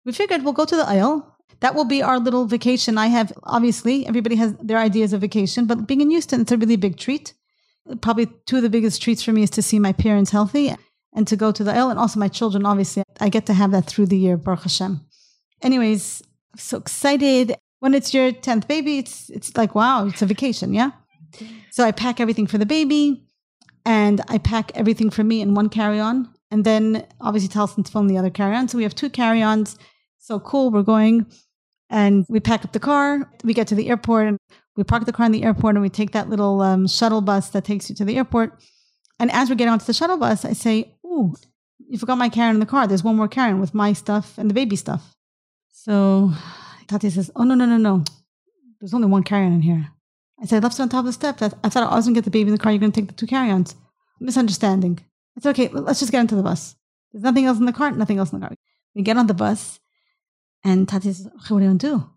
we 0.04 0.12
figured 0.12 0.42
we'll 0.42 0.52
go 0.52 0.64
to 0.64 0.76
the 0.76 0.84
Ohel. 0.84 1.26
That 1.60 1.74
will 1.74 1.84
be 1.84 2.02
our 2.02 2.18
little 2.18 2.46
vacation. 2.46 2.98
I 2.98 3.06
have 3.06 3.32
obviously 3.44 4.06
everybody 4.06 4.34
has 4.36 4.54
their 4.60 4.78
ideas 4.78 5.12
of 5.12 5.20
vacation, 5.20 5.66
but 5.66 5.86
being 5.86 6.00
in 6.00 6.10
Houston, 6.10 6.40
it's 6.40 6.52
a 6.52 6.56
really 6.56 6.76
big 6.76 6.96
treat. 6.96 7.34
Probably 8.00 8.26
two 8.46 8.56
of 8.56 8.62
the 8.62 8.70
biggest 8.70 9.00
treats 9.00 9.22
for 9.22 9.32
me 9.32 9.42
is 9.42 9.50
to 9.50 9.62
see 9.62 9.78
my 9.78 9.92
parents 9.92 10.30
healthy 10.30 10.74
and 11.14 11.26
to 11.28 11.36
go 11.36 11.52
to 11.52 11.62
the 11.62 11.72
Ohel, 11.72 11.90
and 11.90 11.98
also 11.98 12.18
my 12.18 12.28
children. 12.28 12.66
Obviously, 12.66 13.02
I 13.20 13.28
get 13.28 13.46
to 13.46 13.52
have 13.52 13.70
that 13.72 13.86
through 13.86 14.06
the 14.06 14.18
year, 14.18 14.36
Baruch 14.36 14.62
Hashem. 14.62 15.00
Anyways, 15.62 16.22
So 16.56 16.78
excited. 16.78 17.54
When 17.80 17.94
it's 17.94 18.14
your 18.14 18.32
10th 18.32 18.68
baby, 18.68 18.98
it's 18.98 19.28
it's 19.30 19.56
like 19.56 19.74
wow, 19.74 20.06
it's 20.06 20.22
a 20.22 20.26
vacation, 20.26 20.72
yeah? 20.72 20.90
So 21.70 21.84
I 21.84 21.92
pack 21.92 22.20
everything 22.20 22.46
for 22.46 22.58
the 22.58 22.66
baby 22.66 23.26
and 23.84 24.20
I 24.28 24.38
pack 24.38 24.72
everything 24.74 25.10
for 25.10 25.24
me 25.24 25.40
in 25.40 25.54
one 25.54 25.68
carry-on. 25.68 26.28
And 26.50 26.64
then 26.64 27.06
obviously 27.20 27.48
Telson's 27.48 27.90
phone 27.90 28.06
the 28.06 28.18
other 28.18 28.30
carry-on. 28.30 28.68
So 28.68 28.76
we 28.76 28.84
have 28.84 28.94
two 28.94 29.10
carry-ons. 29.10 29.78
So 30.18 30.38
cool, 30.38 30.70
we're 30.70 30.82
going. 30.82 31.26
And 31.90 32.24
we 32.28 32.40
pack 32.40 32.64
up 32.64 32.72
the 32.72 32.80
car. 32.80 33.30
We 33.44 33.54
get 33.54 33.66
to 33.68 33.74
the 33.74 33.88
airport 33.88 34.28
and 34.28 34.38
we 34.76 34.84
park 34.84 35.04
the 35.04 35.12
car 35.12 35.26
in 35.26 35.32
the 35.32 35.44
airport 35.44 35.74
and 35.74 35.82
we 35.82 35.88
take 35.88 36.12
that 36.12 36.28
little 36.28 36.60
um, 36.62 36.86
shuttle 36.86 37.20
bus 37.20 37.50
that 37.50 37.64
takes 37.64 37.88
you 37.90 37.96
to 37.96 38.04
the 38.04 38.16
airport. 38.16 38.62
And 39.18 39.30
as 39.30 39.48
we're 39.48 39.56
getting 39.56 39.72
onto 39.72 39.84
the 39.84 39.92
shuttle 39.92 40.16
bus, 40.16 40.44
I 40.44 40.52
say, 40.52 40.94
Ooh, 41.04 41.34
you 41.88 41.98
forgot 41.98 42.18
my 42.18 42.28
carry-on 42.28 42.56
in 42.56 42.60
the 42.60 42.66
car. 42.66 42.86
There's 42.86 43.04
one 43.04 43.16
more 43.16 43.28
carry-on 43.28 43.60
with 43.60 43.74
my 43.74 43.92
stuff 43.92 44.38
and 44.38 44.48
the 44.48 44.54
baby 44.54 44.76
stuff. 44.76 45.14
So 45.72 46.30
Tati 46.86 47.10
says, 47.10 47.30
Oh, 47.34 47.44
no, 47.44 47.54
no, 47.54 47.66
no, 47.66 47.76
no. 47.76 48.04
There's 48.80 48.94
only 48.94 49.08
one 49.08 49.22
carry-on 49.22 49.52
in 49.52 49.62
here. 49.62 49.88
I 50.40 50.46
said, 50.46 50.62
I 50.62 50.66
left 50.66 50.78
it 50.78 50.82
on 50.82 50.88
top 50.88 51.00
of 51.00 51.06
the 51.06 51.12
steps. 51.12 51.42
I, 51.42 51.50
I 51.64 51.68
thought 51.68 51.90
I 51.90 51.94
was 51.96 52.04
going 52.04 52.14
to 52.14 52.18
get 52.18 52.24
the 52.24 52.30
baby 52.30 52.48
in 52.48 52.54
the 52.54 52.62
car. 52.62 52.72
You're 52.72 52.80
going 52.80 52.92
to 52.92 53.00
take 53.00 53.08
the 53.08 53.14
two 53.14 53.26
carry-ons. 53.26 53.74
Misunderstanding. 54.20 54.98
I 55.36 55.40
said, 55.40 55.50
okay, 55.50 55.68
let's 55.68 56.00
just 56.00 56.12
get 56.12 56.20
into 56.20 56.34
the 56.36 56.42
bus. 56.42 56.76
There's 57.12 57.24
nothing 57.24 57.46
else 57.46 57.58
in 57.58 57.66
the 57.66 57.72
car, 57.72 57.90
nothing 57.92 58.18
else 58.18 58.32
in 58.32 58.40
the 58.40 58.46
car. 58.46 58.56
We 58.94 59.02
get 59.02 59.16
on 59.16 59.26
the 59.26 59.34
bus 59.34 59.80
and 60.64 60.88
Tati 60.88 61.12
says, 61.12 61.26
okay, 61.26 61.54
what 61.54 61.58
are 61.58 61.60
you 61.62 61.68
going 61.68 61.78
to 61.78 61.86
do? 61.88 62.10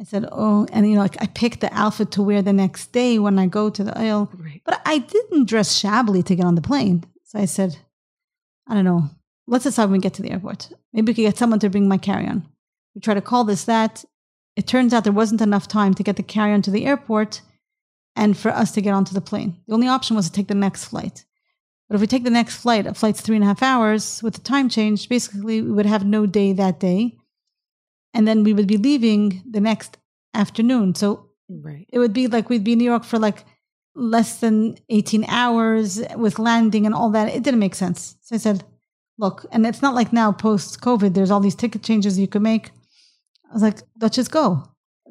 I 0.00 0.04
said, 0.04 0.26
oh, 0.32 0.66
and 0.72 0.86
you 0.88 0.94
know, 0.94 1.00
like 1.02 1.20
I 1.22 1.26
picked 1.26 1.60
the 1.60 1.72
outfit 1.72 2.10
to 2.12 2.22
wear 2.22 2.42
the 2.42 2.52
next 2.52 2.92
day 2.92 3.18
when 3.18 3.38
I 3.38 3.46
go 3.46 3.70
to 3.70 3.84
the 3.84 3.92
Ohel, 3.92 4.28
Right. 4.38 4.60
but 4.64 4.80
I 4.84 4.98
didn't 4.98 5.48
dress 5.48 5.72
shabbily 5.76 6.22
to 6.24 6.34
get 6.34 6.44
on 6.46 6.56
the 6.56 6.62
plane. 6.62 7.04
So 7.24 7.38
I 7.38 7.44
said, 7.44 7.76
I 8.66 8.74
don't 8.74 8.84
know. 8.84 9.10
Let's 9.46 9.64
decide 9.64 9.84
when 9.84 9.92
we 9.92 9.98
get 9.98 10.14
to 10.14 10.22
the 10.22 10.30
airport. 10.32 10.70
Maybe 10.92 11.10
we 11.10 11.14
could 11.14 11.22
get 11.22 11.36
someone 11.38 11.60
to 11.60 11.70
bring 11.70 11.86
my 11.86 11.98
carry-on. 11.98 12.46
We 12.94 13.00
try 13.00 13.14
to 13.14 13.20
call 13.20 13.44
this 13.44 13.64
that. 13.64 14.04
It 14.56 14.66
turns 14.66 14.92
out 14.92 15.04
there 15.04 15.12
wasn't 15.12 15.40
enough 15.40 15.66
time 15.66 15.94
to 15.94 16.02
get 16.02 16.16
the 16.16 16.22
carry-on 16.22 16.62
to 16.62 16.70
the 16.70 16.86
airport 16.86 17.42
and 18.14 18.36
for 18.36 18.50
us 18.50 18.70
to 18.72 18.80
get 18.80 18.94
onto 18.94 19.12
the 19.14 19.20
plane. 19.20 19.56
The 19.66 19.74
only 19.74 19.88
option 19.88 20.14
was 20.14 20.26
to 20.26 20.32
take 20.32 20.48
the 20.48 20.54
next 20.54 20.84
flight. 20.84 21.24
But 21.88 21.96
if 21.96 22.00
we 22.00 22.06
take 22.06 22.24
the 22.24 22.30
next 22.30 22.56
flight, 22.56 22.86
a 22.86 22.94
flight's 22.94 23.20
three 23.20 23.36
and 23.36 23.44
a 23.44 23.48
half 23.48 23.62
hours 23.62 24.22
with 24.22 24.34
the 24.34 24.40
time 24.40 24.68
change, 24.68 25.08
basically 25.08 25.60
we 25.60 25.72
would 25.72 25.86
have 25.86 26.04
no 26.04 26.24
day 26.24 26.52
that 26.52 26.80
day. 26.80 27.16
And 28.14 28.28
then 28.28 28.44
we 28.44 28.52
would 28.52 28.68
be 28.68 28.76
leaving 28.76 29.42
the 29.48 29.60
next 29.60 29.98
afternoon. 30.32 30.94
So 30.94 31.30
Right. 31.48 31.86
it 31.92 31.98
would 31.98 32.12
be 32.12 32.26
like 32.28 32.48
we'd 32.48 32.64
be 32.64 32.72
in 32.72 32.78
New 32.78 32.84
York 32.84 33.04
for 33.04 33.18
like 33.18 33.44
less 33.94 34.38
than 34.40 34.76
18 34.88 35.24
hours 35.28 36.00
with 36.16 36.38
landing 36.38 36.86
and 36.86 36.94
all 36.94 37.10
that. 37.10 37.28
It 37.28 37.42
didn't 37.42 37.60
make 37.60 37.74
sense. 37.74 38.16
So 38.22 38.34
I 38.34 38.38
said, 38.38 38.64
look, 39.18 39.46
and 39.52 39.66
it's 39.66 39.82
not 39.82 39.94
like 39.94 40.12
now 40.12 40.32
post 40.32 40.80
COVID, 40.80 41.14
there's 41.14 41.30
all 41.30 41.40
these 41.40 41.54
ticket 41.54 41.82
changes 41.82 42.18
you 42.18 42.28
could 42.28 42.42
make. 42.42 42.70
I 43.50 43.52
was 43.52 43.62
like, 43.62 43.78
let's 44.00 44.16
just 44.16 44.30
go. 44.30 44.64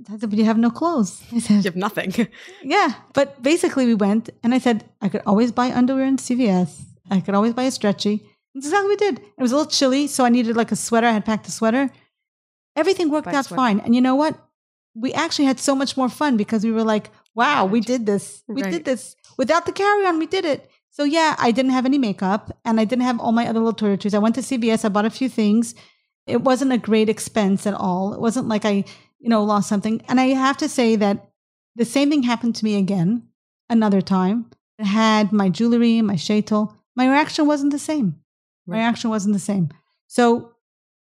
I 0.09 0.17
said, 0.17 0.29
but 0.29 0.39
you 0.39 0.45
have 0.45 0.57
no 0.57 0.69
clothes. 0.71 1.23
I 1.31 1.39
said, 1.39 1.57
You 1.63 1.71
have 1.71 1.75
nothing. 1.75 2.27
yeah. 2.63 2.93
But 3.13 3.41
basically, 3.41 3.85
we 3.85 3.95
went 3.95 4.29
and 4.43 4.53
I 4.53 4.57
said, 4.59 4.83
I 5.01 5.09
could 5.09 5.21
always 5.25 5.51
buy 5.51 5.71
underwear 5.71 6.05
in 6.05 6.17
CVS. 6.17 6.81
I 7.11 7.19
could 7.21 7.35
always 7.35 7.53
buy 7.53 7.63
a 7.63 7.71
stretchy. 7.71 8.23
That's 8.53 8.65
exactly 8.67 8.89
what 8.89 8.99
we 8.99 9.05
did. 9.07 9.19
It 9.19 9.41
was 9.41 9.51
a 9.51 9.55
little 9.57 9.71
chilly, 9.71 10.07
so 10.07 10.25
I 10.25 10.29
needed 10.29 10.55
like 10.55 10.71
a 10.71 10.75
sweater. 10.75 11.07
I 11.07 11.11
had 11.11 11.25
packed 11.25 11.47
a 11.47 11.51
sweater. 11.51 11.89
Everything 12.75 13.09
worked 13.09 13.25
Buy 13.25 13.35
out 13.35 13.45
sweater. 13.45 13.57
fine. 13.57 13.79
And 13.81 13.93
you 13.95 14.01
know 14.01 14.15
what? 14.15 14.37
we 14.95 15.11
actually 15.13 15.45
had 15.45 15.59
so 15.59 15.73
much 15.73 15.97
more 15.97 16.09
fun 16.09 16.37
because 16.37 16.63
we 16.63 16.71
were 16.71 16.83
like, 16.83 17.09
wow, 17.33 17.65
we 17.65 17.79
did 17.79 18.05
this. 18.05 18.43
We 18.47 18.61
Right. 18.61 18.71
did 18.71 18.85
this 18.85 19.15
without 19.39 19.65
the 19.65 19.71
carry 19.71 20.05
on. 20.05 20.19
We 20.19 20.27
did 20.27 20.45
it. 20.45 20.69
So 20.91 21.03
yeah, 21.03 21.35
I 21.39 21.49
didn't 21.49 21.71
have 21.71 21.87
any 21.87 21.97
makeup 21.97 22.55
and 22.63 22.79
I 22.79 22.85
didn't 22.85 23.01
have 23.01 23.19
all 23.19 23.31
my 23.31 23.47
other 23.47 23.59
little 23.59 23.73
toiletries. 23.73 24.13
I 24.13 24.19
went 24.19 24.35
to 24.35 24.41
CVS. 24.41 24.85
I 24.85 24.89
bought 24.89 25.05
a 25.05 25.09
few 25.09 25.29
things. 25.29 25.73
It 26.27 26.41
wasn't 26.41 26.71
a 26.73 26.77
great 26.77 27.09
expense 27.09 27.67
at 27.67 27.73
all. 27.73 28.13
It 28.13 28.19
wasn't 28.21 28.47
like 28.47 28.65
I, 28.65 28.85
you 29.19 29.29
know, 29.29 29.43
lost 29.43 29.67
something. 29.69 30.01
And 30.07 30.19
I 30.19 30.27
have 30.27 30.57
to 30.57 30.69
say 30.69 30.95
that 30.95 31.29
the 31.75 31.85
same 31.85 32.09
thing 32.09 32.23
happened 32.23 32.55
to 32.57 32.65
me 32.65 32.77
again 32.77 33.27
another 33.69 34.01
time. 34.01 34.45
I 34.79 34.85
had 34.85 35.31
my 35.31 35.49
jewelry, 35.49 36.01
my 36.01 36.15
shaitel. 36.15 36.75
My 36.95 37.07
reaction 37.09 37.47
wasn't 37.47 37.71
the 37.71 37.79
same. 37.79 38.15
My 38.67 38.77
reaction 38.77 39.09
wasn't 39.09 39.33
the 39.33 39.39
same. 39.39 39.69
So 40.07 40.53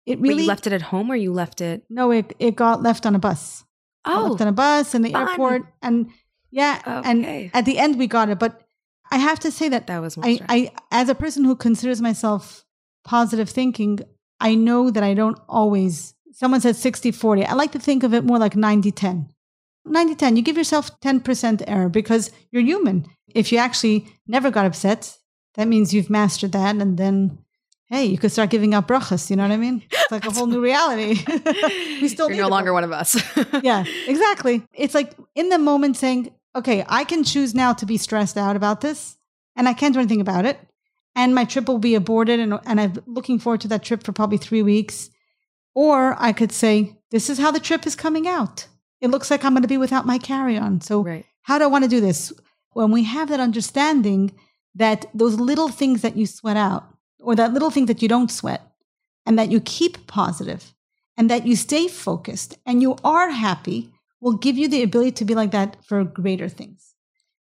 it 0.07 0.21
Wait, 0.21 0.29
really 0.29 0.43
you 0.43 0.49
left 0.49 0.67
it 0.67 0.73
at 0.73 0.83
home 0.83 1.11
or 1.11 1.17
you 1.17 1.33
left 1.33 1.61
it? 1.61 1.85
no, 1.91 2.11
it 2.13 2.35
it 2.39 2.55
got 2.57 2.83
left 2.83 3.05
on 3.07 3.15
a 3.15 3.19
bus. 3.19 3.65
Oh, 4.05 4.29
left 4.31 4.41
on 4.41 4.49
a 4.49 4.53
bus 4.53 4.95
in 4.95 5.03
the 5.03 5.13
fun. 5.13 5.29
airport, 5.29 5.63
and 5.83 6.11
yeah, 6.51 6.81
Okay. 6.87 7.11
and 7.11 7.51
at 7.55 7.65
the 7.65 7.79
end 7.79 7.99
we 7.99 8.07
got 8.07 8.29
it. 8.31 8.39
But 8.39 8.63
I 9.11 9.19
have 9.19 9.41
to 9.41 9.51
say 9.51 9.69
that 9.69 9.87
that 9.89 9.99
was 10.01 10.17
I. 10.23 10.41
I, 10.49 10.71
as 10.91 11.09
a 11.09 11.15
person 11.15 11.45
who 11.45 11.57
considers 11.57 12.01
myself 12.01 12.65
positive 13.05 13.51
thinking, 13.51 13.99
I 14.41 14.55
know 14.55 14.91
that 14.91 15.03
I 15.03 15.15
don't 15.15 15.39
always. 15.49 16.15
Someone 16.33 16.61
said 16.61 16.77
60 16.77 17.11
40. 17.11 17.45
I 17.45 17.55
like 17.55 17.73
to 17.73 17.79
think 17.79 18.03
of 18.03 18.15
it 18.15 18.25
more 18.25 18.39
like 18.39 18.57
90 18.57 18.91
10. 18.93 19.29
90 19.85 20.15
10. 20.15 20.37
You 20.37 20.43
give 20.43 20.57
yourself 20.57 20.99
10% 21.01 21.65
error 21.67 21.89
because 21.89 22.31
you're 22.51 22.63
human. 22.63 23.07
If 23.35 23.53
you 23.53 23.59
actually 23.59 24.07
never 24.27 24.51
got 24.51 24.67
upset, 24.67 25.19
that 25.55 25.69
means 25.69 25.93
you've 25.93 26.11
mastered 26.11 26.53
that. 26.53 26.77
And 26.77 26.97
then, 26.97 27.39
hey, 27.87 28.05
you 28.05 28.19
could 28.19 28.33
start 28.33 28.51
giving 28.51 28.75
out 28.75 28.89
brachas. 28.89 29.31
You 29.31 29.37
know 29.37 29.43
what 29.43 29.53
I 29.53 29.57
mean? 29.57 29.83
It's 29.93 30.13
like 30.13 30.27
a 30.27 30.31
whole 30.31 30.47
new 30.47 30.63
reality. 30.63 31.23
we 32.01 32.09
still 32.09 32.31
You're 32.31 32.45
no 32.45 32.49
longer 32.49 32.73
one 32.73 32.83
of 32.83 32.93
us. 32.93 33.15
yeah, 33.63 33.85
exactly. 34.07 34.63
It's 34.73 34.95
like 34.95 35.15
in 35.35 35.51
the 35.51 35.59
moment 35.59 35.99
saying, 35.99 36.33
okay, 36.57 36.83
I 36.89 37.05
can 37.05 37.25
choose 37.25 37.55
now 37.55 37.75
to 37.75 37.85
be 37.85 37.99
stressed 37.99 38.39
out 38.39 38.57
about 38.57 38.81
this 38.81 39.19
and 39.55 39.69
I 39.69 39.75
can't 39.75 39.93
do 39.93 40.01
anything 40.01 40.23
about 40.23 40.47
it. 40.47 40.59
And 41.19 41.35
my 41.35 41.45
trip 41.45 41.67
will 41.67 41.81
be 41.81 41.97
aborted 41.97 42.39
and, 42.39 42.61
and 42.65 42.81
I'm 42.81 43.03
looking 43.07 43.41
forward 43.41 43.61
to 43.63 43.69
that 43.69 43.83
trip 43.83 44.05
for 44.05 44.13
probably 44.13 44.39
three 44.39 44.63
weeks. 44.63 45.11
Or 45.75 46.15
I 46.17 46.33
could 46.33 46.53
say, 46.53 46.97
this 47.11 47.29
is 47.29 47.39
how 47.39 47.51
the 47.51 47.59
trip 47.59 47.89
is 47.89 47.97
coming 47.97 48.29
out. 48.29 48.69
It 49.01 49.11
looks 49.11 49.29
like 49.29 49.45
I'm 49.45 49.53
going 49.53 49.63
to 49.63 49.69
be 49.69 49.79
without 49.79 50.07
my 50.07 50.19
carry 50.19 50.57
on. 50.57 50.81
So, 50.81 51.03
right. 51.03 51.27
how 51.43 51.59
do 51.59 51.65
I 51.65 51.67
want 51.67 51.83
to 51.83 51.91
do 51.91 52.01
this? 52.01 52.33
When 52.73 52.93
we 52.93 53.03
have 53.03 53.31
that 53.31 53.41
understanding 53.41 54.33
that 54.77 55.07
those 55.13 55.35
little 55.35 55.69
things 55.69 56.03
that 56.03 56.17
you 56.17 56.25
sweat 56.25 56.57
out, 56.57 56.85
or 57.19 57.35
that 57.35 57.53
little 57.53 57.73
thing 57.73 57.87
that 57.87 58.01
you 58.01 58.07
don't 58.07 58.31
sweat, 58.31 58.63
and 59.27 59.37
that 59.41 59.51
you 59.51 59.61
keep 59.61 60.07
positive, 60.07 60.73
and 61.17 61.29
that 61.29 61.49
you 61.49 61.57
stay 61.57 61.89
focused, 61.89 62.57
and 62.65 62.81
you 62.81 62.95
are 63.03 63.31
happy, 63.31 63.93
will 64.21 64.37
give 64.37 64.57
you 64.57 64.69
the 64.69 64.85
ability 64.85 65.11
to 65.13 65.25
be 65.25 65.35
like 65.35 65.51
that 65.51 65.85
for 65.85 66.05
greater 66.05 66.49
things. 66.49 66.95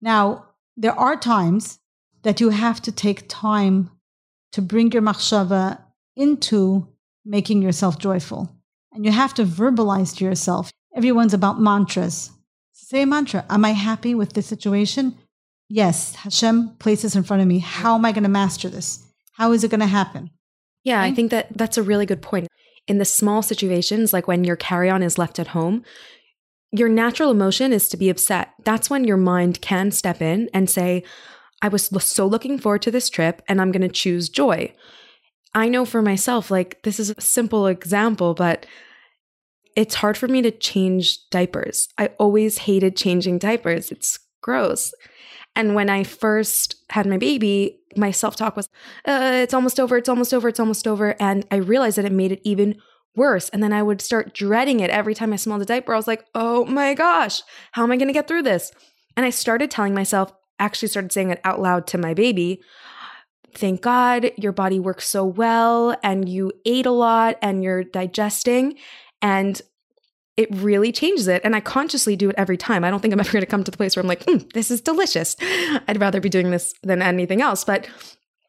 Now, 0.02 0.46
there 0.78 0.98
are 0.98 1.18
times 1.18 1.80
that 2.28 2.42
you 2.42 2.50
have 2.50 2.82
to 2.82 2.92
take 2.92 3.30
time 3.30 3.90
to 4.52 4.62
bring 4.62 4.92
your 4.92 5.02
machshava 5.02 5.80
into 6.18 6.86
making 7.24 7.62
yourself 7.62 7.98
joyful. 7.98 8.54
And 8.92 9.06
you 9.06 9.14
have 9.14 9.34
to 9.36 9.46
verbalize 9.46 10.14
to 10.18 10.26
yourself. 10.26 10.70
Everyone's 10.94 11.34
about 11.34 11.62
mantras. 11.62 12.32
Say 12.74 13.04
a 13.04 13.06
mantra. 13.06 13.46
Am 13.50 13.64
I 13.64 13.72
happy 13.72 14.14
with 14.14 14.34
this 14.34 14.46
situation? 14.46 15.18
Yes. 15.70 16.16
Hashem 16.16 16.76
places 16.80 17.16
in 17.16 17.24
front 17.24 17.42
of 17.42 17.48
me. 17.48 17.60
How 17.60 17.96
am 17.96 18.04
I 18.04 18.12
going 18.12 18.24
to 18.24 18.30
master 18.30 18.68
this? 18.68 19.06
How 19.32 19.54
is 19.54 19.64
it 19.64 19.72
going 19.72 19.80
to 19.80 19.88
happen? 19.88 20.30
Yeah, 20.84 21.02
I 21.02 21.14
think 21.14 21.32
that 21.32 21.58
that's 21.58 21.78
a 21.78 21.84
really 21.84 22.06
good 22.06 22.22
point. 22.22 22.50
In 22.90 22.98
the 22.98 23.06
small 23.06 23.42
situations, 23.42 24.12
like 24.12 24.28
when 24.28 24.44
your 24.44 24.58
carry 24.58 24.90
on 24.90 25.02
is 25.02 25.18
left 25.18 25.40
at 25.40 25.48
home, 25.48 25.86
your 26.74 26.90
natural 26.90 27.32
emotion 27.32 27.72
is 27.72 27.88
to 27.88 27.96
be 27.96 28.10
upset. 28.10 28.50
That's 28.66 28.90
when 28.90 29.06
your 29.06 29.16
mind 29.16 29.62
can 29.62 29.92
step 29.92 30.22
in 30.22 30.50
and 30.54 30.70
say, 30.70 31.06
I 31.62 31.68
was 31.70 31.90
so 32.04 32.26
looking 32.26 32.60
forward 32.60 32.82
to 32.84 32.92
this 32.92 33.10
trip 33.10 33.42
and 33.48 33.60
I'm 33.60 33.72
going 33.72 33.82
to 33.82 33.88
choose 33.88 34.30
joy. 34.30 34.74
I 35.54 35.70
know 35.70 35.86
for 35.86 36.02
myself, 36.02 36.52
like 36.52 36.84
this 36.84 37.00
is 37.00 37.10
a 37.10 37.22
simple 37.22 37.68
example, 37.68 38.34
but 38.34 38.66
it's 39.76 39.96
hard 39.96 40.18
for 40.18 40.28
me 40.28 40.42
to 40.42 40.52
change 40.52 41.30
diapers. 41.30 41.90
I 41.98 42.08
always 42.20 42.60
hated 42.60 42.96
changing 42.96 43.40
diapers. 43.40 43.92
It's 43.92 44.20
gross. 44.42 44.94
And 45.56 45.74
when 45.74 45.90
I 45.90 46.04
first 46.04 46.76
had 46.92 47.08
my 47.08 47.18
baby, 47.18 47.80
my 47.96 48.12
self 48.12 48.36
talk 48.36 48.56
was, 48.56 48.70
uh, 49.08 49.32
it's 49.34 49.54
almost 49.54 49.80
over, 49.80 49.98
it's 49.98 50.10
almost 50.10 50.34
over, 50.34 50.48
it's 50.48 50.60
almost 50.60 50.88
over. 50.88 51.16
And 51.20 51.46
I 51.50 51.56
realized 51.56 51.98
that 51.98 52.06
it 52.06 52.12
made 52.12 52.32
it 52.32 52.42
even 52.44 52.80
worse. 53.16 53.50
And 53.50 53.64
then 53.64 53.74
I 53.74 53.82
would 53.82 54.02
start 54.02 54.36
dreading 54.36 54.80
it 54.80 54.92
every 54.92 55.16
time 55.16 55.34
I 55.34 55.38
smelled 55.38 55.64
a 55.64 55.66
diaper. 55.66 55.94
I 55.94 55.98
was 55.98 56.08
like, 56.08 56.26
oh 56.36 56.66
my 56.66 56.94
gosh, 56.94 57.42
how 57.72 57.84
am 57.84 57.92
I 57.92 57.98
going 57.98 58.08
to 58.08 58.14
get 58.14 58.28
through 58.28 58.44
this? 58.44 58.72
And 59.16 59.26
I 59.26 59.32
started 59.32 59.72
telling 59.72 59.96
myself, 59.96 60.32
actually 60.60 60.88
started 60.90 61.12
saying 61.12 61.30
it 61.30 61.42
out 61.44 61.62
loud 61.62 61.88
to 61.88 61.98
my 61.98 62.14
baby. 62.14 62.62
Thank 63.54 63.82
God 63.82 64.32
your 64.38 64.52
body 64.52 64.80
works 64.80 65.08
so 65.08 65.26
well 65.26 65.98
and 66.04 66.30
you 66.30 66.52
ate 66.66 66.86
a 66.86 66.92
lot 66.92 67.38
and 67.42 67.64
you're 67.64 67.84
digesting. 67.84 68.76
And 69.22 69.62
it 70.36 70.54
really 70.54 70.92
changes 70.92 71.28
it. 71.28 71.42
And 71.44 71.56
I 71.56 71.60
consciously 71.60 72.16
do 72.16 72.30
it 72.30 72.36
every 72.38 72.58
time. 72.58 72.84
I 72.84 72.92
don't 72.92 73.00
think 73.00 73.14
I'm 73.14 73.20
ever 73.20 73.32
going 73.32 73.42
to 73.42 73.48
come 73.48 73.64
to 73.64 73.72
the 73.72 73.78
place 73.78 73.96
where 73.96 74.02
I'm 74.02 74.08
like, 74.08 74.26
"Mm, 74.26 74.52
this 74.54 74.70
is 74.70 74.82
delicious. 74.82 75.36
I'd 75.42 76.00
rather 76.00 76.22
be 76.22 76.30
doing 76.30 76.52
this 76.52 76.74
than 76.84 77.02
anything 77.02 77.42
else. 77.42 77.64
But 77.64 77.90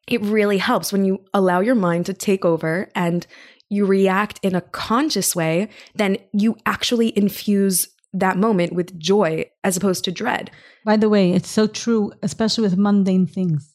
it 0.07 0.21
really 0.23 0.59
helps 0.59 0.93
when 0.93 1.05
you 1.05 1.25
allow 1.33 1.61
your 1.61 1.75
mind 1.75 2.07
to 2.07 2.15
take 2.15 2.45
over 2.45 2.91
and 2.95 3.27
you 3.71 3.87
react 3.87 4.41
in 4.43 4.55
a 4.55 4.61
conscious 4.61 5.37
way, 5.37 5.69
then 5.95 6.17
you 6.33 6.57
actually 6.67 7.17
infuse 7.17 7.89
that 8.13 8.37
moment 8.37 8.73
with 8.73 8.99
joy 8.99 9.45
as 9.63 9.77
opposed 9.77 10.05
to 10.05 10.13
dread. 10.13 10.51
By 10.85 10.97
the 10.97 11.09
way, 11.09 11.33
it's 11.33 11.51
so 11.51 11.67
true, 11.67 12.13
especially 12.23 12.63
with 12.63 12.79
mundane 12.79 13.27
things. 13.27 13.75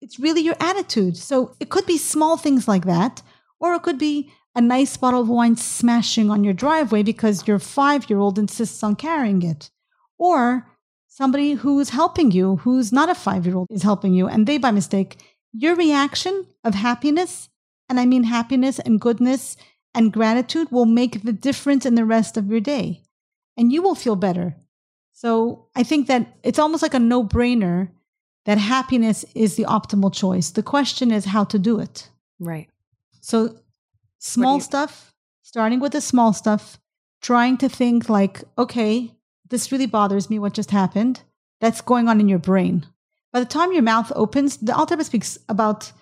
It's 0.00 0.18
really 0.18 0.40
your 0.40 0.56
attitude. 0.60 1.16
So 1.16 1.54
it 1.60 1.70
could 1.70 1.86
be 1.86 1.98
small 1.98 2.36
things 2.36 2.68
like 2.68 2.84
that, 2.84 3.22
or 3.60 3.74
it 3.74 3.82
could 3.82 3.98
be 3.98 4.30
a 4.54 4.60
nice 4.60 4.96
bottle 4.96 5.22
of 5.22 5.28
wine 5.28 5.56
smashing 5.56 6.30
on 6.30 6.44
your 6.44 6.54
driveway 6.54 7.02
because 7.02 7.48
your 7.48 7.58
five 7.58 8.08
year 8.08 8.18
old 8.18 8.38
insists 8.38 8.82
on 8.82 8.96
carrying 8.96 9.42
it, 9.42 9.70
or 10.18 10.68
somebody 11.08 11.52
who's 11.52 11.90
helping 11.90 12.30
you, 12.30 12.56
who's 12.56 12.92
not 12.92 13.08
a 13.08 13.14
five 13.14 13.46
year 13.46 13.56
old, 13.56 13.68
is 13.70 13.82
helping 13.82 14.14
you, 14.14 14.28
and 14.28 14.46
they 14.46 14.58
by 14.58 14.70
mistake. 14.70 15.16
Your 15.52 15.76
reaction 15.76 16.46
of 16.64 16.74
happiness, 16.74 17.48
and 17.88 18.00
I 18.00 18.06
mean 18.06 18.24
happiness 18.24 18.78
and 18.80 19.00
goodness 19.00 19.56
and 19.94 20.12
gratitude, 20.12 20.70
will 20.70 20.86
make 20.86 21.22
the 21.22 21.32
difference 21.32 21.86
in 21.86 21.94
the 21.94 22.04
rest 22.04 22.36
of 22.36 22.48
your 22.48 22.60
day. 22.60 23.03
And 23.56 23.72
you 23.72 23.82
will 23.82 23.94
feel 23.94 24.16
better. 24.16 24.56
So 25.12 25.68
I 25.76 25.82
think 25.84 26.08
that 26.08 26.38
it's 26.42 26.58
almost 26.58 26.82
like 26.82 26.94
a 26.94 26.98
no 26.98 27.24
brainer 27.24 27.90
that 28.44 28.58
happiness 28.58 29.24
is 29.34 29.56
the 29.56 29.64
optimal 29.64 30.12
choice. 30.12 30.50
The 30.50 30.62
question 30.62 31.10
is 31.10 31.24
how 31.26 31.44
to 31.44 31.58
do 31.58 31.78
it. 31.78 32.10
Right. 32.38 32.68
So 33.20 33.56
small 34.18 34.56
you- 34.56 34.62
stuff, 34.62 35.14
starting 35.42 35.80
with 35.80 35.92
the 35.92 36.00
small 36.00 36.32
stuff, 36.32 36.78
trying 37.22 37.56
to 37.58 37.68
think 37.68 38.08
like, 38.08 38.42
okay, 38.58 39.12
this 39.48 39.70
really 39.70 39.86
bothers 39.86 40.28
me, 40.28 40.38
what 40.38 40.52
just 40.52 40.72
happened. 40.72 41.22
That's 41.60 41.80
going 41.80 42.08
on 42.08 42.20
in 42.20 42.28
your 42.28 42.38
brain. 42.38 42.86
By 43.32 43.40
the 43.40 43.46
time 43.46 43.72
your 43.72 43.82
mouth 43.82 44.12
opens, 44.14 44.58
the 44.58 44.76
Alter 44.76 44.94
Rebbe 44.94 45.04
speaks 45.04 45.38
about 45.48 45.92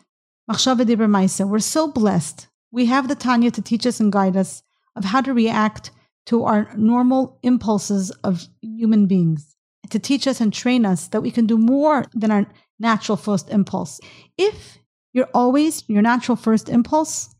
machshava 0.50 0.84
ma'isa. 0.84 1.48
We're 1.48 1.61
so 1.61 1.86
blessed. 1.86 2.48
We 2.70 2.86
have 2.86 3.09
the 3.09 3.14
Tanya 3.14 3.50
to 3.53 3.62
teach 3.62 3.86
us 3.86 4.00
and 4.00 4.11
guide 4.11 4.36
us 4.36 4.62
of 4.96 5.05
how 5.05 5.20
to 5.20 5.32
react 5.32 5.90
to 6.26 6.44
our 6.44 6.72
normal 6.76 7.38
impulses 7.42 8.10
of 8.22 8.46
human 8.60 9.06
beings, 9.06 9.56
to 9.90 9.98
teach 9.98 10.26
us 10.26 10.40
and 10.40 10.52
train 10.52 10.86
us 10.86 11.08
that 11.08 11.20
we 11.20 11.30
can 11.30 11.46
do 11.46 11.58
more 11.58 12.06
than 12.14 12.30
our 12.30 12.46
natural 12.78 13.16
first 13.16 13.50
impulse. 13.50 14.00
If 14.38 14.78
you're 15.12 15.30
always 15.34 15.84
your 15.88 16.02
natural 16.02 16.36
first 16.36 16.68
impulse, 16.68 17.34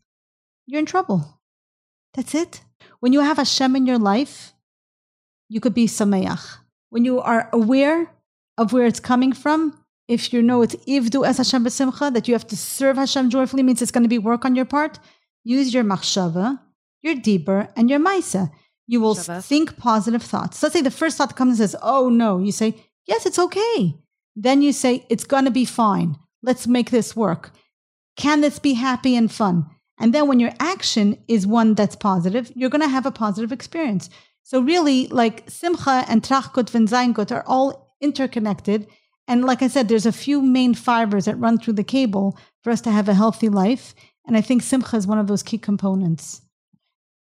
you're 0.65 0.79
in 0.79 0.85
trouble. 0.85 1.39
That's 2.13 2.35
it. 2.35 2.61
When 2.99 3.13
you 3.13 3.21
have 3.21 3.37
Hashem 3.37 3.75
in 3.75 3.85
your 3.85 3.97
life, 3.97 4.53
you 5.49 5.59
could 5.59 5.73
be 5.73 5.87
sameach. 5.87 6.57
When 6.89 7.05
you 7.05 7.19
are 7.19 7.49
aware 7.51 8.11
of 8.57 8.71
where 8.71 8.85
it's 8.85 8.99
coming 8.99 9.33
from, 9.33 9.77
if 10.07 10.33
you 10.33 10.41
know 10.41 10.61
it's 10.61 10.75
ivdu 10.87 11.25
es 11.25 11.37
Hashem 11.37 11.63
b'simcha, 11.65 12.13
that 12.13 12.27
you 12.27 12.33
have 12.33 12.47
to 12.47 12.57
serve 12.57 12.97
Hashem 12.97 13.29
joyfully, 13.29 13.63
means 13.63 13.81
it's 13.81 13.91
going 13.91 14.03
to 14.03 14.09
be 14.09 14.19
work 14.19 14.45
on 14.45 14.55
your 14.55 14.65
part. 14.65 14.99
Use 15.43 15.73
your 15.73 15.83
machshava, 15.83 16.59
your 17.01 17.15
deeper, 17.15 17.69
and 17.75 17.89
your 17.89 17.99
maisa. 17.99 18.51
You 18.87 18.99
will 19.01 19.15
Machshava. 19.15 19.43
think 19.43 19.77
positive 19.77 20.23
thoughts. 20.23 20.61
Let's 20.61 20.73
say 20.73 20.81
the 20.81 20.91
first 20.91 21.17
thought 21.17 21.35
comes 21.35 21.59
and 21.59 21.69
says, 21.69 21.79
"Oh 21.81 22.09
no," 22.09 22.37
you 22.39 22.51
say, 22.51 22.75
"Yes, 23.05 23.25
it's 23.25 23.39
okay." 23.39 23.95
Then 24.35 24.61
you 24.61 24.73
say, 24.73 25.05
"It's 25.09 25.23
going 25.23 25.45
to 25.45 25.51
be 25.51 25.65
fine. 25.65 26.17
Let's 26.41 26.67
make 26.67 26.91
this 26.91 27.15
work." 27.15 27.51
Can 28.15 28.41
this 28.41 28.59
be 28.59 28.73
happy 28.73 29.15
and 29.15 29.31
fun? 29.31 29.65
And 29.99 30.13
then 30.13 30.27
when 30.27 30.39
your 30.39 30.53
action 30.59 31.17
is 31.27 31.47
one 31.47 31.75
that's 31.75 31.95
positive, 31.95 32.51
you're 32.55 32.69
going 32.69 32.81
to 32.81 32.87
have 32.87 33.05
a 33.05 33.11
positive 33.11 33.51
experience. 33.51 34.09
So 34.43 34.59
really, 34.59 35.07
like 35.07 35.49
simcha 35.49 36.05
and 36.07 36.23
tracht 36.23 36.53
gut 36.53 36.69
vet 36.69 36.83
zein 36.83 37.13
gut 37.13 37.31
are 37.31 37.43
all 37.47 37.95
interconnected. 38.01 38.87
And 39.27 39.45
like 39.45 39.61
I 39.61 39.67
said, 39.67 39.87
there's 39.87 40.05
a 40.05 40.11
few 40.11 40.41
main 40.41 40.73
fibers 40.73 41.25
that 41.25 41.39
run 41.39 41.57
through 41.57 41.73
the 41.73 41.83
cable 41.83 42.37
for 42.61 42.71
us 42.71 42.81
to 42.81 42.91
have 42.91 43.07
a 43.07 43.13
healthy 43.13 43.49
life. 43.49 43.95
And 44.27 44.35
I 44.35 44.41
think 44.41 44.61
simcha 44.61 44.97
is 44.97 45.07
one 45.07 45.19
of 45.19 45.27
those 45.27 45.43
key 45.43 45.57
components. 45.57 46.41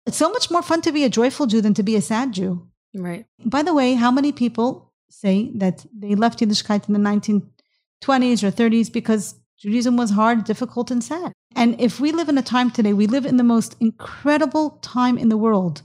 It's 0.06 0.18
so 0.18 0.30
much 0.30 0.52
more 0.52 0.62
fun 0.62 0.82
to 0.82 0.92
be 0.92 1.04
a 1.04 1.10
joyful 1.10 1.48
Jew 1.48 1.62
than 1.62 1.74
to 1.76 1.84
be 1.84 1.96
a 1.96 2.02
sad 2.02 2.34
Jew. 2.34 2.68
Right. 2.94 3.26
By 3.44 3.64
the 3.64 3.74
way, 3.74 3.96
how 3.96 4.12
many 4.12 4.32
people 4.32 4.94
say 5.10 5.52
that 5.56 5.86
they 5.98 6.16
left 6.16 6.40
Yiddishkeit 6.40 6.88
in 6.88 6.94
the 6.94 7.00
1920s 7.00 8.44
or 8.44 8.52
30s 8.52 8.92
because 8.92 9.36
Judaism 9.58 9.98
was 9.98 10.12
hard, 10.12 10.44
difficult, 10.44 10.92
and 10.92 11.04
sad? 11.04 11.34
And 11.56 11.80
if 11.80 12.00
we 12.00 12.12
live 12.12 12.30
in 12.30 12.38
a 12.38 12.44
time 12.44 12.70
today, 12.70 12.94
we 12.94 13.08
live 13.08 13.26
in 13.26 13.38
the 13.38 13.44
most 13.44 13.76
incredible 13.80 14.72
time 14.82 15.18
in 15.18 15.30
the 15.30 15.38
world 15.38 15.82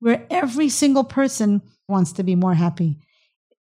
where 0.00 0.26
every 0.30 0.68
single 0.68 1.04
person 1.04 1.62
wants 1.88 2.12
to 2.12 2.22
be 2.22 2.34
more 2.34 2.54
happy. 2.54 2.98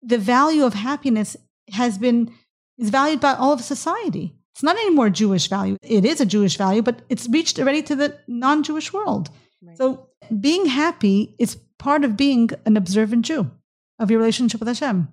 The 0.03 0.19
value 0.19 0.65
of 0.65 0.75
happiness 0.75 1.37
has 1.71 1.99
been 1.99 2.33
is 2.79 2.91
valued 2.91 3.21
by 3.21 3.35
all 3.35 3.53
of 3.53 3.61
society. 3.61 4.35
It's 4.55 4.63
not 4.63 4.77
anymore 4.77 5.07
a 5.07 5.11
Jewish 5.11 5.49
value. 5.49 5.77
It 5.83 6.05
is 6.05 6.21
a 6.21 6.27
Jewish 6.27 6.57
value, 6.57 6.83
but 6.83 7.03
it's 7.09 7.29
reached 7.29 7.59
already 7.59 7.83
to 7.83 7.97
the 7.97 8.19
non-Jewish 8.27 8.93
world. 8.93 9.31
Right. 9.63 9.79
So 9.79 10.09
being 10.41 10.67
happy 10.67 11.35
is 11.39 11.57
part 11.79 12.05
of 12.05 12.17
being 12.17 12.51
an 12.67 12.77
observant 12.77 13.25
Jew 13.25 13.51
of 13.99 14.11
your 14.11 14.19
relationship 14.19 14.61
with 14.61 14.69
Hashem. 14.69 15.09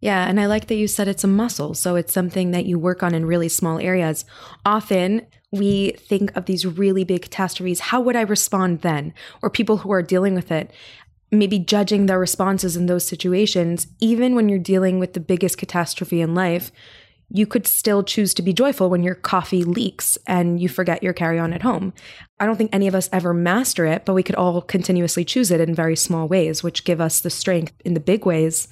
Yeah, 0.00 0.28
and 0.28 0.38
I 0.38 0.46
like 0.46 0.68
that 0.68 0.76
you 0.76 0.86
said 0.86 1.08
it's 1.08 1.24
a 1.24 1.28
muscle. 1.28 1.74
So 1.74 1.96
it's 1.96 2.12
something 2.12 2.52
that 2.52 2.66
you 2.66 2.78
work 2.78 3.02
on 3.02 3.14
in 3.14 3.26
really 3.26 3.48
small 3.48 3.78
areas. 3.78 4.24
Often 4.64 5.26
we 5.50 5.92
think 5.92 6.36
of 6.36 6.46
these 6.46 6.66
really 6.66 7.04
big 7.04 7.22
catastrophes. 7.22 7.80
How 7.80 8.00
would 8.00 8.16
I 8.16 8.20
respond 8.22 8.82
then? 8.82 9.12
Or 9.42 9.50
people 9.50 9.78
who 9.78 9.90
are 9.92 10.02
dealing 10.02 10.34
with 10.34 10.52
it, 10.52 10.70
maybe 11.30 11.58
judging 11.58 12.06
their 12.06 12.18
responses 12.18 12.76
in 12.76 12.86
those 12.86 13.06
situations, 13.06 13.88
even 14.00 14.34
when 14.34 14.48
you're 14.48 14.58
dealing 14.58 14.98
with 14.98 15.14
the 15.14 15.20
biggest 15.20 15.58
catastrophe 15.58 16.20
in 16.20 16.34
life, 16.34 16.70
you 17.30 17.46
could 17.46 17.66
still 17.66 18.02
choose 18.02 18.32
to 18.34 18.42
be 18.42 18.52
joyful 18.52 18.88
when 18.88 19.02
your 19.02 19.14
coffee 19.14 19.62
leaks 19.62 20.16
and 20.26 20.60
you 20.60 20.68
forget 20.68 21.02
your 21.02 21.12
carry 21.12 21.38
on 21.38 21.52
at 21.52 21.62
home. 21.62 21.92
I 22.40 22.46
don't 22.46 22.56
think 22.56 22.70
any 22.72 22.88
of 22.88 22.94
us 22.94 23.10
ever 23.12 23.34
master 23.34 23.84
it, 23.84 24.04
but 24.04 24.14
we 24.14 24.22
could 24.22 24.34
all 24.34 24.62
continuously 24.62 25.24
choose 25.24 25.50
it 25.50 25.60
in 25.60 25.74
very 25.74 25.96
small 25.96 26.26
ways, 26.26 26.62
which 26.62 26.84
give 26.84 27.00
us 27.00 27.20
the 27.20 27.30
strength 27.30 27.74
in 27.84 27.94
the 27.94 28.00
big 28.00 28.24
ways 28.24 28.68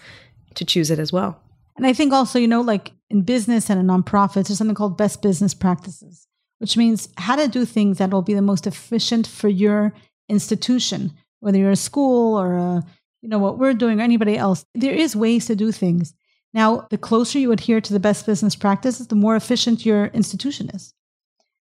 to 0.55 0.65
choose 0.65 0.91
it 0.91 0.99
as 0.99 1.13
well. 1.13 1.41
And 1.77 1.87
I 1.87 1.93
think 1.93 2.13
also, 2.13 2.39
you 2.39 2.49
know, 2.49 2.63
like 2.63 2.93
in 3.11 3.23
business 3.23 3.69
and 3.69 3.79
in 3.79 3.87
nonprofits, 3.87 4.49
there's 4.49 4.59
something 4.59 4.75
called 4.75 4.97
best 4.97 5.21
business 5.21 5.53
practices, 5.53 6.27
which 6.59 6.79
means 6.79 7.11
how 7.19 7.37
to 7.37 7.49
do 7.49 7.67
things 7.67 7.99
that 7.99 8.11
will 8.11 8.23
be 8.23 8.35
the 8.35 8.41
most 8.41 8.67
efficient 8.67 9.27
for 9.27 9.49
your 9.49 9.93
institution, 10.31 11.13
whether 11.41 11.59
you're 11.59 11.71
a 11.71 11.77
school 11.77 12.41
or 12.41 12.55
a, 12.55 12.85
you 13.21 13.29
know, 13.29 13.39
what 13.39 13.59
we're 13.59 13.75
doing 13.75 14.01
or 14.01 14.03
anybody 14.03 14.39
else. 14.39 14.65
There 14.75 14.95
is 14.95 15.15
ways 15.15 15.47
to 15.47 15.57
do 15.57 15.71
things. 15.73 16.15
Now, 16.57 16.87
the 16.89 16.97
closer 16.97 17.39
you 17.39 17.53
adhere 17.53 17.83
to 17.83 17.93
the 17.93 18.01
best 18.01 18.25
business 18.25 18.57
practices, 18.57 19.09
the 19.09 19.15
more 19.15 19.37
efficient 19.37 19.85
your 19.85 20.07
institution 20.07 20.71
is. 20.71 20.95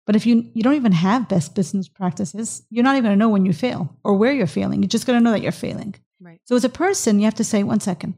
But 0.08 0.16
if 0.16 0.26
you, 0.26 0.50
you 0.56 0.64
don't 0.64 0.74
even 0.74 0.94
have 0.94 1.30
best 1.30 1.54
business 1.54 1.88
practices, 1.88 2.64
you're 2.72 2.84
not 2.84 2.96
even 2.96 3.04
going 3.04 3.14
to 3.14 3.20
know 3.20 3.30
when 3.30 3.46
you 3.46 3.54
fail 3.54 3.96
or 4.04 4.16
where 4.16 4.34
you're 4.34 4.48
failing. 4.48 4.82
You're 4.82 4.90
just 4.90 5.06
going 5.06 5.20
to 5.20 5.24
know 5.24 5.30
that 5.30 5.44
you're 5.44 5.52
failing. 5.52 5.94
Right. 6.20 6.42
So 6.46 6.56
as 6.56 6.64
a 6.64 6.70
person, 6.70 7.20
you 7.20 7.26
have 7.26 7.36
to 7.36 7.44
say, 7.44 7.62
one 7.62 7.80
second, 7.80 8.16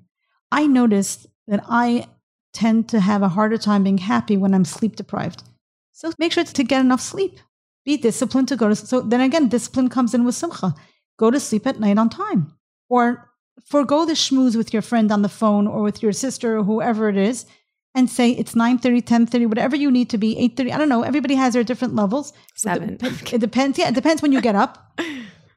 I 0.49 0.65
noticed 0.65 1.27
that 1.49 1.61
I 1.67 2.07
tend 2.53 2.87
to 2.89 3.01
have 3.01 3.21
a 3.21 3.27
harder 3.27 3.57
time 3.57 3.83
being 3.83 3.97
happy 3.97 4.37
when 4.37 4.53
I'm 4.53 4.63
sleep 4.63 4.95
deprived. 4.95 5.43
So 5.91 6.13
make 6.19 6.31
sure 6.31 6.45
to 6.45 6.63
get 6.63 6.79
enough 6.79 7.01
sleep. 7.01 7.37
Be 7.83 7.97
disciplined 7.97 8.47
to 8.47 8.55
go 8.55 8.69
to 8.69 8.75
so 8.77 9.01
then 9.01 9.19
again, 9.19 9.49
discipline 9.49 9.89
comes 9.89 10.13
in 10.13 10.23
with 10.23 10.35
simcha. 10.35 10.73
Go 11.19 11.31
to 11.31 11.39
sleep 11.39 11.67
at 11.67 11.81
night 11.81 11.97
on 11.97 12.09
time. 12.09 12.53
Or 12.87 13.30
forego 13.65 14.05
the 14.05 14.13
schmooze 14.13 14.55
with 14.55 14.73
your 14.73 14.81
friend 14.81 15.11
on 15.11 15.21
the 15.21 15.29
phone 15.29 15.67
or 15.67 15.81
with 15.81 16.01
your 16.01 16.11
sister 16.11 16.57
or 16.57 16.63
whoever 16.63 17.09
it 17.09 17.17
is 17.17 17.45
and 17.93 18.09
say 18.09 18.31
it's 18.31 18.53
9.30 18.53 19.03
10.30 19.03 19.47
whatever 19.47 19.75
you 19.75 19.91
need 19.91 20.09
to 20.09 20.17
be 20.17 20.35
8.30 20.55 20.71
i 20.71 20.77
don't 20.77 20.89
know 20.89 21.03
everybody 21.03 21.35
has 21.35 21.53
their 21.53 21.63
different 21.63 21.95
levels. 21.95 22.33
Seven. 22.55 22.97
it, 23.01 23.33
it 23.33 23.39
depends 23.39 23.77
yeah 23.77 23.89
it 23.89 23.95
depends 23.95 24.21
when 24.21 24.31
you 24.31 24.41
get 24.41 24.55
up. 24.55 24.99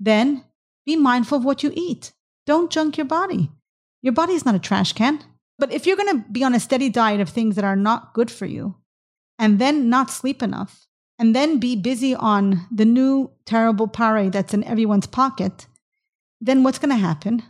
Then 0.00 0.44
be 0.84 0.96
mindful 0.96 1.38
of 1.38 1.44
what 1.44 1.62
you 1.62 1.72
eat. 1.74 2.12
Don't 2.46 2.70
junk 2.70 2.98
your 2.98 3.06
body. 3.06 3.50
Your 4.02 4.12
body 4.12 4.34
is 4.34 4.44
not 4.44 4.56
a 4.56 4.58
trash 4.58 4.92
can 4.92 5.22
but 5.58 5.72
if 5.72 5.86
you're 5.86 5.96
going 5.96 6.22
to 6.22 6.24
be 6.30 6.44
on 6.44 6.54
a 6.54 6.60
steady 6.60 6.88
diet 6.88 7.20
of 7.20 7.28
things 7.28 7.56
that 7.56 7.64
are 7.64 7.76
not 7.76 8.12
good 8.14 8.30
for 8.30 8.46
you 8.46 8.74
and 9.38 9.58
then 9.58 9.88
not 9.88 10.10
sleep 10.10 10.42
enough 10.42 10.86
and 11.18 11.34
then 11.34 11.58
be 11.58 11.76
busy 11.76 12.14
on 12.14 12.66
the 12.72 12.84
new 12.84 13.30
terrible 13.44 13.86
parade 13.86 14.32
that's 14.32 14.54
in 14.54 14.64
everyone's 14.64 15.06
pocket 15.06 15.66
then 16.40 16.62
what's 16.62 16.78
going 16.78 16.90
to 16.90 16.96
happen 16.96 17.42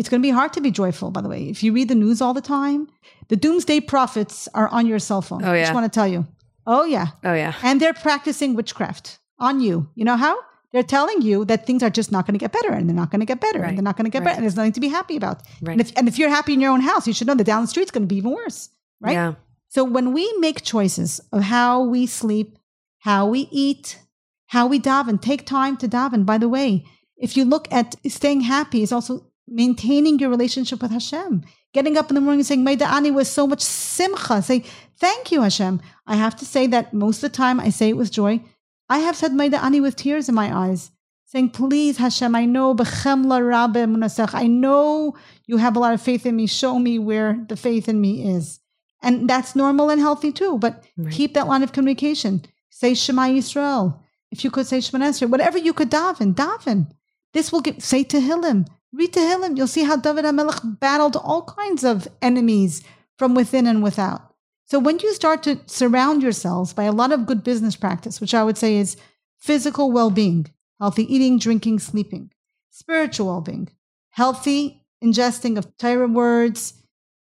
it's 0.00 0.08
going 0.08 0.22
to 0.22 0.26
be 0.26 0.30
hard 0.30 0.54
to 0.54 0.62
be 0.62 0.70
joyful, 0.70 1.10
by 1.10 1.20
the 1.20 1.28
way. 1.28 1.42
If 1.50 1.62
you 1.62 1.74
read 1.74 1.88
the 1.88 1.94
news 1.94 2.22
all 2.22 2.32
the 2.32 2.40
time, 2.40 2.88
the 3.28 3.36
doomsday 3.36 3.80
prophets 3.80 4.48
are 4.54 4.66
on 4.68 4.86
your 4.86 4.98
cell 4.98 5.20
phone. 5.20 5.44
Oh, 5.44 5.52
yeah. 5.52 5.60
I 5.60 5.62
just 5.64 5.74
want 5.74 5.92
to 5.92 5.94
tell 5.94 6.08
you. 6.08 6.26
Oh, 6.66 6.86
yeah. 6.86 7.08
Oh, 7.22 7.34
yeah. 7.34 7.52
And 7.62 7.82
they're 7.82 7.92
practicing 7.92 8.54
witchcraft 8.54 9.18
on 9.38 9.60
you. 9.60 9.90
You 9.94 10.06
know 10.06 10.16
how? 10.16 10.38
They're 10.72 10.82
telling 10.82 11.20
you 11.20 11.44
that 11.44 11.66
things 11.66 11.82
are 11.82 11.90
just 11.90 12.10
not 12.10 12.26
going 12.26 12.32
to 12.32 12.38
get 12.38 12.50
better 12.50 12.72
and 12.72 12.88
they're 12.88 12.96
not 12.96 13.10
going 13.10 13.20
to 13.20 13.26
get 13.26 13.42
better 13.42 13.58
right. 13.58 13.68
and 13.68 13.76
they're 13.76 13.82
not 13.82 13.98
going 13.98 14.06
to 14.06 14.10
get 14.10 14.20
right. 14.20 14.24
better 14.24 14.36
and 14.36 14.44
there's 14.44 14.56
nothing 14.56 14.72
to 14.72 14.80
be 14.80 14.88
happy 14.88 15.16
about. 15.16 15.42
Right. 15.60 15.72
And, 15.72 15.82
if, 15.82 15.92
and 15.98 16.08
if 16.08 16.18
you're 16.18 16.30
happy 16.30 16.54
in 16.54 16.62
your 16.62 16.72
own 16.72 16.80
house, 16.80 17.06
you 17.06 17.12
should 17.12 17.26
know 17.26 17.34
that 17.34 17.44
down 17.44 17.60
the 17.60 17.68
street's 17.68 17.90
going 17.90 18.04
to 18.04 18.06
be 18.06 18.16
even 18.16 18.30
worse. 18.30 18.70
Right? 19.02 19.12
Yeah. 19.12 19.34
So 19.68 19.84
when 19.84 20.14
we 20.14 20.32
make 20.38 20.62
choices 20.62 21.20
of 21.30 21.42
how 21.42 21.82
we 21.82 22.06
sleep, 22.06 22.58
how 23.00 23.26
we 23.26 23.48
eat, 23.50 23.98
how 24.46 24.66
we 24.66 24.80
daven, 24.80 25.20
take 25.20 25.44
time 25.44 25.76
to 25.76 25.88
daven. 25.88 26.24
By 26.24 26.38
the 26.38 26.48
way, 26.48 26.86
if 27.18 27.36
you 27.36 27.44
look 27.44 27.68
at 27.70 27.96
staying 28.08 28.40
happy 28.40 28.82
is 28.82 28.92
also 28.92 29.29
maintaining 29.50 30.18
your 30.18 30.30
relationship 30.30 30.80
with 30.80 30.92
Hashem. 30.92 31.44
Getting 31.72 31.96
up 31.96 32.10
in 32.10 32.14
the 32.14 32.20
morning 32.20 32.40
and 32.40 32.46
saying, 32.46 32.64
Modeh 32.64 32.86
Ani 32.86 33.10
was 33.10 33.28
so 33.28 33.46
much 33.46 33.60
simcha. 33.60 34.42
Say, 34.42 34.64
thank 34.98 35.30
you, 35.30 35.42
Hashem. 35.42 35.80
I 36.06 36.16
have 36.16 36.36
to 36.36 36.44
say 36.44 36.66
that 36.68 36.94
most 36.94 37.22
of 37.22 37.30
the 37.30 37.36
time 37.36 37.60
I 37.60 37.70
say 37.70 37.90
it 37.90 37.96
with 37.96 38.10
joy. 38.10 38.40
I 38.88 38.98
have 38.98 39.16
said 39.16 39.32
Modeh 39.32 39.62
Ani 39.62 39.80
with 39.80 39.96
tears 39.96 40.28
in 40.28 40.34
my 40.34 40.56
eyes, 40.56 40.90
saying, 41.26 41.50
please, 41.50 41.98
Hashem, 41.98 42.34
I 42.34 42.44
know 42.44 42.76
I 42.78 44.46
know 44.48 45.16
you 45.46 45.56
have 45.58 45.76
a 45.76 45.78
lot 45.78 45.94
of 45.94 46.02
faith 46.02 46.26
in 46.26 46.36
me. 46.36 46.46
Show 46.46 46.78
me 46.78 46.98
where 46.98 47.44
the 47.48 47.56
faith 47.56 47.88
in 47.88 48.00
me 48.00 48.28
is. 48.34 48.58
And 49.02 49.28
that's 49.30 49.56
normal 49.56 49.90
and 49.90 50.00
healthy 50.00 50.32
too. 50.32 50.58
But 50.58 50.84
right. 50.96 51.12
keep 51.12 51.34
that 51.34 51.46
line 51.46 51.62
of 51.62 51.72
communication. 51.72 52.42
Say 52.68 52.94
Shema 52.94 53.28
Yisrael. 53.28 53.98
If 54.30 54.44
you 54.44 54.50
could 54.50 54.66
say 54.66 54.80
Shema 54.80 55.06
Yisrael, 55.06 55.30
whatever 55.30 55.58
you 55.58 55.72
could 55.72 55.90
daven, 55.90 56.34
daven. 56.34 56.90
This 57.32 57.52
will 57.52 57.60
get, 57.60 57.82
say 57.82 58.04
Tehillim. 58.04 58.66
Read 58.92 59.12
Tehillim. 59.12 59.56
You'll 59.56 59.66
see 59.66 59.84
how 59.84 59.96
David 59.96 60.24
HaMelech 60.24 60.80
battled 60.80 61.16
all 61.16 61.42
kinds 61.42 61.84
of 61.84 62.08
enemies 62.20 62.82
from 63.18 63.34
within 63.34 63.66
and 63.66 63.82
without. 63.82 64.34
So 64.64 64.78
when 64.78 64.98
you 65.00 65.12
start 65.14 65.42
to 65.44 65.60
surround 65.66 66.22
yourselves 66.22 66.72
by 66.72 66.84
a 66.84 66.92
lot 66.92 67.12
of 67.12 67.26
good 67.26 67.42
business 67.42 67.76
practice, 67.76 68.20
which 68.20 68.34
I 68.34 68.44
would 68.44 68.56
say 68.58 68.76
is 68.76 68.96
physical 69.38 69.90
well-being, 69.90 70.46
healthy 70.78 71.12
eating, 71.12 71.38
drinking, 71.38 71.80
sleeping, 71.80 72.30
spiritual 72.70 73.26
well-being, 73.26 73.68
healthy 74.10 74.84
ingesting 75.02 75.58
of 75.58 75.76
Torah 75.76 76.06
words, 76.06 76.74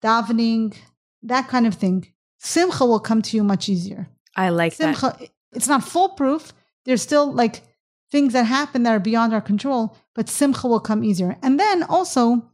davening, 0.04 0.76
that 1.24 1.48
kind 1.48 1.66
of 1.66 1.76
thing, 1.76 2.12
simcha 2.38 2.86
will 2.86 3.00
come 3.00 3.22
to 3.22 3.38
you 3.38 3.44
much 3.44 3.70
easier. 3.70 4.08
I 4.36 4.50
like 4.50 4.74
simcha, 4.74 5.16
that. 5.20 5.30
It's 5.54 5.68
not 5.68 5.84
foolproof. 5.84 6.54
There's 6.86 7.02
still 7.02 7.32
like 7.32 7.62
things 8.12 8.34
that 8.34 8.44
happen 8.44 8.84
that 8.84 8.92
are 8.92 9.00
beyond 9.00 9.34
our 9.34 9.42
control, 9.42 9.98
but 10.14 10.30
simcha 10.30 10.68
will 10.68 10.80
come 10.80 11.04
easier. 11.04 11.38
And 11.42 11.60
then 11.60 11.84
also 11.84 12.52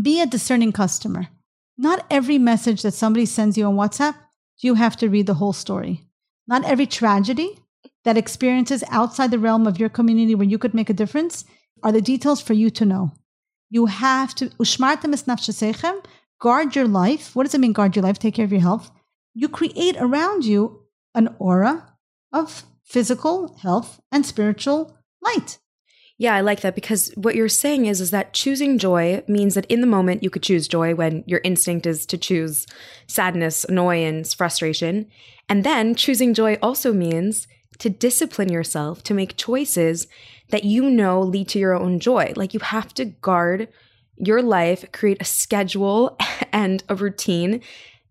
be 0.00 0.20
a 0.20 0.26
discerning 0.26 0.72
customer. 0.72 1.28
Not 1.78 2.04
every 2.10 2.38
message 2.38 2.82
that 2.82 2.92
somebody 2.92 3.26
sends 3.26 3.56
you 3.56 3.64
on 3.64 3.76
WhatsApp, 3.76 4.14
you 4.58 4.74
have 4.74 4.96
to 4.98 5.08
read 5.08 5.26
the 5.26 5.34
whole 5.34 5.54
story. 5.54 6.06
Not 6.46 6.64
every 6.64 6.86
tragedy 6.86 7.58
that 8.04 8.18
experiences 8.18 8.84
outside 8.90 9.30
the 9.30 9.38
realm 9.38 9.66
of 9.66 9.80
your 9.80 9.88
community 9.88 10.34
where 10.34 10.46
you 10.46 10.58
could 10.58 10.74
make 10.74 10.90
a 10.90 10.94
difference 10.94 11.44
are 11.82 11.92
the 11.92 12.02
details 12.02 12.40
for 12.42 12.52
you 12.52 12.68
to 12.70 12.84
know. 12.84 13.12
You 13.70 13.86
have 13.86 14.34
to 14.34 14.50
guard 16.40 16.76
your 16.76 16.88
life. 16.88 17.36
What 17.36 17.44
does 17.44 17.54
it 17.54 17.60
mean 17.60 17.72
guard 17.72 17.96
your 17.96 18.02
life? 18.02 18.18
Take 18.18 18.34
care 18.34 18.44
of 18.44 18.52
your 18.52 18.60
health. 18.60 18.90
You 19.34 19.48
create 19.48 19.96
around 19.98 20.44
you 20.44 20.82
an 21.14 21.34
aura 21.38 21.94
of 22.32 22.64
physical 22.90 23.54
health 23.62 24.00
and 24.10 24.26
spiritual 24.26 24.96
light. 25.22 25.58
Yeah, 26.18 26.34
I 26.34 26.40
like 26.40 26.60
that 26.62 26.74
because 26.74 27.12
what 27.14 27.36
you're 27.36 27.48
saying 27.48 27.86
is 27.86 28.00
is 28.00 28.10
that 28.10 28.34
choosing 28.34 28.78
joy 28.78 29.22
means 29.28 29.54
that 29.54 29.64
in 29.66 29.80
the 29.80 29.86
moment 29.86 30.24
you 30.24 30.28
could 30.28 30.42
choose 30.42 30.66
joy 30.66 30.94
when 30.96 31.22
your 31.24 31.40
instinct 31.44 31.86
is 31.86 32.04
to 32.06 32.18
choose 32.18 32.66
sadness, 33.06 33.64
annoyance, 33.64 34.34
frustration. 34.34 35.06
And 35.48 35.62
then 35.62 35.94
choosing 35.94 36.34
joy 36.34 36.58
also 36.60 36.92
means 36.92 37.46
to 37.78 37.88
discipline 37.88 38.50
yourself 38.50 39.04
to 39.04 39.14
make 39.14 39.36
choices 39.36 40.08
that 40.50 40.64
you 40.64 40.90
know 40.90 41.20
lead 41.20 41.48
to 41.50 41.60
your 41.60 41.76
own 41.76 42.00
joy. 42.00 42.32
Like 42.34 42.54
you 42.54 42.60
have 42.60 42.92
to 42.94 43.04
guard 43.04 43.68
your 44.16 44.42
life, 44.42 44.84
create 44.92 45.22
a 45.22 45.24
schedule 45.24 46.18
and 46.52 46.82
a 46.88 46.96
routine 46.96 47.62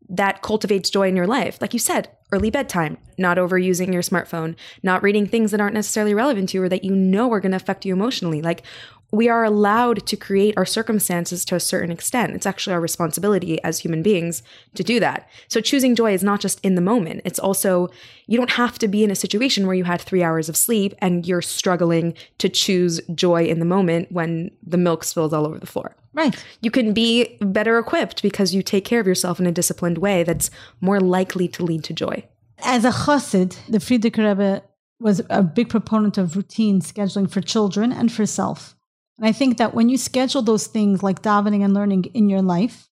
that 0.08 0.42
cultivates 0.42 0.90
joy 0.90 1.10
in 1.10 1.18
your 1.18 1.28
life. 1.28 1.60
Like 1.62 1.74
you 1.74 1.80
said, 1.80 2.10
early 2.32 2.50
bedtime, 2.50 2.98
not 3.18 3.38
overusing 3.38 3.92
your 3.92 4.02
smartphone, 4.02 4.56
not 4.84 5.02
reading 5.02 5.26
things 5.28 5.52
that 5.52 5.60
aren't 5.60 5.74
necessarily 5.74 6.14
relevant 6.14 6.50
to 6.50 6.58
you 6.58 6.64
or 6.64 6.70
that 6.70 6.84
you 6.84 6.96
know 6.96 7.32
are 7.32 7.40
going 7.40 7.52
to 7.52 7.58
affect 7.58 7.86
you 7.86 7.94
emotionally. 7.94 8.42
Like 8.42 8.64
we 9.12 9.28
are 9.28 9.44
allowed 9.44 10.06
to 10.06 10.16
create 10.16 10.56
our 10.58 10.66
circumstances 10.66 11.44
to 11.46 11.56
a 11.56 11.60
certain 11.60 11.92
extent. 11.92 12.34
It's 12.34 12.46
actually 12.46 12.74
our 12.74 12.82
responsibility 12.82 13.62
as 13.64 13.80
human 13.80 14.04
beings 14.04 14.44
to 14.76 14.84
do 14.84 15.00
that. 15.00 15.28
So 15.48 15.62
choosing 15.62 15.96
joy 15.96 16.14
is 16.14 16.24
not 16.24 16.40
just 16.40 16.60
in 16.62 16.76
the 16.76 16.82
moment. 16.82 17.22
It's 17.26 17.40
also, 17.40 17.90
you 18.28 18.38
don't 18.38 18.52
have 18.52 18.78
to 18.80 18.88
be 18.88 19.04
in 19.04 19.12
a 19.12 19.16
situation 19.16 19.66
where 19.66 19.76
you 19.76 19.84
had 19.84 20.02
three 20.02 20.24
hours 20.24 20.50
of 20.50 20.56
sleep 20.56 20.94
and 21.00 21.26
you're 21.26 21.42
struggling 21.42 22.14
to 22.38 22.50
choose 22.50 23.02
joy 23.16 23.46
in 23.46 23.60
the 23.60 23.66
moment 23.66 24.12
when 24.12 24.52
the 24.66 24.78
milk 24.78 25.04
spills 25.04 25.34
all 25.34 25.48
over 25.48 25.58
the 25.58 25.66
floor. 25.66 25.96
Right. 26.14 26.44
You 26.62 26.72
can 26.72 26.94
be 26.94 27.38
better 27.40 27.78
equipped 27.78 28.22
because 28.22 28.54
you 28.54 28.62
take 28.62 28.86
care 28.86 29.00
of 29.00 29.08
yourself 29.08 29.40
in 29.40 29.48
a 29.48 29.52
disciplined 29.52 30.00
way 30.00 30.24
that's 30.24 30.52
more 30.82 31.00
likely 31.00 31.48
to 31.50 31.64
lead 31.64 31.84
to 31.86 31.94
joy. 31.94 32.26
As 32.60 32.84
a 32.84 32.92
chassid, 32.92 33.58
the 33.68 33.78
Frierdiker 33.78 34.28
Rebbe 34.28 34.64
was 35.00 35.22
a 35.30 35.42
big 35.42 35.70
proponent 35.70 36.18
of 36.18 36.36
routine 36.36 36.82
scheduling 36.82 37.30
for 37.30 37.42
children 37.42 37.92
and 37.94 38.12
for 38.12 38.26
self. 38.26 38.76
And 39.20 39.28
I 39.28 39.34
think 39.34 39.58
that 39.58 39.74
when 39.74 39.90
you 39.90 39.98
schedule 39.98 40.42
those 40.42 40.68
things 40.68 41.04
like 41.04 41.22
davening 41.22 41.62
and 41.62 41.74
learning 41.74 42.06
in 42.14 42.30
your 42.30 42.42
life, 42.42 42.88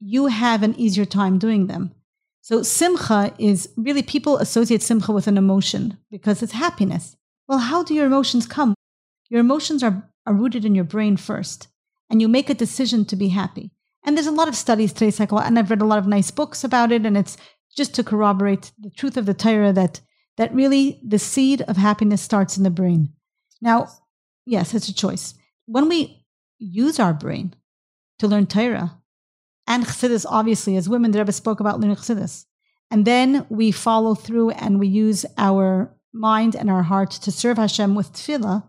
you 0.00 0.26
have 0.26 0.64
an 0.64 0.74
easier 0.74 1.04
time 1.04 1.38
doing 1.38 1.68
them. 1.68 1.94
So 2.40 2.64
simcha 2.64 3.32
is 3.38 3.68
really 3.76 4.02
people 4.02 4.38
associate 4.38 4.82
simcha 4.82 5.12
with 5.12 5.28
an 5.28 5.38
emotion 5.38 5.98
because 6.10 6.42
it's 6.42 6.52
happiness. 6.52 7.16
Well, 7.46 7.58
how 7.58 7.84
do 7.84 7.94
your 7.94 8.06
emotions 8.06 8.44
come? 8.44 8.74
Your 9.28 9.38
emotions 9.38 9.84
are, 9.84 10.10
are 10.26 10.34
rooted 10.34 10.64
in 10.64 10.74
your 10.74 10.84
brain 10.84 11.16
first, 11.16 11.68
and 12.10 12.20
you 12.20 12.26
make 12.26 12.50
a 12.50 12.54
decision 12.54 13.04
to 13.04 13.14
be 13.14 13.28
happy. 13.28 13.70
And 14.04 14.16
there's 14.16 14.26
a 14.26 14.32
lot 14.32 14.48
of 14.48 14.56
studies 14.56 14.92
today, 14.92 15.12
cycle, 15.12 15.38
and 15.38 15.56
I've 15.56 15.70
read 15.70 15.80
a 15.80 15.86
lot 15.86 16.00
of 16.00 16.08
nice 16.08 16.32
books 16.32 16.64
about 16.64 16.90
it, 16.90 17.06
and 17.06 17.16
it's 17.16 17.36
just 17.76 17.94
to 17.94 18.02
corroborate 18.02 18.72
the 18.80 18.90
truth 18.90 19.16
of 19.16 19.26
the 19.26 19.34
Torah 19.34 19.72
that 19.74 20.00
that 20.38 20.52
really 20.52 21.00
the 21.06 21.20
seed 21.20 21.62
of 21.62 21.76
happiness 21.76 22.20
starts 22.20 22.56
in 22.56 22.64
the 22.64 22.70
brain. 22.70 23.12
Now, 23.60 23.88
yes, 24.44 24.74
it's 24.74 24.88
a 24.88 24.94
choice 24.94 25.34
when 25.66 25.88
we 25.88 26.24
use 26.58 26.98
our 26.98 27.14
brain 27.14 27.54
to 28.18 28.28
learn 28.28 28.46
Torah 28.46 28.98
and 29.66 29.84
Chassidus, 29.84 30.26
obviously, 30.28 30.76
as 30.76 30.88
women, 30.88 31.10
the 31.10 31.18
Rebbe 31.18 31.32
spoke 31.32 31.60
about 31.60 31.80
learning 31.80 31.96
Chassidus, 31.96 32.46
and 32.90 33.04
then 33.04 33.46
we 33.48 33.70
follow 33.70 34.14
through 34.14 34.50
and 34.50 34.78
we 34.78 34.88
use 34.88 35.24
our 35.38 35.94
mind 36.12 36.54
and 36.54 36.70
our 36.70 36.82
heart 36.82 37.10
to 37.10 37.32
serve 37.32 37.56
Hashem 37.56 37.94
with 37.94 38.12
tefillah, 38.12 38.64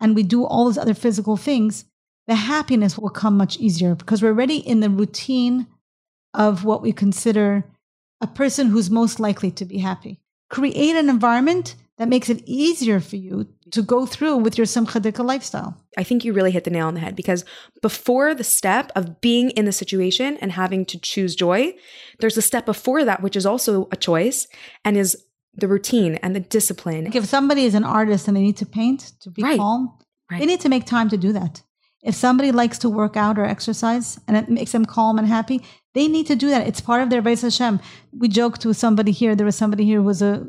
and 0.00 0.14
we 0.14 0.22
do 0.22 0.44
all 0.44 0.64
those 0.64 0.78
other 0.78 0.94
physical 0.94 1.36
things, 1.36 1.84
the 2.26 2.34
happiness 2.34 2.98
will 2.98 3.10
come 3.10 3.36
much 3.36 3.58
easier 3.58 3.94
because 3.94 4.22
we're 4.22 4.28
already 4.28 4.58
in 4.58 4.80
the 4.80 4.90
routine 4.90 5.66
of 6.34 6.64
what 6.64 6.82
we 6.82 6.92
consider 6.92 7.64
a 8.20 8.26
person 8.26 8.68
who's 8.68 8.90
most 8.90 9.18
likely 9.18 9.50
to 9.50 9.64
be 9.64 9.78
happy. 9.78 10.20
Create 10.50 10.96
an 10.96 11.08
environment 11.08 11.74
that 11.98 12.08
makes 12.08 12.30
it 12.30 12.42
easier 12.46 13.00
for 13.00 13.16
you 13.16 13.48
to 13.72 13.82
go 13.82 14.06
through 14.06 14.36
with 14.36 14.56
your 14.56 14.66
Simcha 14.66 15.00
Dika 15.00 15.24
lifestyle. 15.24 15.76
I 15.96 16.04
think 16.04 16.24
you 16.24 16.32
really 16.32 16.52
hit 16.52 16.64
the 16.64 16.70
nail 16.70 16.86
on 16.86 16.94
the 16.94 17.00
head 17.00 17.16
because 17.16 17.44
before 17.82 18.34
the 18.34 18.44
step 18.44 18.92
of 18.94 19.20
being 19.20 19.50
in 19.50 19.64
the 19.64 19.72
situation 19.72 20.38
and 20.40 20.52
having 20.52 20.86
to 20.86 20.98
choose 20.98 21.34
joy, 21.34 21.74
there's 22.20 22.36
a 22.36 22.42
step 22.42 22.64
before 22.64 23.04
that, 23.04 23.20
which 23.20 23.36
is 23.36 23.44
also 23.44 23.88
a 23.90 23.96
choice 23.96 24.46
and 24.84 24.96
is 24.96 25.24
the 25.54 25.68
routine 25.68 26.14
and 26.16 26.36
the 26.36 26.40
discipline. 26.40 27.04
Like 27.04 27.16
if 27.16 27.24
somebody 27.24 27.64
is 27.64 27.74
an 27.74 27.84
artist 27.84 28.28
and 28.28 28.36
they 28.36 28.42
need 28.42 28.56
to 28.58 28.66
paint 28.66 29.12
to 29.20 29.30
be 29.30 29.42
right. 29.42 29.58
calm, 29.58 29.98
right. 30.30 30.38
they 30.38 30.46
need 30.46 30.60
to 30.60 30.68
make 30.68 30.86
time 30.86 31.08
to 31.08 31.16
do 31.16 31.32
that. 31.32 31.62
If 32.00 32.14
somebody 32.14 32.52
likes 32.52 32.78
to 32.78 32.88
work 32.88 33.16
out 33.16 33.40
or 33.40 33.44
exercise 33.44 34.20
and 34.28 34.36
it 34.36 34.48
makes 34.48 34.70
them 34.70 34.84
calm 34.84 35.18
and 35.18 35.26
happy, 35.26 35.62
they 35.94 36.06
need 36.06 36.28
to 36.28 36.36
do 36.36 36.48
that. 36.50 36.68
It's 36.68 36.80
part 36.80 37.02
of 37.02 37.10
their 37.10 37.22
Beis 37.22 37.42
Hashem. 37.42 37.80
We 38.16 38.28
joked 38.28 38.64
with 38.64 38.76
somebody 38.76 39.10
here. 39.10 39.34
There 39.34 39.44
was 39.44 39.56
somebody 39.56 39.84
here 39.84 39.98
who 39.98 40.04
was 40.04 40.22
a 40.22 40.46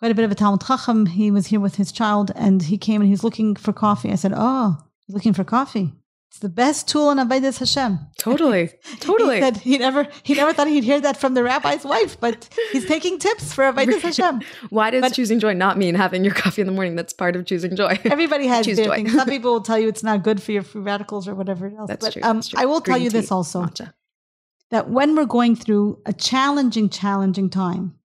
quite 0.00 0.10
a 0.10 0.14
bit 0.14 0.24
of 0.24 0.32
a 0.32 0.34
Talmid 0.34 0.66
Chacham. 0.66 1.06
He 1.06 1.30
was 1.30 1.46
here 1.46 1.60
with 1.60 1.76
his 1.76 1.92
child 1.92 2.32
and 2.34 2.62
he 2.62 2.76
came 2.76 3.00
and 3.00 3.06
he 3.06 3.12
was 3.12 3.22
looking 3.22 3.54
for 3.54 3.72
coffee. 3.72 4.10
I 4.10 4.16
said, 4.16 4.32
Oh, 4.34 4.76
you're 5.06 5.14
looking 5.14 5.34
for 5.34 5.44
coffee? 5.44 5.92
It's 6.30 6.38
the 6.38 6.48
best 6.48 6.86
tool 6.86 7.10
in 7.10 7.18
Avodas 7.18 7.58
Hashem. 7.58 7.98
Totally, 8.16 8.70
totally. 9.00 9.36
he 9.36 9.42
said 9.42 9.56
he 9.56 9.78
never 9.78 10.06
he 10.22 10.34
never 10.34 10.52
thought 10.52 10.68
he'd 10.68 10.84
hear 10.84 11.00
that 11.00 11.16
from 11.16 11.34
the 11.34 11.42
rabbi's 11.42 11.84
wife, 11.84 12.20
but 12.20 12.48
he's 12.70 12.86
taking 12.86 13.18
tips 13.18 13.52
for 13.52 13.64
Avodas 13.64 14.00
Hashem. 14.00 14.40
Why 14.70 14.90
does 14.90 15.00
but, 15.00 15.12
choosing 15.12 15.40
joy 15.40 15.54
not 15.54 15.76
mean 15.76 15.96
having 15.96 16.24
your 16.24 16.32
coffee 16.32 16.60
in 16.60 16.68
the 16.68 16.72
morning? 16.72 16.94
That's 16.94 17.12
part 17.12 17.34
of 17.34 17.46
choosing 17.46 17.74
joy. 17.74 17.98
Everybody 18.04 18.46
has 18.46 18.64
Choose 18.64 18.76
their 18.76 18.86
joy. 18.86 18.94
things. 18.94 19.12
Some 19.12 19.28
people 19.28 19.54
will 19.54 19.60
tell 19.60 19.76
you 19.76 19.88
it's 19.88 20.04
not 20.04 20.22
good 20.22 20.40
for 20.40 20.52
your 20.52 20.62
free 20.62 20.82
radicals 20.82 21.26
or 21.26 21.34
whatever 21.34 21.66
else. 21.66 21.88
That's 21.88 22.06
but, 22.06 22.12
true. 22.12 22.22
Um, 22.22 22.36
That's 22.36 22.48
true. 22.48 22.60
I 22.62 22.66
will 22.66 22.78
Green 22.80 22.94
tell 22.94 23.02
you 23.02 23.10
tea, 23.10 23.18
this 23.18 23.32
also: 23.32 23.64
matcha. 23.64 23.92
that 24.70 24.88
when 24.88 25.16
we're 25.16 25.26
going 25.26 25.56
through 25.56 26.00
a 26.06 26.12
challenging, 26.12 26.90
challenging 26.90 27.50
time, 27.50 27.96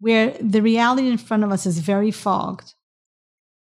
where 0.00 0.36
the 0.40 0.62
reality 0.62 1.08
in 1.08 1.18
front 1.18 1.44
of 1.44 1.50
us 1.50 1.66
is 1.66 1.78
very 1.78 2.10
fogged 2.10 2.74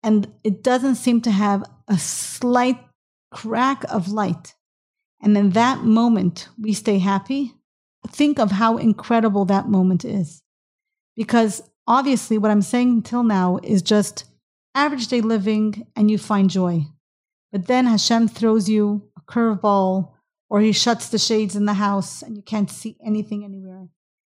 and 0.05 0.31
it 0.45 0.63
doesn't 0.63 0.97
seem 0.97 1.23
to 1.23 1.31
have 1.31 1.65
a 1.89 1.97
slight 1.97 2.79
crack 3.33 3.85
of 3.85 4.13
light. 4.13 4.55
And 5.23 5.37
in 5.37 5.51
that 5.51 5.83
moment, 5.83 6.49
we 6.61 6.75
stay 6.75 6.99
happy. 6.99 7.55
Think 8.09 8.39
of 8.39 8.51
how 8.51 8.77
incredible 8.77 9.47
that 9.47 9.69
moment 9.69 10.05
is. 10.05 10.43
Because 11.17 11.63
obviously, 11.87 12.37
what 12.37 12.51
I'm 12.51 12.61
saying 12.61 13.03
till 13.03 13.23
now 13.23 13.59
is 13.63 13.81
just 13.81 14.25
average 14.75 15.09
day 15.09 15.23
living 15.23 15.87
and 15.97 16.11
you 16.11 16.19
find 16.19 16.51
joy. 16.51 16.85
But 17.51 17.67
then 17.67 17.87
Hashem 17.87 18.29
throws 18.29 18.69
you 18.69 19.09
a 19.17 19.23
curveball 19.23 20.13
or 20.51 20.61
he 20.61 20.73
shuts 20.73 21.09
the 21.09 21.19
shades 21.19 21.57
in 21.57 21.65
the 21.65 21.75
house 21.75 22.21
and 22.21 22.37
you 22.37 22.43
can't 22.43 22.71
see 22.71 22.99
anything 23.03 23.43
anywhere 23.43 23.89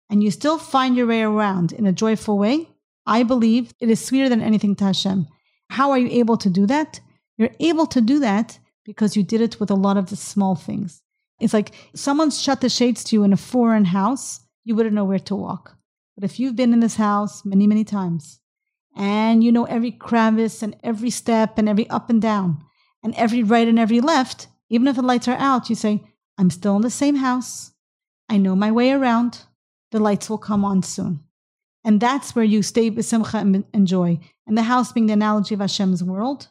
and 0.10 0.24
you 0.24 0.32
still 0.32 0.58
find 0.58 0.96
your 0.96 1.08
way 1.08 1.22
around 1.22 1.72
in 1.72 1.86
a 1.86 1.92
joyful 1.92 2.38
way, 2.38 2.70
I 3.06 3.24
believe 3.24 3.74
it 3.80 3.90
is 3.90 4.04
sweeter 4.04 4.30
than 4.30 4.42
anything 4.42 4.76
to 4.78 4.86
Hashem. 4.86 5.28
How 5.70 5.92
are 5.92 6.00
you 6.00 6.10
able 6.20 6.38
to 6.38 6.50
do 6.50 6.66
that? 6.68 7.00
You're 7.38 7.56
able 7.60 7.86
to 7.88 8.02
do 8.02 8.20
that 8.20 8.60
because 8.84 9.16
you 9.16 9.24
did 9.24 9.42
it 9.42 9.60
with 9.60 9.70
a 9.70 9.76
lot 9.76 9.98
of 9.98 10.10
the 10.10 10.16
small 10.16 10.56
things. 10.56 11.02
It's 11.40 11.54
like 11.54 11.74
someone 11.94 12.32
shut 12.32 12.62
the 12.62 12.70
shades 12.70 13.04
to 13.06 13.16
you 13.16 13.24
in 13.24 13.34
a 13.34 13.38
foreign 13.38 13.86
house, 13.86 14.42
you 14.66 14.76
wouldn't 14.76 14.96
know 14.96 15.06
where 15.06 15.20
to 15.20 15.36
walk. 15.36 15.78
But 16.16 16.24
if 16.24 16.40
you've 16.40 16.56
been 16.56 16.74
in 16.74 16.82
this 16.82 16.98
house 16.98 17.46
many, 17.46 17.66
many 17.66 17.84
times, 17.84 18.40
and 18.96 19.44
you 19.44 19.52
know 19.52 19.66
every 19.66 19.92
crevice 19.92 20.62
and 20.62 20.76
every 20.84 21.10
step 21.10 21.58
and 21.58 21.70
every 21.70 21.90
up 21.90 22.10
and 22.10 22.22
down, 22.22 22.64
and 23.02 23.16
every 23.16 23.44
right 23.44 23.68
and 23.68 23.80
every 23.80 24.02
left, 24.02 24.48
even 24.70 24.88
if 24.88 24.98
the 24.98 25.02
lights 25.02 25.28
are 25.28 25.38
out, 25.38 25.70
you 25.70 25.76
say, 25.76 26.04
I'm 26.38 26.50
still 26.50 26.76
in 26.76 26.82
the 26.82 26.90
same 26.90 27.16
house. 27.16 27.72
I 28.28 28.38
know 28.38 28.56
my 28.56 28.72
way 28.72 28.92
around 28.92 29.44
the 29.92 30.00
lights 30.00 30.30
will 30.30 30.38
come 30.38 30.64
on 30.64 30.84
soon. 30.84 31.22
And 31.84 32.00
that's 32.00 32.36
where 32.36 32.46
you 32.46 32.62
stay 32.62 32.92
b'simcha 32.92 33.40
and 33.40 33.66
enjoy. 33.74 34.20
And 34.46 34.58
the 34.58 34.64
house 34.64 34.92
being 34.92 35.08
the 35.08 35.14
analogy 35.14 35.54
of 35.54 35.62
Hashem's 35.62 36.04
world, 36.04 36.50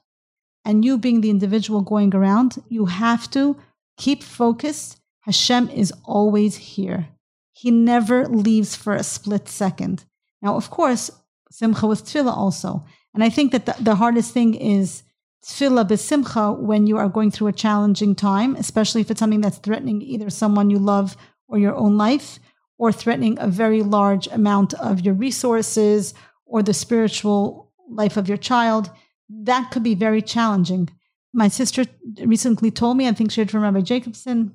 and 0.64 0.84
you 0.84 0.98
being 0.98 1.20
the 1.20 1.30
individual 1.30 1.80
going 1.80 2.14
around, 2.14 2.62
you 2.68 2.86
have 2.86 3.30
to 3.30 3.56
keep 3.96 4.22
focused. 4.22 5.00
Hashem 5.20 5.70
is 5.70 5.92
always 6.04 6.56
here. 6.56 7.08
He 7.52 7.70
never 7.70 8.26
leaves 8.26 8.74
for 8.74 8.94
a 8.94 9.02
split 9.02 9.48
second. 9.48 10.04
Now, 10.42 10.56
of 10.56 10.70
course, 10.70 11.10
simcha 11.50 11.86
with 11.86 12.04
tefillah 12.04 12.36
also. 12.36 12.84
And 13.14 13.24
I 13.24 13.30
think 13.30 13.52
that 13.52 13.66
the, 13.66 13.76
the 13.80 13.96
hardest 13.96 14.32
thing 14.32 14.54
is 14.54 15.02
tefillah 15.44 15.88
b'simcha 15.88 16.58
when 16.58 16.86
you 16.86 16.96
are 16.96 17.08
going 17.08 17.30
through 17.30 17.48
a 17.48 17.52
challenging 17.52 18.14
time, 18.14 18.56
especially 18.56 19.00
if 19.00 19.10
it's 19.10 19.20
something 19.20 19.40
that's 19.40 19.58
threatening 19.58 20.02
either 20.02 20.30
someone 20.30 20.70
you 20.70 20.78
love 20.78 21.16
or 21.48 21.58
your 21.58 21.74
own 21.74 21.96
life 21.96 22.38
or 22.78 22.92
threatening 22.92 23.36
a 23.38 23.48
very 23.48 23.82
large 23.82 24.28
amount 24.28 24.72
of 24.74 25.00
your 25.00 25.14
resources 25.14 26.14
or 26.46 26.62
the 26.62 26.72
spiritual 26.72 27.72
life 27.88 28.16
of 28.16 28.28
your 28.28 28.38
child, 28.38 28.90
that 29.28 29.70
could 29.70 29.82
be 29.82 29.94
very 29.94 30.22
challenging. 30.22 30.88
My 31.32 31.48
sister 31.48 31.84
recently 32.24 32.70
told 32.70 32.96
me, 32.96 33.08
I 33.08 33.12
think 33.12 33.30
she 33.30 33.40
heard 33.40 33.50
from 33.50 33.62
Rabbi 33.62 33.80
Jacobson, 33.80 34.54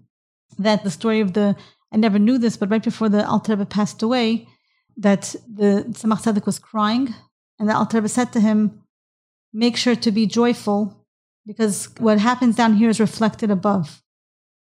that 0.57 0.83
the 0.83 0.91
story 0.91 1.19
of 1.19 1.33
the, 1.33 1.55
I 1.91 1.97
never 1.97 2.19
knew 2.19 2.37
this, 2.37 2.57
but 2.57 2.69
right 2.69 2.83
before 2.83 3.09
the 3.09 3.27
Alter 3.27 3.53
Rebbe 3.53 3.65
passed 3.65 4.01
away, 4.01 4.47
that 4.97 5.35
the 5.51 5.85
Tzemach 5.89 6.21
Tzedek 6.21 6.45
was 6.45 6.59
crying, 6.59 7.13
and 7.59 7.67
the 7.67 7.75
Alter 7.75 7.97
Rebbe 7.97 8.09
said 8.09 8.31
to 8.33 8.39
him, 8.39 8.81
make 9.51 9.77
sure 9.77 9.95
to 9.95 10.11
be 10.11 10.25
joyful, 10.27 11.05
because 11.45 11.89
what 11.97 12.19
happens 12.19 12.55
down 12.55 12.75
here 12.75 12.89
is 12.89 12.99
reflected 12.99 13.49
above. 13.49 14.02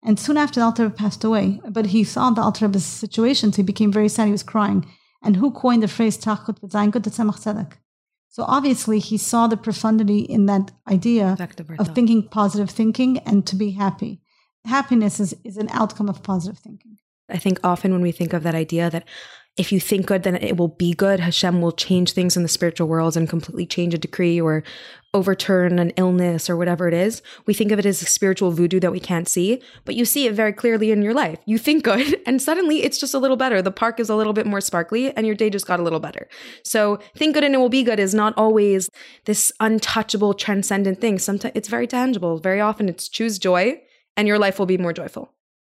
And 0.04 0.20
soon 0.20 0.38
after, 0.38 0.60
the 0.60 0.66
Alter 0.66 0.90
passed 0.90 1.24
away. 1.24 1.60
But 1.68 1.88
he 1.88 2.04
saw 2.04 2.30
the 2.30 2.42
Alter 2.42 2.66
Rebbe's 2.66 2.86
situation, 2.86 3.52
so 3.52 3.58
he 3.58 3.64
became 3.64 3.92
very 3.92 4.10
sad. 4.10 4.26
He 4.26 4.32
was 4.32 4.44
crying. 4.44 4.86
And 5.24 5.38
who 5.38 5.52
coined 5.52 5.82
the 5.82 5.88
phrase 5.88 6.18
Tracht 6.18 6.46
gut 6.46 6.58
Tzemach 6.62 7.40
Tzedek? 7.40 7.74
So 8.30 8.44
obviously, 8.44 9.00
he 9.00 9.18
saw 9.18 9.48
the 9.48 9.58
profundity 9.58 10.20
in 10.20 10.46
that 10.48 10.72
idea 10.92 11.38
of 11.80 11.96
thinking 11.96 12.28
positive 12.28 12.70
thinking 12.70 13.20
and 13.20 13.48
to 13.48 13.56
be 13.56 13.72
happy. 13.72 14.22
Happiness 14.66 15.20
is, 15.20 15.36
is 15.44 15.58
an 15.58 15.70
outcome 15.72 16.10
of 16.10 16.22
positive 16.22 16.60
thinking. 16.60 16.98
I 17.30 17.38
think 17.38 17.60
often 17.64 17.92
when 17.92 18.02
we 18.02 18.12
think 18.12 18.34
of 18.34 18.44
that 18.44 18.54
idea 18.54 18.90
that 18.90 19.08
if 19.58 19.72
you 19.72 19.80
think 19.80 20.06
good, 20.06 20.24
then 20.24 20.36
it 20.36 20.58
will 20.58 20.68
be 20.68 20.94
good. 20.94 21.22
Hashem 21.22 21.62
will 21.62 21.72
change 21.72 22.12
things 22.12 22.36
in 22.36 22.44
the 22.44 22.50
spiritual 22.50 22.88
world 22.88 23.16
and 23.16 23.30
completely 23.30 23.66
change 23.66 23.94
a 23.94 23.98
decree 23.98 24.42
or 24.42 24.64
overturn 25.16 25.80
an 25.80 25.92
illness 25.92 26.50
or 26.50 26.58
whatever 26.58 26.90
it 26.90 26.94
is. 26.94 27.22
We 27.46 27.54
think 27.54 27.72
of 27.72 27.80
it 27.80 27.86
as 27.86 28.02
a 28.02 28.06
spiritual 28.06 28.52
voodoo 28.52 28.82
that 28.82 28.92
we 28.92 29.00
can't 29.00 29.30
see, 29.30 29.62
but 29.86 29.96
you 29.96 30.04
see 30.04 30.28
it 30.28 30.34
very 30.34 30.52
clearly 30.52 30.92
in 30.92 31.02
your 31.02 31.14
life. 31.14 31.40
You 31.46 31.58
think 31.58 31.86
good, 31.86 32.22
and 32.28 32.42
suddenly 32.42 32.84
it's 32.84 33.00
just 33.00 33.14
a 33.14 33.20
little 33.20 33.38
better. 33.38 33.62
The 33.62 33.72
park 33.72 34.00
is 34.00 34.10
a 34.10 34.16
little 34.16 34.34
bit 34.34 34.46
more 34.46 34.60
sparkly, 34.60 35.16
and 35.16 35.26
your 35.26 35.36
day 35.36 35.50
just 35.50 35.66
got 35.66 35.80
a 35.80 35.84
little 35.84 36.02
better. 36.02 36.28
So, 36.64 37.00
think 37.16 37.34
good 37.34 37.46
and 37.46 37.56
it 37.56 37.58
will 37.58 37.70
be 37.70 37.84
good 37.84 38.00
is 38.00 38.14
not 38.14 38.34
always 38.38 38.90
this 39.24 39.54
untouchable, 39.62 40.34
transcendent 40.34 41.00
thing. 41.00 41.18
Sometimes 41.18 41.54
it's 41.56 41.70
very 41.70 41.88
tangible. 41.88 42.38
Very 42.38 42.60
often, 42.60 42.90
it's 42.90 43.08
choose 43.08 43.40
joy, 43.40 43.82
and 44.18 44.28
your 44.28 44.38
life 44.38 44.60
will 44.60 44.66
be 44.66 44.78
more 44.78 44.94
joyful. 44.94 45.32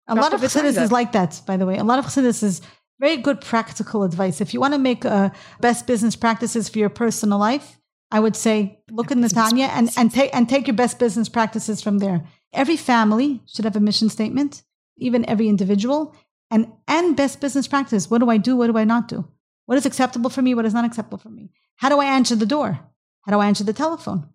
A 0.06 0.14
lot 0.14 0.34
of 0.34 0.40
Chassidus 0.40 0.80
is 0.80 0.92
like 0.92 1.12
that, 1.12 1.40
by 1.46 1.56
the 1.56 1.64
way. 1.64 1.78
A 1.78 1.84
lot 1.84 1.98
of 1.98 2.04
Chassidus 2.04 2.42
is 2.42 2.60
very 3.00 3.16
good 3.16 3.40
practical 3.40 4.02
advice. 4.02 4.42
If 4.42 4.52
you 4.52 4.60
want 4.60 4.74
to 4.74 4.78
make 4.78 5.06
uh, 5.06 5.30
best 5.60 5.86
business 5.86 6.14
practices 6.14 6.68
for 6.68 6.78
your 6.78 6.90
personal 6.90 7.38
life, 7.38 7.79
I 8.10 8.20
would 8.20 8.36
say 8.36 8.80
look 8.90 9.10
in 9.10 9.20
the 9.20 9.28
Tanya 9.28 9.66
and, 9.66 9.90
and 9.96 10.12
take 10.12 10.34
and 10.34 10.48
take 10.48 10.66
your 10.66 10.76
best 10.76 10.98
business 10.98 11.28
practices 11.28 11.80
from 11.80 11.98
there. 11.98 12.24
Every 12.52 12.76
family 12.76 13.42
should 13.46 13.64
have 13.64 13.76
a 13.76 13.80
mission 13.80 14.08
statement, 14.08 14.62
even 14.96 15.28
every 15.28 15.48
individual, 15.48 16.14
and 16.50 16.72
and 16.88 17.16
best 17.16 17.40
business 17.40 17.68
practice. 17.68 18.10
What 18.10 18.18
do 18.18 18.30
I 18.30 18.36
do? 18.36 18.56
What 18.56 18.66
do 18.66 18.76
I 18.76 18.84
not 18.84 19.08
do? 19.08 19.28
What 19.66 19.78
is 19.78 19.86
acceptable 19.86 20.30
for 20.30 20.42
me? 20.42 20.54
What 20.54 20.66
is 20.66 20.74
not 20.74 20.84
acceptable 20.84 21.18
for 21.18 21.30
me? 21.30 21.50
How 21.76 21.88
do 21.88 22.00
I 22.00 22.06
answer 22.06 22.34
the 22.34 22.46
door? 22.46 22.80
How 23.22 23.32
do 23.32 23.38
I 23.38 23.46
answer 23.46 23.64
the 23.64 23.72
telephone? 23.72 24.28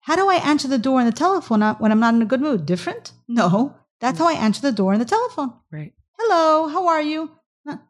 How 0.00 0.16
do 0.16 0.28
I 0.28 0.36
answer 0.36 0.66
the 0.66 0.78
door 0.78 0.98
and 0.98 1.06
the 1.06 1.12
telephone 1.12 1.60
when 1.78 1.92
I'm 1.92 2.00
not 2.00 2.14
in 2.14 2.22
a 2.22 2.26
good 2.26 2.40
mood? 2.40 2.64
Different? 2.64 3.12
No. 3.28 3.76
That's 4.00 4.18
mm. 4.18 4.22
how 4.22 4.28
I 4.30 4.38
answer 4.38 4.62
the 4.62 4.72
door 4.72 4.92
and 4.92 5.00
the 5.00 5.04
telephone. 5.04 5.52
Right. 5.70 5.92
Hello, 6.18 6.68
how 6.68 6.88
are 6.88 7.02
you? 7.02 7.30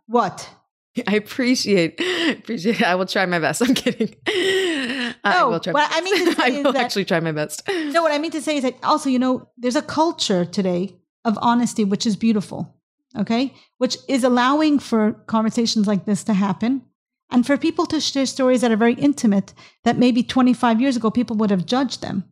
What? 0.07 0.51
I 1.07 1.17
appreciate 1.17 2.01
appreciate. 2.31 2.81
It. 2.81 2.87
I 2.87 2.95
will 2.95 3.07
try 3.07 3.27
my 3.27 3.39
best. 3.39 3.63
I'm 3.67 3.75
kidding. 3.75 4.15
No, 4.27 5.13
I 5.25 5.45
will 5.45 5.61
try. 5.61 5.73
What 5.73 5.89
I 5.91 6.01
mean 6.01 6.35
to 6.35 6.43
I 6.43 6.51
will 6.63 6.73
that, 6.73 6.85
actually 6.85 7.05
try 7.05 7.21
my 7.21 7.33
best. 7.33 7.63
No, 7.69 8.03
what 8.03 8.13
I 8.13 8.19
mean 8.19 8.31
to 8.33 8.43
say 8.43 8.57
is 8.57 8.63
that 8.63 8.77
also, 8.83 9.09
you 9.09 9.19
know, 9.19 9.49
there's 9.57 9.77
a 9.77 9.83
culture 9.83 10.45
today 10.45 10.97
of 11.25 11.39
honesty, 11.43 11.85
which 11.85 12.07
is 12.07 12.17
beautiful. 12.17 12.77
Okay, 13.19 13.55
which 13.79 13.97
is 14.09 14.23
allowing 14.23 14.79
for 14.79 15.13
conversations 15.27 15.89
like 15.89 16.05
this 16.05 16.23
to 16.25 16.33
happen, 16.33 16.83
and 17.29 17.45
for 17.45 17.57
people 17.57 17.85
to 17.87 18.01
share 18.01 18.27
stories 18.27 18.61
that 18.61 18.71
are 18.71 18.77
very 18.77 18.95
intimate 18.95 19.53
that 19.83 19.99
maybe 19.99 20.23
25 20.23 20.81
years 20.81 20.97
ago 20.97 21.11
people 21.11 21.37
would 21.37 21.51
have 21.51 21.67
judged 21.67 22.03
them. 22.03 22.25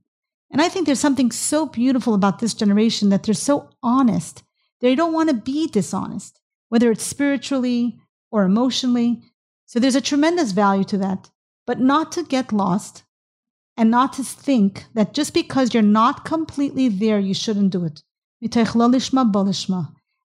And 0.52 0.62
I 0.62 0.68
think 0.68 0.86
there's 0.86 1.00
something 1.00 1.32
so 1.32 1.66
beautiful 1.66 2.14
about 2.14 2.38
this 2.38 2.54
generation 2.54 3.09
that 3.11 3.24
they're 3.24 3.34
so 3.34 3.70
honest. 3.82 4.44
They 4.80 4.94
don't 4.94 5.12
want 5.12 5.30
to 5.30 5.34
be 5.34 5.66
dishonest 5.66 6.40
whether 6.68 6.90
it's 6.90 7.04
spiritually 7.04 7.98
or 8.31 8.45
emotionally. 8.45 9.22
So 9.66 9.79
there's 9.79 9.95
a 9.95 10.01
tremendous 10.01 10.53
value 10.53 10.85
to 10.85 10.99
that, 10.99 11.31
but 11.66 11.81
not 11.81 12.12
to 12.12 12.22
get 12.22 12.53
lost 12.53 13.05
and 13.76 13.91
not 13.91 14.12
to 14.14 14.24
think 14.24 14.85
that 14.95 15.14
just 15.14 15.33
because 15.35 15.72
you're 15.72 15.83
not 15.83 16.24
completely 16.24 16.89
there, 16.89 17.18
you 17.18 17.35
shouldn't 17.35 17.70
do 17.70 17.85
it. 17.85 18.03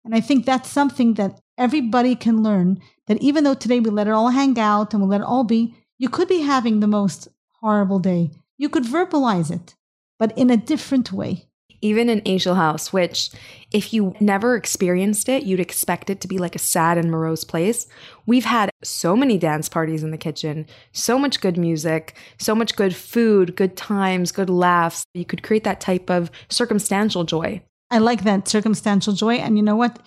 And 0.05 0.15
I 0.15 0.19
think 0.21 0.45
that's 0.45 0.69
something 0.69 1.13
that 1.15 1.39
everybody 1.57 2.15
can 2.15 2.43
learn 2.43 2.79
that 3.07 3.21
even 3.21 3.43
though 3.43 3.53
today 3.53 3.79
we 3.79 3.89
let 3.89 4.07
it 4.07 4.13
all 4.13 4.29
hang 4.29 4.57
out 4.59 4.93
and 4.93 5.03
we 5.03 5.09
let 5.09 5.21
it 5.21 5.27
all 5.27 5.43
be, 5.43 5.75
you 5.97 6.09
could 6.09 6.27
be 6.27 6.41
having 6.41 6.79
the 6.79 6.87
most 6.87 7.27
horrible 7.61 7.99
day. 7.99 8.31
You 8.57 8.69
could 8.69 8.83
verbalize 8.83 9.51
it, 9.51 9.75
but 10.17 10.37
in 10.37 10.49
a 10.49 10.57
different 10.57 11.11
way 11.11 11.47
even 11.83 12.09
in 12.09 12.21
Angel 12.25 12.55
House, 12.55 12.93
which 12.93 13.29
if 13.71 13.93
you 13.93 14.15
never 14.21 14.55
experienced 14.55 15.27
it, 15.27 15.43
you'd 15.43 15.59
expect 15.59 16.09
it 16.09 16.21
to 16.21 16.27
be 16.29 16.37
like 16.37 16.55
a 16.55 16.59
sad 16.59 16.97
and 16.97 17.11
morose 17.11 17.43
place. 17.43 17.87
We've 18.25 18.45
had 18.45 18.69
so 18.83 19.17
many 19.17 19.37
dance 19.37 19.67
parties 19.67 20.01
in 20.01 20.11
the 20.11 20.17
kitchen, 20.17 20.65
so 20.93 21.19
much 21.19 21.41
good 21.41 21.57
music, 21.57 22.15
so 22.39 22.55
much 22.55 22.77
good 22.77 22.95
food, 22.95 23.57
good 23.57 23.75
times, 23.75 24.31
good 24.31 24.49
laughs. 24.49 25.03
You 25.13 25.25
could 25.25 25.43
create 25.43 25.65
that 25.65 25.81
type 25.81 26.09
of 26.09 26.31
circumstantial 26.49 27.25
joy. 27.25 27.61
I 27.91 27.97
like 27.97 28.23
that 28.23 28.47
circumstantial 28.47 29.13
joy. 29.13 29.35
And 29.35 29.57
you 29.57 29.63
know 29.63 29.75
what? 29.75 29.99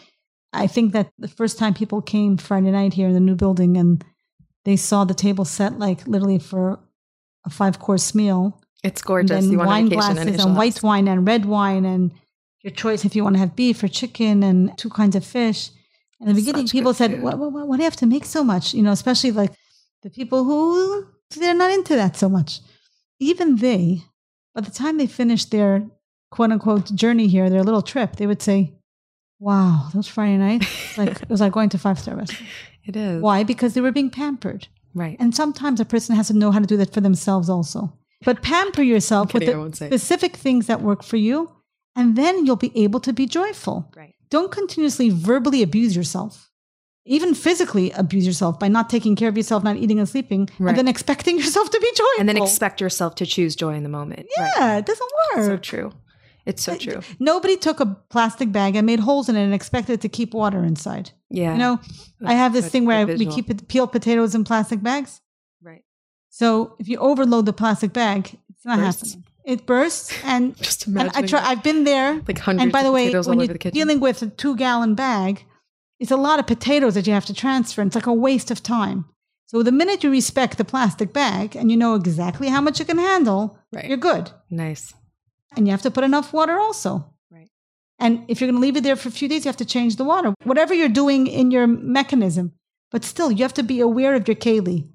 I 0.54 0.66
think 0.66 0.92
that 0.92 1.10
the 1.18 1.28
first 1.28 1.58
time 1.58 1.74
people 1.74 2.00
came 2.00 2.38
Friday 2.38 2.70
night 2.70 2.94
here 2.94 3.08
in 3.08 3.14
the 3.14 3.20
new 3.20 3.34
building 3.34 3.76
and 3.76 4.02
they 4.64 4.76
saw 4.76 5.04
the 5.04 5.14
table 5.14 5.44
set 5.44 5.78
like 5.78 6.06
literally 6.08 6.38
for 6.38 6.80
a 7.44 7.50
five 7.50 7.78
course 7.78 8.14
meal 8.14 8.60
it's 8.82 9.02
gorgeous. 9.02 9.44
And 9.44 9.52
you 9.52 9.58
want 9.58 9.68
wine 9.68 9.88
glasses 9.88 10.26
and, 10.26 10.40
and 10.40 10.56
white 10.56 10.82
wine 10.82 11.08
and 11.08 11.26
red 11.26 11.44
wine 11.44 11.84
and 11.84 12.12
your 12.62 12.72
choice 12.72 13.04
if 13.04 13.14
you 13.14 13.22
want 13.22 13.34
to 13.36 13.40
have 13.40 13.56
beef 13.56 13.82
or 13.82 13.88
chicken 13.88 14.42
and 14.42 14.76
two 14.76 14.90
kinds 14.90 15.16
of 15.16 15.24
fish. 15.24 15.70
In 16.20 16.28
the 16.28 16.34
beginning, 16.34 16.66
people 16.68 16.94
said, 16.94 17.22
what, 17.22 17.38
what, 17.38 17.52
what, 17.52 17.76
do 17.76 17.82
you 17.82 17.84
have 17.84 17.96
to 17.96 18.06
make 18.06 18.24
so 18.24 18.42
much? 18.42 18.74
You 18.74 18.82
know, 18.82 18.92
especially 18.92 19.30
like 19.32 19.52
the 20.02 20.10
people 20.10 20.44
who 20.44 21.06
they're 21.36 21.54
not 21.54 21.70
into 21.70 21.94
that 21.94 22.16
so 22.16 22.28
much. 22.28 22.60
Even 23.18 23.56
they, 23.56 24.02
by 24.54 24.62
the 24.62 24.70
time 24.70 24.96
they 24.96 25.06
finished 25.06 25.50
their 25.50 25.86
quote 26.30 26.52
unquote 26.52 26.94
journey 26.94 27.28
here, 27.28 27.50
their 27.50 27.62
little 27.62 27.82
trip, 27.82 28.16
they 28.16 28.26
would 28.26 28.42
say, 28.42 28.72
Wow, 29.38 29.90
those 29.92 30.08
Friday 30.08 30.38
nights, 30.38 30.96
like 30.98 31.20
it 31.20 31.28
was 31.28 31.40
like 31.40 31.52
going 31.52 31.68
to 31.68 31.78
five 31.78 31.98
star 31.98 32.16
restaurant. 32.16 32.50
It 32.84 32.96
is. 32.96 33.20
Why? 33.20 33.42
Because 33.42 33.74
they 33.74 33.80
were 33.80 33.92
being 33.92 34.10
pampered. 34.10 34.68
Right. 34.94 35.16
And 35.20 35.34
sometimes 35.34 35.78
a 35.78 35.84
person 35.84 36.16
has 36.16 36.28
to 36.28 36.34
know 36.34 36.52
how 36.52 36.60
to 36.60 36.66
do 36.66 36.78
that 36.78 36.94
for 36.94 37.02
themselves 37.02 37.50
also. 37.50 37.92
But 38.24 38.42
pamper 38.42 38.82
yourself 38.82 39.34
with 39.34 39.44
the 39.44 39.70
specific 39.74 40.36
things 40.36 40.66
that 40.66 40.80
work 40.80 41.02
for 41.02 41.16
you, 41.16 41.52
and 41.94 42.16
then 42.16 42.46
you'll 42.46 42.56
be 42.56 42.72
able 42.74 43.00
to 43.00 43.12
be 43.12 43.26
joyful. 43.26 43.92
Right. 43.96 44.14
Don't 44.30 44.50
continuously 44.50 45.10
verbally 45.10 45.62
abuse 45.62 45.94
yourself, 45.94 46.50
even 47.04 47.34
physically 47.34 47.90
abuse 47.92 48.26
yourself 48.26 48.58
by 48.58 48.68
not 48.68 48.90
taking 48.90 49.16
care 49.16 49.28
of 49.28 49.36
yourself, 49.36 49.62
not 49.62 49.76
eating 49.76 49.98
and 49.98 50.08
sleeping, 50.08 50.48
right. 50.58 50.70
and 50.70 50.78
then 50.78 50.88
expecting 50.88 51.36
yourself 51.38 51.70
to 51.70 51.80
be 51.80 51.90
joyful. 51.94 52.20
And 52.20 52.28
then 52.28 52.38
expect 52.38 52.80
yourself 52.80 53.14
to 53.16 53.26
choose 53.26 53.54
joy 53.54 53.74
in 53.74 53.82
the 53.82 53.88
moment. 53.88 54.26
Yeah, 54.36 54.58
right. 54.58 54.78
it 54.78 54.86
doesn't 54.86 55.10
work. 55.34 55.44
So 55.46 55.56
true. 55.58 55.92
It's 56.46 56.62
so 56.62 56.72
uh, 56.72 56.78
true. 56.78 57.00
Nobody 57.18 57.56
took 57.56 57.80
a 57.80 57.86
plastic 58.08 58.52
bag 58.52 58.76
and 58.76 58.86
made 58.86 59.00
holes 59.00 59.28
in 59.28 59.36
it 59.36 59.42
and 59.42 59.52
expected 59.52 60.00
to 60.00 60.08
keep 60.08 60.32
water 60.32 60.64
inside. 60.64 61.10
Yeah. 61.28 61.52
You 61.52 61.58
know, 61.58 61.80
I 62.24 62.34
have 62.34 62.52
this 62.52 62.68
thing 62.68 62.86
where 62.86 62.98
I, 62.98 63.04
we 63.04 63.26
keep 63.26 63.68
peeled 63.68 63.92
potatoes 63.92 64.34
in 64.34 64.44
plastic 64.44 64.82
bags. 64.82 65.20
So 66.36 66.76
if 66.78 66.86
you 66.86 66.98
overload 66.98 67.46
the 67.46 67.54
plastic 67.54 67.94
bag, 67.94 68.38
it's 68.50 68.66
not 68.66 68.78
bursts. 68.78 69.14
happening. 69.14 69.24
It 69.46 69.64
bursts, 69.64 70.12
and 70.22 70.54
just 70.62 70.86
imagine. 70.86 71.12
I 71.14 71.22
try. 71.22 71.40
I've 71.40 71.62
been 71.62 71.84
there. 71.84 72.20
Like 72.28 72.38
hundreds. 72.38 72.62
And 72.62 72.72
by 72.72 72.82
the 72.82 72.92
way, 72.92 73.10
when 73.10 73.40
you're 73.40 73.56
dealing 73.56 74.00
with 74.00 74.20
a 74.20 74.26
two-gallon 74.26 74.94
bag, 74.94 75.46
it's 75.98 76.10
a 76.10 76.16
lot 76.18 76.38
of 76.38 76.46
potatoes 76.46 76.92
that 76.92 77.06
you 77.06 77.14
have 77.14 77.24
to 77.24 77.32
transfer. 77.32 77.80
And 77.80 77.88
it's 77.88 77.94
like 77.94 78.04
a 78.04 78.12
waste 78.12 78.50
of 78.50 78.62
time. 78.62 79.06
So 79.46 79.62
the 79.62 79.72
minute 79.72 80.04
you 80.04 80.10
respect 80.10 80.58
the 80.58 80.64
plastic 80.66 81.14
bag 81.14 81.56
and 81.56 81.70
you 81.70 81.76
know 81.78 81.94
exactly 81.94 82.48
how 82.48 82.60
much 82.60 82.80
you 82.80 82.84
can 82.84 82.98
handle, 82.98 83.58
right. 83.72 83.86
you're 83.86 83.96
good. 83.96 84.30
Nice. 84.50 84.92
And 85.56 85.66
you 85.66 85.70
have 85.70 85.82
to 85.82 85.90
put 85.90 86.04
enough 86.04 86.34
water 86.34 86.58
also. 86.58 87.14
Right. 87.30 87.48
And 87.98 88.26
if 88.28 88.42
you're 88.42 88.50
going 88.50 88.60
to 88.60 88.66
leave 88.66 88.76
it 88.76 88.82
there 88.82 88.96
for 88.96 89.08
a 89.08 89.12
few 89.12 89.26
days, 89.26 89.46
you 89.46 89.48
have 89.48 89.56
to 89.56 89.64
change 89.64 89.96
the 89.96 90.04
water. 90.04 90.34
Whatever 90.44 90.74
you're 90.74 90.90
doing 90.90 91.28
in 91.28 91.50
your 91.50 91.66
mechanism, 91.66 92.52
but 92.90 93.04
still, 93.04 93.32
you 93.32 93.42
have 93.42 93.54
to 93.54 93.62
be 93.62 93.80
aware 93.80 94.14
of 94.14 94.28
your 94.28 94.36
keli. 94.36 94.88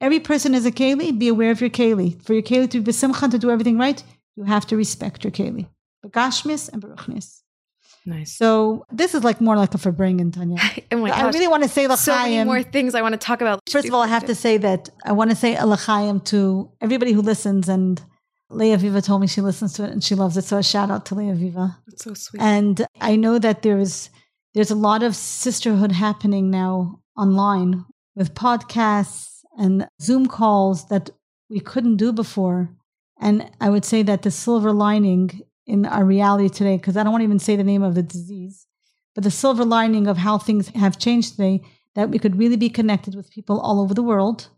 Every 0.00 0.20
person 0.20 0.54
is 0.54 0.64
a 0.64 0.70
keli. 0.70 1.18
Be 1.18 1.28
aware 1.28 1.50
of 1.50 1.60
your 1.60 1.70
keli. 1.70 2.22
For 2.22 2.32
your 2.32 2.42
keli 2.42 2.70
to 2.70 2.80
be 2.80 2.92
simcha 2.92 3.28
to 3.28 3.38
do 3.38 3.50
everything 3.50 3.78
right, 3.78 4.02
you 4.36 4.44
have 4.44 4.66
to 4.66 4.76
respect 4.76 5.24
your 5.24 5.32
keli. 5.32 5.66
Begashmis 6.04 6.72
and 6.72 6.82
baruchnis. 6.82 7.42
Nice. 8.06 8.36
So 8.36 8.84
this 8.90 9.14
is 9.14 9.22
like 9.24 9.40
more 9.40 9.56
like 9.56 9.74
a 9.74 9.78
farbrengen, 9.78 10.32
Tanya. 10.32 10.56
oh 10.92 10.96
my 10.96 11.10
gosh. 11.10 11.18
I 11.18 11.28
really 11.28 11.48
want 11.48 11.64
to 11.64 11.68
say 11.68 11.86
l'chaim. 11.86 11.98
So 11.98 12.14
many 12.14 12.44
more 12.44 12.62
things 12.62 12.94
I 12.94 13.02
want 13.02 13.12
to 13.12 13.18
talk 13.18 13.40
about. 13.40 13.60
First 13.68 13.88
of 13.88 13.94
all, 13.94 14.02
I 14.02 14.06
have 14.06 14.24
to 14.26 14.34
say 14.34 14.56
that 14.56 14.88
I 15.04 15.12
want 15.12 15.30
to 15.30 15.36
say 15.36 15.60
l'chaim 15.62 16.20
to 16.20 16.70
everybody 16.80 17.12
who 17.12 17.20
listens. 17.20 17.68
And 17.68 18.00
Leah 18.50 18.78
Viva 18.78 19.02
told 19.02 19.20
me 19.20 19.26
she 19.26 19.40
listens 19.40 19.74
to 19.74 19.84
it 19.84 19.90
and 19.90 20.02
she 20.02 20.14
loves 20.14 20.36
it. 20.36 20.44
So 20.44 20.58
a 20.58 20.62
shout 20.62 20.90
out 20.90 21.06
to 21.06 21.16
Leah 21.16 21.34
Viva. 21.34 21.76
That's 21.86 22.04
so 22.04 22.14
sweet. 22.14 22.40
And 22.40 22.86
I 23.00 23.16
know 23.16 23.38
that 23.38 23.62
there's 23.62 24.10
there's 24.54 24.70
a 24.70 24.76
lot 24.76 25.02
of 25.02 25.14
sisterhood 25.14 25.92
happening 25.92 26.50
now 26.50 27.00
online 27.16 27.84
with 28.14 28.34
podcasts 28.34 29.27
and 29.58 29.88
Zoom 30.00 30.26
calls 30.26 30.88
that 30.88 31.10
we 31.50 31.60
couldn't 31.60 31.96
do 31.96 32.12
before. 32.12 32.70
And 33.20 33.50
I 33.60 33.68
would 33.68 33.84
say 33.84 34.02
that 34.02 34.22
the 34.22 34.30
silver 34.30 34.72
lining 34.72 35.42
in 35.66 35.84
our 35.84 36.04
reality 36.04 36.48
today, 36.48 36.76
because 36.76 36.96
I 36.96 37.02
don't 37.02 37.12
want 37.12 37.20
to 37.20 37.26
even 37.26 37.38
say 37.38 37.56
the 37.56 37.64
name 37.64 37.82
of 37.82 37.94
the 37.94 38.02
disease, 38.02 38.66
but 39.14 39.24
the 39.24 39.30
silver 39.30 39.64
lining 39.64 40.06
of 40.06 40.16
how 40.16 40.38
things 40.38 40.68
have 40.68 40.98
changed 40.98 41.32
today, 41.32 41.60
that 41.94 42.10
we 42.10 42.18
could 42.18 42.38
really 42.38 42.56
be 42.56 42.70
connected 42.70 43.14
with 43.14 43.30
people 43.30 43.60
all 43.60 43.80
over 43.80 43.92
the 43.92 44.02
world 44.02 44.48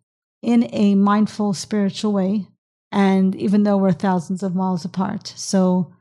in 0.43 0.69
a 0.73 0.95
mindful, 0.95 1.55
spiritual 1.55 2.13
way. 2.13 2.47
And 2.93 3.35
even 3.37 3.63
though 3.63 3.79
we're 3.79 3.93
thousands 3.93 4.43
of 4.43 4.55
miles 4.55 4.85
apart. 4.85 5.33
So, 5.37 5.93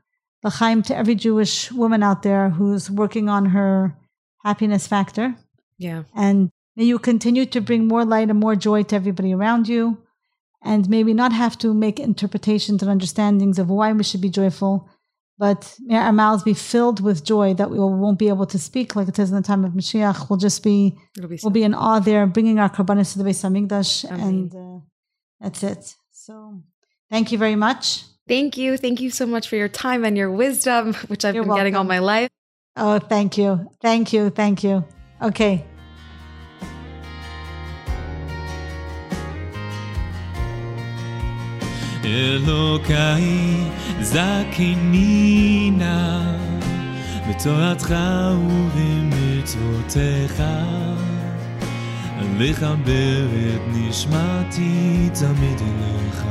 l'chaim 0.42 0.82
to 0.82 0.96
every 0.96 1.14
Jewish 1.14 1.70
woman 1.70 2.02
out 2.02 2.22
there 2.22 2.50
who's 2.50 2.90
working 2.90 3.28
on 3.28 3.46
her 3.46 3.96
happiness 4.44 4.86
factor. 4.86 5.36
Yeah. 5.78 6.02
And 6.14 6.50
May 6.76 6.84
you 6.84 6.98
continue 6.98 7.46
to 7.46 7.60
bring 7.60 7.86
more 7.86 8.04
light 8.04 8.30
and 8.30 8.38
more 8.38 8.56
joy 8.56 8.82
to 8.84 8.96
everybody 8.96 9.34
around 9.34 9.68
you. 9.68 9.98
And 10.62 10.88
may 10.88 11.04
we 11.04 11.14
not 11.14 11.32
have 11.32 11.58
to 11.58 11.72
make 11.72 11.98
interpretations 11.98 12.82
and 12.82 12.90
understandings 12.90 13.58
of 13.58 13.70
why 13.70 13.92
we 13.92 14.04
should 14.04 14.20
be 14.20 14.28
joyful, 14.28 14.88
but 15.38 15.74
may 15.80 15.96
our 15.96 16.12
mouths 16.12 16.42
be 16.42 16.52
filled 16.52 17.00
with 17.02 17.24
joy 17.24 17.54
that 17.54 17.70
we 17.70 17.78
won't 17.78 18.18
be 18.18 18.28
able 18.28 18.46
to 18.46 18.58
speak 18.58 18.94
like 18.94 19.08
it 19.08 19.16
says 19.16 19.30
in 19.30 19.36
the 19.36 19.42
time 19.42 19.64
of 19.64 19.72
Mashiach. 19.72 20.28
We'll 20.28 20.38
just 20.38 20.62
be, 20.62 20.98
be 21.14 21.38
we'll 21.42 21.50
be 21.50 21.62
in 21.62 21.74
awe 21.74 21.98
there, 21.98 22.26
bringing 22.26 22.58
our 22.58 22.68
korbanos 22.68 23.12
to 23.12 23.18
the 23.18 23.24
Beis 23.24 23.42
Hamikdash, 23.42 24.04
Amen. 24.04 24.20
and 24.20 24.54
uh, 24.54 24.84
that's 25.40 25.62
it. 25.62 25.96
So, 26.12 26.62
thank 27.08 27.32
you 27.32 27.38
very 27.38 27.56
much. 27.56 28.04
Thank 28.28 28.58
you. 28.58 28.76
Thank 28.76 29.00
you 29.00 29.10
so 29.10 29.24
much 29.24 29.48
for 29.48 29.56
your 29.56 29.68
time 29.68 30.04
and 30.04 30.14
your 30.14 30.30
wisdom, 30.30 30.92
which 31.08 31.24
I've 31.24 31.34
You're 31.34 31.44
been 31.44 31.56
getting 31.56 31.74
all 31.74 31.84
my 31.84 32.00
life. 32.00 32.28
Oh, 32.76 32.98
thank 32.98 33.38
you, 33.38 33.70
thank 33.80 34.12
you, 34.12 34.28
thank 34.28 34.62
you. 34.62 34.84
Okay. 35.22 35.64
אלוקיי 42.10 43.54
זכני 44.00 45.70
נא 45.76 46.20
בתורתך 47.28 47.94
ובמצוותיך. 48.46 50.42
לחבר 52.38 53.26
את 53.54 53.60
נשמתי 53.72 55.08
תמיד 55.14 55.60
אליך. 55.60 56.24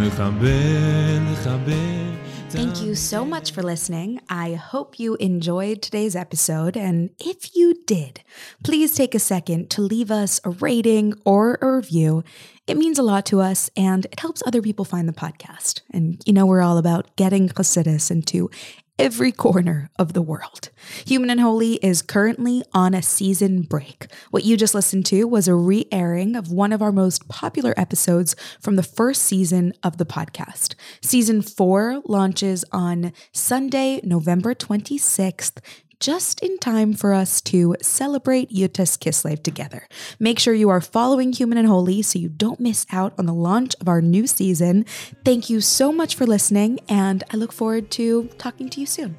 לחבר, 0.00 1.18
לחבר 1.32 2.19
Thank 2.50 2.82
you 2.82 2.96
so 2.96 3.24
much 3.24 3.52
for 3.52 3.62
listening. 3.62 4.20
I 4.28 4.54
hope 4.54 4.98
you 4.98 5.14
enjoyed 5.14 5.82
today's 5.82 6.16
episode. 6.16 6.76
And 6.76 7.10
if 7.20 7.54
you 7.54 7.80
did, 7.86 8.24
please 8.64 8.92
take 8.92 9.14
a 9.14 9.20
second 9.20 9.70
to 9.70 9.82
leave 9.82 10.10
us 10.10 10.40
a 10.42 10.50
rating 10.50 11.14
or 11.24 11.60
a 11.62 11.76
review. 11.76 12.24
It 12.66 12.76
means 12.76 12.98
a 12.98 13.04
lot 13.04 13.24
to 13.26 13.40
us 13.40 13.70
and 13.76 14.04
it 14.06 14.18
helps 14.18 14.42
other 14.44 14.62
people 14.62 14.84
find 14.84 15.08
the 15.08 15.12
podcast. 15.12 15.82
And 15.92 16.20
you 16.26 16.32
know, 16.32 16.44
we're 16.44 16.60
all 16.60 16.76
about 16.76 17.14
getting 17.14 17.48
Chassidus 17.48 18.10
into 18.10 18.50
every 18.98 19.32
corner 19.32 19.90
of 19.98 20.12
the 20.12 20.22
world. 20.22 20.70
Human 21.06 21.30
and 21.30 21.40
Holy 21.40 21.74
is 21.76 22.02
currently 22.02 22.62
on 22.72 22.94
a 22.94 23.02
season 23.02 23.62
break. 23.62 24.06
What 24.30 24.44
you 24.44 24.56
just 24.56 24.74
listened 24.74 25.06
to 25.06 25.24
was 25.24 25.48
a 25.48 25.54
re 25.54 25.86
airing 25.90 26.36
of 26.36 26.52
one 26.52 26.72
of 26.72 26.82
our 26.82 26.92
most 26.92 27.28
popular 27.28 27.74
episodes 27.76 28.36
from 28.60 28.76
the 28.76 28.82
first 28.82 29.22
season 29.22 29.72
of 29.82 29.96
the 29.96 30.06
podcast. 30.06 30.74
Season 31.00 31.42
four 31.42 32.02
launches 32.06 32.64
on 32.72 33.12
Sunday, 33.32 34.00
November 34.02 34.54
26th. 34.54 35.58
Just 36.00 36.40
in 36.40 36.56
time 36.56 36.94
for 36.94 37.12
us 37.12 37.42
to 37.42 37.76
celebrate 37.82 38.48
Yud 38.48 38.72
Tes 38.72 38.96
Kislev 38.96 39.42
together. 39.42 39.86
Make 40.18 40.38
sure 40.38 40.54
you 40.54 40.70
are 40.70 40.80
following 40.80 41.34
Human 41.34 41.58
and 41.58 41.68
Holy 41.68 42.00
so 42.00 42.18
you 42.18 42.30
don't 42.30 42.58
miss 42.58 42.86
out 42.90 43.12
on 43.18 43.26
the 43.26 43.34
launch 43.34 43.74
of 43.82 43.88
our 43.88 44.00
new 44.00 44.26
season. 44.26 44.86
Thank 45.26 45.50
you 45.50 45.60
so 45.60 45.92
much 45.92 46.14
for 46.14 46.26
listening, 46.26 46.80
and 46.88 47.22
I 47.30 47.36
look 47.36 47.52
forward 47.52 47.90
to 47.92 48.30
talking 48.38 48.70
to 48.70 48.80
you 48.80 48.86
soon. 48.86 49.18